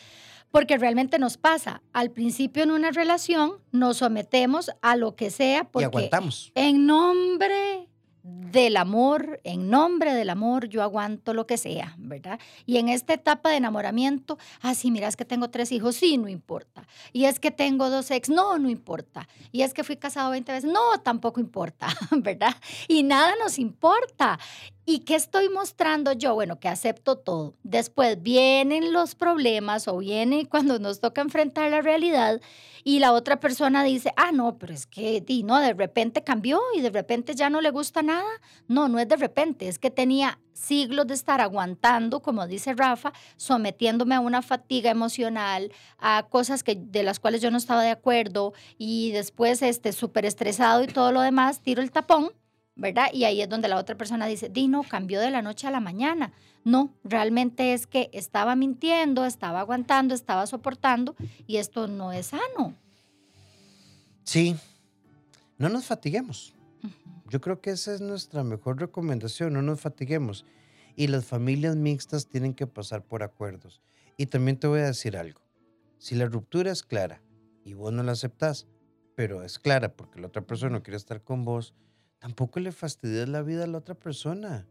Porque 0.51 0.77
realmente 0.79 1.19
nos 1.19 1.37
pasa, 1.39 1.83
al 1.93 2.11
principio 2.11 2.63
en 2.63 2.71
una 2.71 2.91
relación 2.91 3.53
nos 3.73 3.99
sometemos 3.99 4.71
a 4.83 4.97
lo 4.97 5.17
que 5.17 5.31
sea 5.31 5.61
Y 5.63 5.65
porque 5.71 5.87
aguantamos. 5.87 6.53
en 6.55 6.87
nombre 6.87 7.89
del 8.23 8.77
amor, 8.77 9.41
en 9.43 9.69
nombre 9.69 10.15
del 10.15 10.31
amor, 10.31 10.69
yo 10.69 10.83
aguanto 10.83 11.35
lo 11.35 11.47
que 11.47 11.57
sea, 11.57 11.95
¿verdad? 11.99 12.39
Y 12.67 12.77
en 12.79 12.89
esta 12.89 13.15
etapa 13.15 13.51
de 13.51 13.57
enamoramiento, 13.57 14.39
ah, 14.61 14.75
sí, 14.75 14.91
mira, 14.91 15.09
es 15.09 15.17
que 15.17 15.25
tengo 15.25 15.51
tres 15.51 15.73
hijos, 15.73 15.97
sí, 15.97 16.19
no 16.19 16.29
importa. 16.29 16.87
Y 17.13 17.25
es 17.25 17.41
que 17.41 17.51
tengo 17.51 17.91
dos 17.91 18.11
ex, 18.11 18.29
no, 18.29 18.59
no 18.59 18.71
importa. 18.71 19.29
Y 19.51 19.63
es 19.63 19.75
que 19.75 19.83
fui 19.83 19.97
casado 19.97 20.31
20 20.31 20.53
veces, 20.53 20.71
no, 20.71 21.01
tampoco 21.03 21.41
importa, 21.41 21.89
¿verdad? 22.19 22.55
Y 22.87 23.03
nada 23.03 23.35
nos 23.43 23.59
importa. 23.59 24.39
¿Y 24.85 25.01
qué 25.01 25.15
estoy 25.15 25.49
mostrando 25.49 26.13
yo? 26.13 26.35
Bueno, 26.35 26.59
que 26.59 26.69
acepto 26.69 27.17
todo. 27.17 27.55
Después 27.63 28.21
vienen 28.21 28.93
los 28.93 29.15
problemas 29.15 29.87
o 29.87 29.99
viene 29.99 30.47
cuando 30.51 30.81
nos 30.81 31.01
toca 31.01 31.21
enfrentar 31.21 31.71
la 31.71 31.83
realidad 31.83 32.41
y 32.83 32.99
la 32.99 33.13
otra 33.13 33.39
persona 33.39 33.85
dice, 33.85 34.13
ah, 34.17 34.33
no, 34.33 34.59
pero 34.59 34.75
es 34.75 34.87
que, 34.87 35.21
di, 35.21 35.45
no, 35.45 35.61
de 35.61 35.73
repente 35.73 36.25
cambió 36.25 36.61
y 36.75 36.81
de 36.81 36.91
repente 36.91 37.37
ya 37.37 37.49
no 37.49 37.61
le 37.61 37.71
gusta 37.71 38.03
nada. 38.03 38.29
No, 38.67 38.89
no 38.89 38.99
es 38.99 39.09
de 39.09 39.15
repente, 39.17 39.69
es 39.69 39.79
que 39.79 39.91
tenía 39.91 40.41
siglos 40.53 41.07
de 41.07 41.15
estar 41.15 41.41
aguantando, 41.41 42.21
como 42.21 42.49
dice 42.49 42.75
Rafa, 42.75 43.13
sometiéndome 43.37 44.17
a 44.17 44.21
una 44.21 44.43
fatiga 44.43 44.91
emocional, 44.91 45.73
a 45.99 46.27
cosas 46.29 46.65
que, 46.65 46.75
de 46.75 47.05
las 47.05 47.21
cuales 47.21 47.41
yo 47.41 47.53
no 47.53 47.59
estaba 47.59 47.85
de 47.85 47.91
acuerdo 47.91 48.53
y 48.79 49.13
después 49.13 49.63
este 49.63 49.93
súper 49.93 50.27
estresado 50.27 50.83
y 50.83 50.89
todo 50.89 51.13
lo 51.13 51.21
demás, 51.21 51.61
tiro 51.63 51.83
el 51.83 51.93
tapón 51.93 52.33
¿verdad? 52.75 53.09
Y 53.13 53.25
ahí 53.25 53.41
es 53.41 53.49
donde 53.49 53.69
la 53.69 53.77
otra 53.77 53.97
persona 53.97 54.27
dice, 54.27 54.49
Dino, 54.49 54.83
cambió 54.83 55.21
de 55.21 55.31
la 55.31 55.43
noche 55.43 55.67
a 55.67 55.71
la 55.71 55.81
mañana. 55.81 56.33
No, 56.65 56.95
realmente 57.05 57.75
es 57.75 57.87
que 57.87 58.11
estaba 58.13 58.57
mintiendo, 58.57 59.25
estaba 59.25 59.61
aguantando, 59.61 60.15
estaba 60.15 60.47
soportando 60.47 61.17
y 61.47 61.57
esto 61.57 61.89
no 61.89 62.13
es 62.13 62.27
sano. 62.27 62.75
Sí, 64.25 64.57
no 65.59 65.69
nos 65.69 65.87
fatiguemos. 65.87 66.55
Yo 67.29 67.41
creo 67.41 67.61
que 67.61 67.71
esa 67.71 67.95
es 67.95 68.01
nuestra 68.01 68.45
mejor 68.45 68.79
recomendación, 68.79 69.55
no 69.55 69.63
nos 69.63 69.81
fatiguemos. 69.81 70.45
Y 70.97 71.07
las 71.07 71.25
familias 71.25 71.77
mixtas 71.77 72.29
tienen 72.29 72.53
que 72.53 72.67
pasar 72.67 73.03
por 73.03 73.23
acuerdos. 73.23 73.81
Y 74.19 74.27
también 74.27 74.59
te 74.59 74.67
voy 74.67 74.81
a 74.81 74.87
decir 74.87 75.17
algo. 75.17 75.41
Si 75.99 76.15
la 76.15 76.27
ruptura 76.27 76.71
es 76.71 76.83
clara 76.83 77.23
y 77.65 77.73
vos 77.73 77.93
no 77.93 78.03
la 78.03 78.13
aceptás, 78.13 78.67
pero 79.15 79.43
es 79.43 79.59
clara 79.59 79.97
porque 79.97 80.21
la 80.21 80.27
otra 80.27 80.43
persona 80.43 80.73
no 80.73 80.83
quiere 80.83 80.97
estar 80.97 81.23
con 81.23 81.45
vos, 81.45 81.75
tampoco 82.23 82.61
le 82.61 82.71
fastidies 82.71 83.29
la 83.29 83.43
vida 83.43 83.65
a 83.65 83.67
la 83.67 83.79
otra 83.79 83.97
persona. 83.97 84.65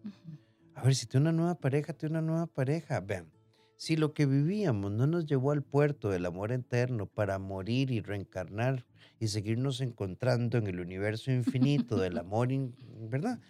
A 0.73 0.83
ver, 0.83 0.95
si 0.95 1.05
tiene 1.05 1.29
una 1.29 1.37
nueva 1.37 1.55
pareja, 1.55 1.91
tiene 1.91 2.17
una 2.17 2.25
nueva 2.25 2.47
pareja. 2.47 3.01
Vean, 3.01 3.29
si 3.75 3.97
lo 3.97 4.13
que 4.13 4.25
vivíamos 4.25 4.89
no 4.93 5.05
nos 5.05 5.25
llevó 5.25 5.51
al 5.51 5.61
puerto 5.61 6.09
del 6.09 6.25
amor 6.25 6.53
eterno 6.53 7.07
para 7.07 7.39
morir 7.39 7.91
y 7.91 7.99
reencarnar 7.99 8.85
y 9.19 9.27
seguirnos 9.27 9.81
encontrando 9.81 10.57
en 10.57 10.67
el 10.67 10.79
universo 10.79 11.29
infinito 11.29 11.97
del 11.97 12.17
amor, 12.25 12.53
in- 12.53 12.73
¿verdad? 13.09 13.41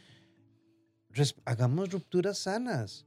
Res- 1.09 1.35
hagamos 1.45 1.91
rupturas 1.91 2.39
sanas. 2.39 3.05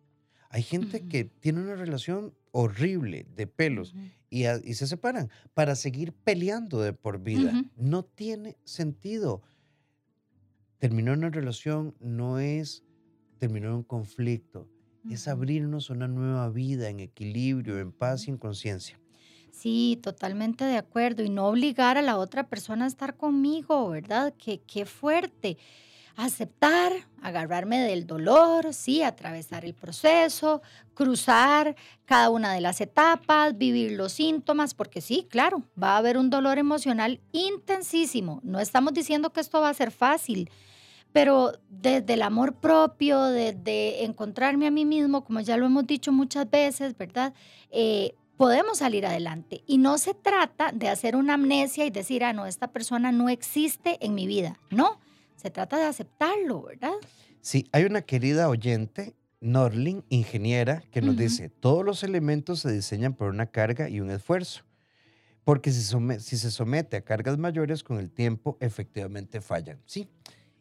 Hay 0.49 0.62
gente 0.62 1.09
que 1.09 1.24
tiene 1.24 1.61
una 1.61 1.74
relación 1.74 2.34
horrible 2.53 3.26
de 3.34 3.49
pelos 3.49 3.97
y, 4.30 4.45
se 4.74 4.86
separan 4.86 5.28
para 5.55 5.74
seguir 5.74 6.12
peleando 6.12 6.80
de 6.80 6.92
por 6.92 7.18
vida. 7.18 7.64
No 7.76 8.05
tiene 8.05 8.57
sentido. 8.62 9.42
Terminar 10.85 11.16
una 11.16 11.30
relación 11.30 11.95
no 11.99 12.39
es 12.39 12.85
terminar 13.39 13.70
un 13.70 13.85
conflicto, 13.85 14.68
es 15.11 15.28
abrirnos 15.28 15.89
a 15.89 15.95
una 15.95 16.09
nueva 16.09 16.51
vida 16.51 16.91
en 16.91 17.01
equilibrio, 17.01 17.78
en 17.78 17.91
paz 17.91 18.28
y 18.28 18.32
en 18.32 18.37
conciencia. 18.37 19.01
Sí, 19.51 19.99
totalmente 20.03 20.62
de 20.62 20.76
acuerdo. 20.76 21.22
Y 21.22 21.30
no 21.30 21.47
obligar 21.47 21.97
a 21.97 22.03
la 22.03 22.18
otra 22.18 22.49
persona 22.49 22.85
a 22.85 22.89
estar 22.89 23.16
conmigo, 23.16 23.89
¿verdad? 23.89 24.35
Qué, 24.37 24.61
qué 24.66 24.85
fuerte. 24.85 25.57
Aceptar, 26.16 26.93
agarrarme 27.22 27.78
del 27.78 28.07
dolor, 28.07 28.74
sí, 28.74 29.03
atravesar 29.03 29.64
el 29.64 29.72
proceso, 29.72 30.61
cruzar 30.93 31.76
cada 32.05 32.28
una 32.28 32.53
de 32.53 32.61
las 32.61 32.82
etapas, 32.82 33.57
vivir 33.57 33.93
los 33.93 34.12
síntomas, 34.12 34.74
porque 34.74 35.01
sí, 35.01 35.26
claro, 35.30 35.62
va 35.82 35.95
a 35.95 35.97
haber 35.97 36.18
un 36.18 36.28
dolor 36.28 36.59
emocional 36.59 37.22
intensísimo. 37.32 38.41
No 38.45 38.61
estamos 38.61 38.93
diciendo 38.93 39.32
que 39.32 39.41
esto 39.41 39.62
va 39.62 39.70
a 39.70 39.74
ser 39.74 39.91
fácil, 39.91 40.51
pero 41.14 41.52
desde 41.70 42.14
el 42.14 42.22
amor 42.22 42.56
propio, 42.56 43.22
desde 43.22 44.04
encontrarme 44.04 44.66
a 44.66 44.72
mí 44.72 44.84
mismo, 44.84 45.24
como 45.24 45.38
ya 45.38 45.56
lo 45.56 45.64
hemos 45.64 45.86
dicho 45.86 46.10
muchas 46.10 46.50
veces, 46.50 46.98
¿verdad? 46.98 47.32
Eh, 47.70 48.16
podemos 48.36 48.78
salir 48.78 49.06
adelante. 49.06 49.62
Y 49.64 49.78
no 49.78 49.96
se 49.98 50.12
trata 50.12 50.72
de 50.72 50.88
hacer 50.88 51.14
una 51.14 51.34
amnesia 51.34 51.86
y 51.86 51.90
decir, 51.90 52.24
ah, 52.24 52.32
no, 52.32 52.46
esta 52.46 52.72
persona 52.72 53.12
no 53.12 53.28
existe 53.28 54.04
en 54.04 54.16
mi 54.16 54.26
vida. 54.26 54.58
No, 54.70 54.98
se 55.36 55.50
trata 55.50 55.78
de 55.78 55.84
aceptarlo, 55.84 56.62
¿verdad? 56.62 56.94
Sí, 57.40 57.68
hay 57.70 57.84
una 57.84 58.02
querida 58.02 58.48
oyente, 58.48 59.14
Norlin, 59.40 60.02
ingeniera, 60.08 60.82
que 60.90 61.00
nos 61.00 61.16
dice, 61.16 61.48
todos 61.48 61.84
los 61.84 62.02
elementos 62.02 62.58
se 62.58 62.72
diseñan 62.72 63.14
por 63.14 63.30
una 63.30 63.46
carga 63.46 63.88
y 63.88 64.00
un 64.00 64.10
esfuerzo, 64.10 64.64
porque 65.44 65.70
si, 65.70 65.80
si 66.18 66.36
se 66.38 66.50
somete 66.50 66.96
a 66.96 67.02
cargas 67.02 67.38
mayores 67.38 67.84
con 67.84 68.00
el 68.00 68.10
tiempo, 68.10 68.58
efectivamente 68.60 69.40
fallan. 69.40 69.80
Sí, 69.86 70.08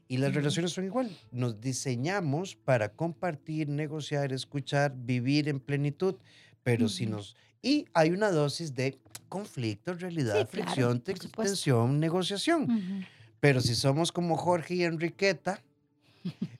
y 0.07 0.17
las 0.17 0.33
relaciones 0.33 0.71
son 0.71 0.85
igual. 0.85 1.09
Nos 1.31 1.59
diseñamos 1.59 2.55
para 2.55 2.89
compartir, 2.89 3.69
negociar, 3.69 4.33
escuchar, 4.33 4.93
vivir 4.95 5.49
en 5.49 5.59
plenitud, 5.59 6.15
pero 6.63 6.89
si 6.89 7.05
nos... 7.05 7.35
Y 7.61 7.85
hay 7.93 8.11
una 8.11 8.29
dosis 8.29 8.75
de 8.75 8.99
conflicto, 9.29 9.93
realidad, 9.93 10.33
claro, 10.33 10.47
fricción, 10.49 11.03
supuesto. 11.05 11.41
tensión, 11.41 11.99
negociación. 11.99 12.63
Ujú. 12.63 13.05
Pero 13.39 13.61
si 13.61 13.73
somos 13.73 14.11
como 14.11 14.37
Jorge 14.37 14.75
y 14.75 14.83
Enriqueta, 14.83 15.61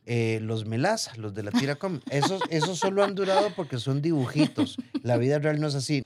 eh, 0.05 0.39
los 0.41 0.65
Melaza, 0.65 1.15
los 1.17 1.33
de 1.33 1.43
la 1.43 1.51
tira 1.51 1.75
com, 1.75 1.99
esos, 2.09 2.41
esos 2.49 2.79
solo 2.79 3.03
han 3.03 3.15
durado 3.15 3.53
porque 3.55 3.79
son 3.79 4.01
dibujitos. 4.01 4.77
La 5.01 5.17
vida 5.17 5.39
real 5.39 5.59
no 5.59 5.67
es 5.67 5.75
así. 5.75 6.03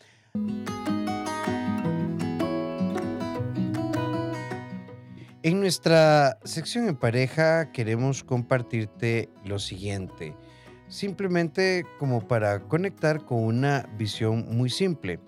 En 5.48 5.62
nuestra 5.62 6.40
sección 6.44 6.90
en 6.90 6.98
pareja 6.98 7.72
queremos 7.72 8.22
compartirte 8.22 9.30
lo 9.46 9.60
siguiente, 9.60 10.36
simplemente 10.90 11.86
como 12.00 12.28
para 12.28 12.60
conectar 12.68 13.24
con 13.24 13.46
una 13.46 13.88
visión 13.98 14.46
muy 14.50 14.70
simple. 14.70 15.22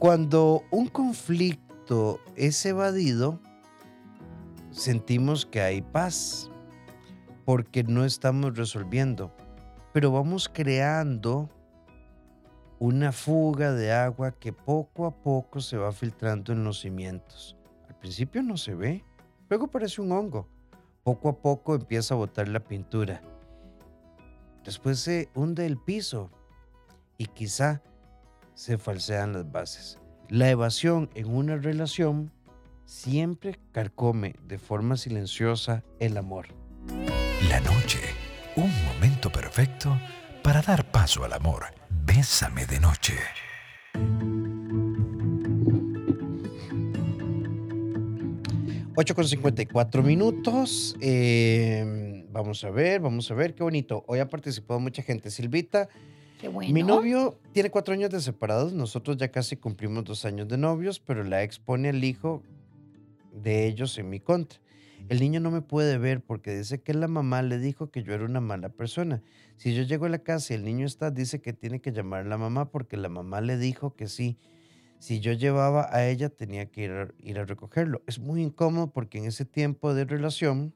Cuando 0.00 0.64
un 0.72 0.88
conflicto 0.88 2.18
es 2.34 2.66
evadido, 2.66 3.38
sentimos 4.72 5.46
que 5.46 5.60
hay 5.60 5.82
paz 5.82 6.50
porque 7.44 7.84
no 7.84 8.04
estamos 8.04 8.56
resolviendo, 8.56 9.32
pero 9.94 10.10
vamos 10.10 10.50
creando 10.52 11.48
una 12.80 13.12
fuga 13.12 13.72
de 13.72 13.92
agua 13.92 14.32
que 14.32 14.52
poco 14.52 15.06
a 15.06 15.14
poco 15.14 15.60
se 15.60 15.76
va 15.76 15.92
filtrando 15.92 16.52
en 16.52 16.64
los 16.64 16.80
cimientos. 16.80 17.56
Al 17.88 17.94
principio 18.00 18.42
no 18.42 18.56
se 18.56 18.74
ve, 18.74 19.04
luego 19.48 19.68
parece 19.68 20.00
un 20.00 20.12
hongo. 20.12 20.48
Poco 21.02 21.28
a 21.28 21.40
poco 21.40 21.74
empieza 21.74 22.14
a 22.14 22.18
botar 22.18 22.48
la 22.48 22.60
pintura. 22.60 23.22
Después 24.64 24.98
se 24.98 25.30
hunde 25.34 25.64
el 25.66 25.78
piso 25.78 26.30
y 27.16 27.26
quizá 27.26 27.82
se 28.54 28.76
falsean 28.76 29.32
las 29.32 29.50
bases. 29.50 29.98
La 30.28 30.50
evasión 30.50 31.08
en 31.14 31.34
una 31.34 31.56
relación 31.56 32.32
siempre 32.84 33.58
carcome 33.72 34.34
de 34.42 34.58
forma 34.58 34.96
silenciosa 34.96 35.84
el 36.00 36.16
amor. 36.16 36.48
La 37.48 37.60
noche, 37.60 38.00
un 38.56 38.70
momento 38.84 39.30
perfecto 39.30 39.98
para 40.42 40.60
dar 40.60 40.90
paso 40.90 41.24
al 41.24 41.32
amor. 41.32 41.66
Bésame 41.88 42.66
de 42.66 42.80
noche. 42.80 43.14
8 49.00 49.14
con 49.14 49.28
54 49.28 50.02
minutos. 50.02 50.96
eh, 51.00 52.26
vamos 52.32 52.64
a 52.64 52.70
ver, 52.70 53.00
vamos 53.00 53.30
a 53.30 53.34
ver, 53.34 53.54
qué 53.54 53.62
bonito. 53.62 54.02
Hoy 54.08 54.18
ha 54.18 54.28
participado 54.28 54.80
mucha 54.80 55.04
gente. 55.04 55.30
Silvita, 55.30 55.88
Qué 56.40 56.48
bueno. 56.48 56.72
mi 56.74 56.82
novio 56.82 57.38
tiene 57.52 57.70
cuatro 57.70 57.94
años 57.94 58.10
de 58.10 58.20
separados. 58.20 58.72
Nosotros 58.72 59.16
ya 59.16 59.28
casi 59.30 59.56
cumplimos 59.56 60.02
dos 60.02 60.24
años 60.24 60.48
de 60.48 60.58
novios, 60.58 60.98
pero 60.98 61.22
la 61.22 61.44
ex 61.44 61.60
pone 61.60 61.90
al 61.90 62.02
hijo 62.02 62.42
de 63.32 63.68
ellos 63.68 63.96
en 63.98 64.10
mi 64.10 64.18
contra. 64.18 64.58
El 65.08 65.20
niño 65.20 65.38
no 65.38 65.52
me 65.52 65.62
puede 65.62 65.96
ver 65.96 66.20
porque 66.20 66.56
dice 66.56 66.80
que 66.82 66.92
la 66.92 67.06
mamá 67.06 67.42
le 67.42 67.58
dijo 67.58 67.92
que 67.92 68.02
yo 68.02 68.14
era 68.14 68.24
una 68.24 68.40
mala 68.40 68.68
persona. 68.68 69.22
Si 69.58 69.76
yo 69.76 69.84
llego 69.84 70.06
a 70.06 70.08
la 70.08 70.18
casa 70.18 70.54
y 70.54 70.56
el 70.56 70.64
niño 70.64 70.86
está, 70.86 71.12
dice 71.12 71.40
que 71.40 71.52
tiene 71.52 71.80
que 71.80 71.92
llamar 71.92 72.22
a 72.22 72.28
la 72.28 72.36
mamá 72.36 72.72
porque 72.72 72.96
la 72.96 73.08
mamá 73.08 73.40
le 73.42 73.58
dijo 73.58 73.94
que 73.94 74.08
sí. 74.08 74.38
Si 74.98 75.20
yo 75.20 75.32
llevaba 75.32 75.88
a 75.94 76.06
ella, 76.06 76.28
tenía 76.28 76.66
que 76.66 76.82
ir 76.82 76.90
a, 76.90 77.08
ir 77.20 77.38
a 77.38 77.44
recogerlo. 77.44 78.02
Es 78.06 78.18
muy 78.18 78.42
incómodo 78.42 78.90
porque 78.90 79.18
en 79.18 79.26
ese 79.26 79.44
tiempo 79.44 79.94
de 79.94 80.04
relación 80.04 80.74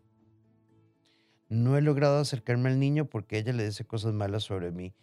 no 1.49 1.77
he 1.77 1.83
logrado 1.83 2.19
acercarme 2.19 2.71
al 2.71 2.79
niño 2.79 3.07
porque 3.07 3.39
ella 3.39 3.53
le 3.53 3.65
dice 3.65 3.85
cosas 3.85 4.15
malas 4.15 4.45
sobre 4.45 4.71
mí. 4.71 4.95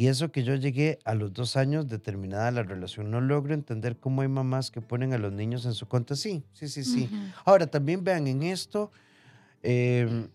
Y 0.00 0.06
eso 0.06 0.32
que 0.32 0.44
yo 0.44 0.54
llegué 0.54 0.98
a 1.04 1.14
los 1.14 1.32
dos 1.32 1.58
años 1.58 1.86
de 1.88 1.98
terminada 1.98 2.50
la 2.50 2.62
relación, 2.62 3.10
no 3.10 3.20
logro 3.20 3.52
entender 3.52 3.98
cómo 3.98 4.22
hay 4.22 4.28
mamás 4.28 4.70
que 4.70 4.80
ponen 4.80 5.12
a 5.12 5.18
los 5.18 5.30
niños 5.30 5.66
en 5.66 5.74
su 5.74 5.88
contra. 5.88 6.16
Sí, 6.16 6.42
sí, 6.54 6.68
sí, 6.68 6.84
sí. 6.84 7.10
Ahora, 7.44 7.66
también 7.66 8.02
vean 8.02 8.26
en 8.26 8.42
esto 8.42 8.92
em, 9.62 10.28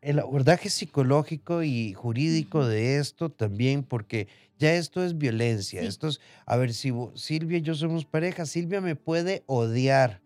el 0.00 0.18
abordaje 0.18 0.70
psicológico 0.70 1.62
y 1.62 1.92
jurídico 1.92 2.66
de 2.66 2.98
esto 2.98 3.30
también, 3.30 3.82
porque 3.82 4.28
ya 4.58 4.74
esto 4.74 5.04
es 5.04 5.18
violencia. 5.18 5.80
Sí. 5.80 5.86
Esto 5.86 6.08
es, 6.08 6.20
a 6.46 6.56
ver, 6.56 6.72
si 6.72 6.92
Silvia 7.14 7.58
y 7.58 7.62
yo 7.62 7.74
somos 7.74 8.04
pareja, 8.04 8.46
Silvia 8.46 8.80
me 8.80 8.96
puede 8.96 9.42
odiar. 9.46 10.20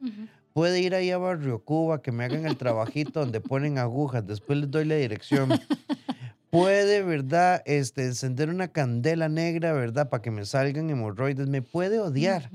Puede 0.53 0.81
ir 0.81 0.95
ahí 0.95 1.11
a 1.11 1.19
Barrio 1.19 1.65
Cuba, 1.65 2.03
que 2.03 2.13
me 2.13 2.25
hagan 2.25 2.47
el 2.47 2.57
trabajito 2.57 3.21
donde 3.21 3.41
ponen 3.41 3.79
agujas, 3.79 4.27
después 4.27 4.59
les 4.59 4.71
doy 4.71 4.85
la 4.85 4.97
dirección. 4.97 5.51
Puede, 6.51 7.03
¿verdad? 7.03 7.63
Este, 7.65 8.05
encender 8.05 8.51
una 8.51 8.69
candela 8.69 9.31
negra, 9.31 9.73
¿verdad? 9.73 10.11
Para 10.11 10.21
que 10.21 10.31
me 10.31 10.45
salgan 10.45 10.91
hemorroides. 10.91 11.49
Me 11.49 11.63
puede 11.63 11.99
odiar. 11.99 12.51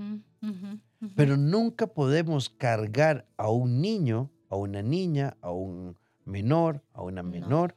Pero 1.16 1.36
nunca 1.36 1.88
podemos 1.88 2.50
cargar 2.50 3.26
a 3.38 3.50
un 3.50 3.82
niño, 3.82 4.30
a 4.50 4.56
una 4.56 4.84
niña, 4.84 5.36
a 5.42 5.52
un 5.52 5.98
menor, 6.28 6.84
a 6.94 7.02
una 7.02 7.24
No. 7.24 7.30
menor 7.30 7.76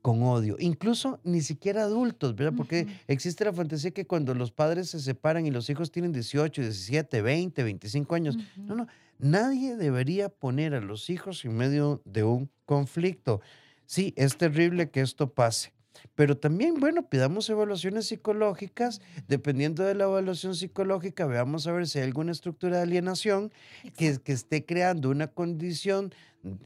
con 0.00 0.22
odio. 0.24 0.56
Incluso 0.58 1.20
ni 1.22 1.42
siquiera 1.42 1.82
adultos, 1.84 2.34
¿verdad? 2.34 2.54
Porque 2.56 2.88
existe 3.06 3.44
la 3.44 3.52
fantasía 3.52 3.92
que 3.92 4.04
cuando 4.04 4.34
los 4.34 4.50
padres 4.50 4.90
se 4.90 4.98
separan 4.98 5.46
y 5.46 5.52
los 5.52 5.70
hijos 5.70 5.92
tienen 5.92 6.10
18, 6.12 6.60
17, 6.60 7.22
20, 7.22 7.62
25 7.62 8.14
años, 8.16 8.36
no, 8.56 8.74
no, 8.74 8.86
nadie 9.20 9.76
debería 9.76 10.28
poner 10.28 10.74
a 10.74 10.80
los 10.80 11.08
hijos 11.08 11.44
en 11.44 11.56
medio 11.56 12.02
de 12.04 12.24
un 12.24 12.50
conflicto. 12.66 13.40
Sí, 13.86 14.12
es 14.16 14.36
terrible 14.36 14.90
que 14.90 15.02
esto 15.02 15.32
pase. 15.32 15.72
Pero 16.16 16.36
también, 16.36 16.80
bueno, 16.80 17.08
pidamos 17.08 17.48
evaluaciones 17.48 18.06
psicológicas. 18.06 19.00
Dependiendo 19.28 19.84
de 19.84 19.94
la 19.94 20.04
evaluación 20.04 20.56
psicológica, 20.56 21.26
veamos 21.26 21.66
a 21.66 21.72
ver 21.72 21.86
si 21.86 21.98
hay 22.00 22.06
alguna 22.06 22.32
estructura 22.32 22.78
de 22.78 22.82
alienación 22.82 23.52
que, 23.96 24.18
que 24.18 24.32
esté 24.32 24.64
creando 24.64 25.10
una 25.10 25.28
condición 25.28 26.12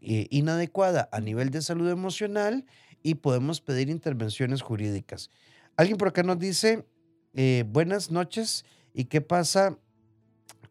eh, 0.01 0.27
inadecuada 0.31 1.09
a 1.13 1.21
nivel 1.21 1.51
de 1.51 1.63
salud 1.63 1.89
emocional 1.91 2.65
y 3.03 3.17
podemos 3.17 3.61
pedir 3.61 3.89
intervenciones 3.91 4.63
jurídicas. 4.63 5.31
Alguien 5.77 5.99
por 5.99 6.09
acá 6.09 6.23
nos 6.23 6.39
dice, 6.39 6.87
eh, 7.35 7.65
buenas 7.69 8.11
noches, 8.11 8.65
¿y 8.95 9.05
qué 9.05 9.21
pasa 9.21 9.79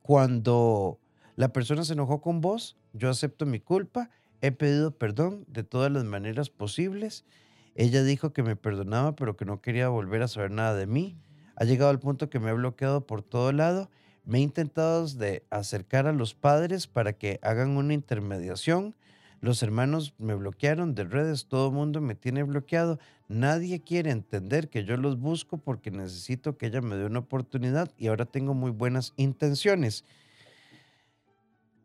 cuando 0.02 1.00
la 1.36 1.52
persona 1.52 1.84
se 1.84 1.94
enojó 1.94 2.22
con 2.22 2.42
vos, 2.42 2.78
yo 2.94 3.10
acepto 3.10 3.46
mi 3.46 3.60
culpa, 3.60 4.10
he 4.42 4.52
pedido 4.52 4.92
perdón 4.98 5.46
de 5.48 5.64
todas 5.64 5.92
las 5.92 6.04
maneras 6.04 6.50
posibles. 6.50 7.26
Ella 7.74 8.04
dijo 8.04 8.32
que 8.32 8.44
me 8.44 8.56
perdonaba, 8.56 9.16
pero 9.16 9.36
que 9.36 9.46
no 9.46 9.62
quería 9.62 9.90
volver 9.90 10.22
a 10.22 10.28
saber 10.28 10.52
nada 10.52 10.76
de 10.76 10.88
mí. 10.88 11.18
Ha 11.56 11.66
llegado 11.66 11.90
al 11.90 12.00
punto 12.00 12.30
que 12.30 12.40
me 12.40 12.52
ha 12.52 12.54
bloqueado 12.54 13.06
por 13.06 13.22
todo 13.22 13.52
lado. 13.52 13.90
Me 14.26 14.40
he 14.40 14.42
intentado 14.42 15.08
de 15.08 15.44
acercar 15.52 16.08
a 16.08 16.14
los 16.14 16.34
padres 16.34 16.88
para 16.88 17.14
que 17.14 17.40
hagan 17.44 17.78
una 17.78 17.94
intermediación. 17.94 18.96
Los 19.40 19.62
hermanos 19.62 20.16
me 20.18 20.34
bloquearon 20.34 20.96
de 20.96 21.04
redes, 21.04 21.46
todo 21.46 21.68
el 21.68 21.76
mundo 21.76 22.02
me 22.02 22.16
tiene 22.16 22.42
bloqueado. 22.42 22.98
Nadie 23.28 23.82
quiere 23.82 24.10
entender 24.10 24.70
que 24.70 24.84
yo 24.84 24.98
los 24.98 25.20
busco 25.20 25.58
porque 25.58 25.92
necesito 25.92 26.58
que 26.58 26.68
ella 26.68 26.82
me 26.82 26.96
dé 26.96 27.06
una 27.06 27.20
oportunidad 27.20 27.92
y 27.98 28.08
ahora 28.08 28.26
tengo 28.26 28.56
muy 28.56 28.72
buenas 28.72 29.14
intenciones. 29.18 30.04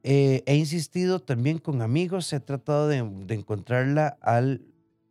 Eh, 0.03 0.43
he 0.47 0.57
insistido 0.57 1.20
también 1.20 1.59
con 1.59 1.82
amigos, 1.82 2.32
he 2.32 2.41
tratado 2.41 2.88
de, 2.88 3.07
de 3.26 3.34
encontrarla 3.34 4.16
al 4.22 4.62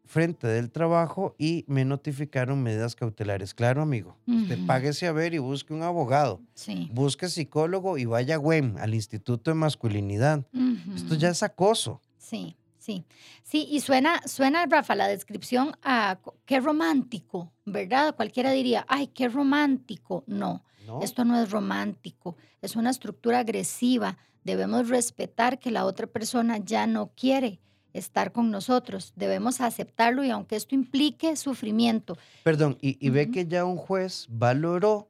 frente 0.10 0.48
del 0.48 0.72
trabajo 0.72 1.36
y 1.38 1.64
me 1.68 1.86
notificaron 1.86 2.64
medidas 2.64 2.96
cautelares. 2.96 3.54
Claro, 3.54 3.84
amigo, 3.84 4.18
usted 4.26 4.58
Ujú. 4.58 4.66
páguese 4.66 5.06
a 5.06 5.12
ver 5.12 5.36
y 5.36 5.38
busque 5.38 5.72
un 5.72 5.84
abogado, 5.84 6.42
Sí. 6.56 6.90
busque 6.92 7.30
psicólogo 7.30 7.96
y 8.00 8.06
vaya 8.06 8.36
a 8.36 8.40
WEM, 8.40 8.78
al 8.80 8.96
Instituto 8.96 9.52
de 9.52 9.56
Masculinidad. 9.56 10.48
Esto 10.96 11.14
ya 11.14 11.30
es 11.30 11.44
acoso. 11.44 12.02
Sí, 12.18 12.56
sí. 12.80 13.06
Sí, 13.44 13.68
y 13.70 13.82
suena, 13.82 14.20
suena, 14.26 14.66
Rafa, 14.66 14.96
la 14.96 15.08
descripción 15.08 15.74
a 15.84 16.18
qué 16.48 16.60
romántico, 16.60 17.54
¿verdad? 17.66 18.16
Cualquiera 18.16 18.50
diría, 18.50 18.86
ay, 18.90 19.08
qué 19.08 19.30
romántico. 19.30 20.24
No, 20.26 20.64
¿no? 20.88 21.04
esto 21.04 21.24
no 21.24 21.40
es 21.40 21.52
romántico, 21.52 22.36
es 22.64 22.76
una 22.76 22.90
estructura 22.90 23.40
agresiva. 23.40 24.18
Debemos 24.44 24.90
respetar 24.90 25.60
que 25.60 25.70
la 25.70 25.86
otra 25.86 26.08
persona 26.08 26.58
ya 26.58 26.88
no 26.88 27.12
quiere 27.16 27.60
estar 27.94 28.32
con 28.32 28.52
nosotros. 28.52 29.14
Debemos 29.16 29.62
aceptarlo 29.62 30.24
y 30.24 30.30
aunque 30.30 30.56
esto 30.56 30.76
implique 30.76 31.36
sufrimiento. 31.36 32.18
Perdón, 32.44 32.78
y, 32.82 32.98
y 33.06 33.10
ve 33.10 33.32
que 33.32 33.46
ya 33.48 33.66
un 33.66 33.78
juez 33.78 34.26
valoró 34.30 35.10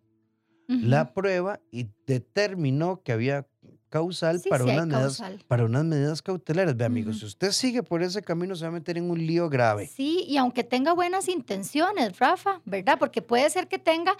la 0.67 1.13
prueba 1.15 1.59
y 1.71 1.87
determinó 2.05 3.01
que 3.01 3.11
había 3.11 3.47
causal 3.89 4.39
Sí, 4.39 4.49
para, 4.49 4.63
sí 4.63 4.69
unas 4.69 4.87
medidas, 4.87 5.23
para 5.47 5.65
unas 5.65 5.83
medidas 5.83 6.21
cautelares. 6.21 6.77
Ve, 6.77 6.85
amigos, 6.85 7.19
si 7.19 7.25
usted 7.25 7.51
sigue 7.51 7.83
por 7.83 8.03
ese 8.03 8.21
camino, 8.21 8.55
se 8.55 8.63
va 8.65 8.69
a 8.69 8.71
meter 8.71 8.97
en 8.97 9.09
un 9.09 9.25
lío 9.25 9.49
grave. 9.49 9.87
Sí, 9.87 10.25
y 10.27 10.37
aunque 10.37 10.63
tenga 10.63 10.93
buenas 10.93 11.27
intenciones, 11.27 12.19
Rafa, 12.19 12.61
¿verdad? 12.65 12.97
Porque 12.99 13.21
puede 13.21 13.49
ser 13.49 13.67
que 13.67 13.79
tenga 13.79 14.15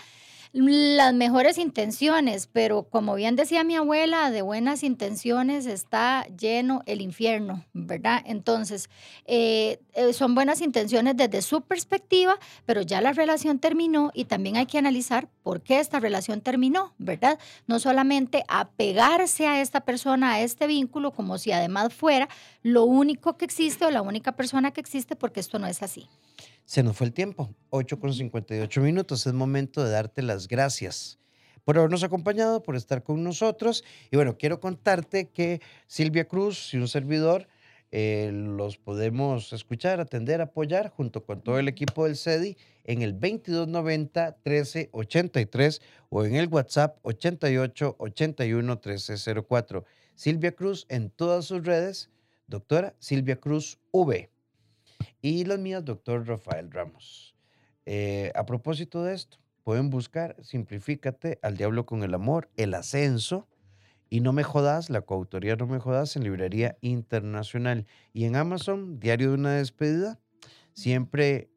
las 0.52 1.14
mejores 1.14 1.60
intenciones, 1.60 2.48
pero 2.52 2.84
como 2.84 3.14
bien 3.14 3.36
decía 3.36 3.64
mi 3.64 3.76
abuela, 3.76 4.32
de 4.32 4.42
buenas 4.42 4.84
intenciones 4.84 5.68
está 5.68 6.26
lleno 6.38 6.82
el 6.88 7.02
infierno, 7.02 7.66
¿verdad? 7.74 8.24
Entonces, 8.26 8.90
eh, 9.26 9.80
eh, 9.94 10.12
son 10.14 10.34
buenas 10.34 10.62
intenciones 10.62 11.16
desde 11.16 11.44
su 11.44 11.62
perspectiva, 11.62 12.40
pero 12.66 12.82
ya 12.82 13.00
la 13.00 13.14
relación 13.14 13.60
terminó 13.60 14.10
y 14.16 14.26
también 14.26 14.58
hay 14.58 14.66
que 14.66 14.80
analizar 14.80 15.28
por 15.44 15.62
qué 15.62 15.80
esta 15.80 16.00
relación 16.00 16.42
terminó, 16.42 16.94
¿verdad? 16.98 17.38
No 17.68 17.80
solamente 17.80 18.44
apegarse 18.48 19.46
a 19.46 19.62
esta 19.62 19.82
persona, 19.82 20.34
a 20.34 20.42
este 20.42 20.66
vínculo, 20.66 21.12
como 21.12 21.38
si 21.38 21.52
además 21.52 21.94
fuera 21.94 22.28
lo 22.64 22.86
único 22.86 23.38
que 23.38 23.46
existe 23.46 23.86
o 23.86 23.92
la 23.92 24.02
única 24.02 24.32
persona 24.32 24.72
que 24.72 24.82
existe, 24.82 25.16
porque 25.16 25.42
esto 25.42 25.60
no 25.60 25.68
es 25.68 25.84
así. 25.84 26.08
Se 26.70 26.84
nos 26.84 26.98
fue 26.98 27.08
el 27.08 27.14
tiempo, 27.14 27.56
8 27.72 28.00
con 28.00 28.14
58 28.14 28.82
minutos. 28.82 29.26
Es 29.26 29.34
momento 29.34 29.84
de 29.84 29.90
darte 29.90 30.22
las 30.22 30.48
gracias 30.48 31.18
por 31.66 31.80
habernos 31.80 32.04
acompañado, 32.04 32.62
por 32.62 32.76
estar 32.76 33.02
con 33.02 33.24
nosotros. 33.24 33.84
Y 34.12 34.18
bueno, 34.18 34.38
quiero 34.38 34.60
contarte 34.60 35.30
que 35.30 35.62
Silvia 35.88 36.28
Cruz 36.28 36.72
y 36.76 36.78
un 36.78 36.88
servidor 36.88 37.48
eh, 37.90 38.30
los 38.32 38.78
podemos 38.78 39.52
escuchar, 39.52 40.00
atender, 40.00 40.42
apoyar 40.42 40.92
junto 40.92 41.26
con 41.26 41.42
todo 41.42 41.58
el 41.58 41.68
equipo 41.68 42.06
del 42.06 42.16
CEDI 42.16 42.56
en 42.84 43.02
el 43.02 43.20
2290-1383 43.20 45.82
o 46.10 46.24
en 46.24 46.36
el 46.36 46.50
WhatsApp 46.50 47.00
88 47.02 47.96
81 47.98 48.74
1304. 48.76 49.86
Silvia 50.14 50.52
Cruz 50.52 50.86
en 50.90 51.10
todas 51.10 51.46
sus 51.46 51.66
redes, 51.66 52.12
doctora 52.46 52.94
Silvia 53.00 53.38
Cruz 53.38 53.80
V. 53.92 54.30
Y 55.22 55.44
las 55.44 55.60
mías, 55.60 55.84
doctor 55.84 56.26
Rafael 56.26 56.72
Ramos. 56.72 57.36
Eh, 57.86 58.32
a 58.36 58.46
propósito 58.46 59.04
de 59.04 59.14
esto, 59.14 59.38
pueden 59.64 59.90
buscar 59.90 60.36
Simplifícate 60.42 61.40
al 61.42 61.58
Diablo 61.58 61.86
con 61.86 62.04
el 62.04 62.14
Amor, 62.14 62.50
El 62.56 62.74
Ascenso 62.74 63.48
y 64.10 64.22
No 64.22 64.32
Me 64.32 64.44
Jodas, 64.44 64.90
la 64.90 65.02
coautoría 65.02 65.58
No 65.58 65.68
Me 65.68 65.80
Jodas 65.80 66.16
en 66.16 66.24
Librería 66.24 66.78
Internacional. 66.82 67.86
Y 68.14 68.26
en 68.26 68.38
Amazon, 68.38 69.00
Diario 69.00 69.30
de 69.30 69.36
una 69.36 69.54
Despedida, 69.56 70.20
siempre 70.74 71.50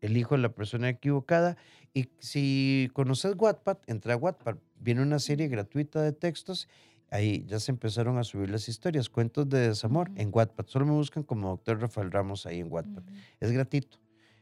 elijo 0.00 0.36
la 0.36 0.48
persona 0.48 0.88
equivocada. 0.88 1.56
Y 1.94 2.10
si 2.18 2.90
conoces 2.92 3.36
Wattpad, 3.38 3.78
entra 3.86 4.14
a 4.14 4.16
Wattpad. 4.16 4.56
Viene 4.80 5.02
una 5.02 5.20
serie 5.20 5.48
gratuita 5.48 6.02
de 6.02 6.12
textos. 6.12 6.68
Ahí 7.10 7.44
ya 7.46 7.60
se 7.60 7.70
empezaron 7.70 8.18
a 8.18 8.24
subir 8.24 8.50
las 8.50 8.68
historias, 8.68 9.08
cuentos 9.08 9.48
de 9.48 9.68
desamor 9.68 10.10
en 10.16 10.30
Wattpad. 10.32 10.66
Solo 10.66 10.86
me 10.86 10.92
buscan 10.92 11.22
como 11.22 11.48
Doctor 11.50 11.80
Rafael 11.80 12.10
Ramos 12.10 12.46
ahí 12.46 12.60
en 12.60 12.70
Wattpad. 12.72 13.02
Es 13.40 13.52
gratuito. 13.52 13.98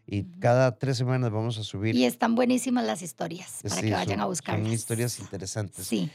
Y 0.07 0.25
cada 0.39 0.77
tres 0.79 0.97
semanas 0.99 1.31
vamos 1.31 1.59
a 1.59 1.62
subir. 1.65 1.95
Y 1.95 2.05
están 2.05 2.35
buenísimas 2.35 2.85
las 2.85 3.03
historias 3.03 3.61
para 3.62 3.75
sí, 3.77 3.83
que 3.83 3.93
vayan 3.93 4.09
son- 4.17 4.21
a 4.21 4.27
buscar. 4.27 4.59
Son 4.59 4.67
historias 4.73 5.19
interesantes. 5.21 5.87
Sí, 5.87 6.11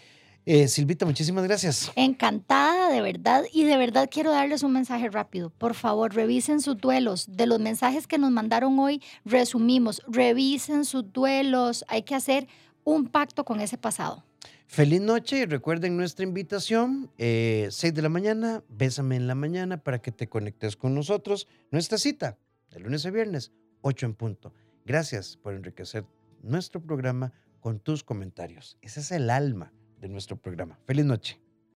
Eh, 0.45 0.68
Silvita, 0.68 1.06
muchísimas 1.06 1.43
gracias. 1.43 1.91
encantada 1.95 2.89
de 2.89 3.02
verdad 3.02 3.43
y 3.54 3.66
de 3.66 3.78
verdad 3.78 4.10
quiero 4.12 4.32
darles 4.32 4.64
un 4.64 4.72
mensaje 4.74 5.10
rápido. 5.10 5.50
Por 5.52 5.76
favor, 5.76 6.16
revisen 6.16 6.62
sus 6.62 6.78
duelos. 6.78 7.28
De 7.30 7.45
los 7.45 7.60
mensajes 7.60 8.08
que 8.08 8.18
nos 8.18 8.32
mandaron 8.32 8.80
hoy, 8.80 9.02
resumimos, 9.26 10.02
revisen 10.08 10.86
sus 10.86 11.12
duelos. 11.12 11.84
Hay 11.89 12.04
que 12.04 12.16
hacer 12.16 12.47
un 12.84 13.08
pacto 13.08 13.43
con 13.43 13.60
ese 13.60 13.78
pasado. 13.78 14.24
Feliz 14.72 15.01
noche 15.01 15.39
y 15.39 15.45
recuerden 15.45 15.97
nuestra 15.97 16.24
invitación, 16.24 17.11
eh, 17.17 17.70
6 17.72 17.91
de 17.91 18.03
la 18.03 18.09
mañana, 18.09 18.63
bésame 18.70 19.15
en 19.15 19.26
la 19.26 19.34
mañana 19.34 19.82
para 19.82 19.99
que 19.99 20.11
te 20.11 20.30
conectes 20.30 20.78
con 20.78 20.93
nosotros. 20.93 21.47
Nuestra 21.72 21.97
cita, 21.97 22.38
de 22.70 22.80
lunes 22.80 23.03
a 23.07 23.09
viernes, 23.09 23.51
8 23.82 24.05
en 24.05 24.13
punto. 24.13 24.53
Gracias 24.86 25.38
por 25.38 25.55
enriquecer 25.55 26.05
nuestro 26.43 26.84
programa 26.84 27.34
con 27.61 27.80
tus 27.80 28.03
comentarios. 28.03 28.78
Ese 28.84 28.99
es 28.99 29.11
el 29.11 29.32
alma 29.32 29.74
de 29.99 30.07
nuestro 30.07 30.38
programa. 30.38 30.78
Feliz 30.86 31.03
noche. 31.03 31.39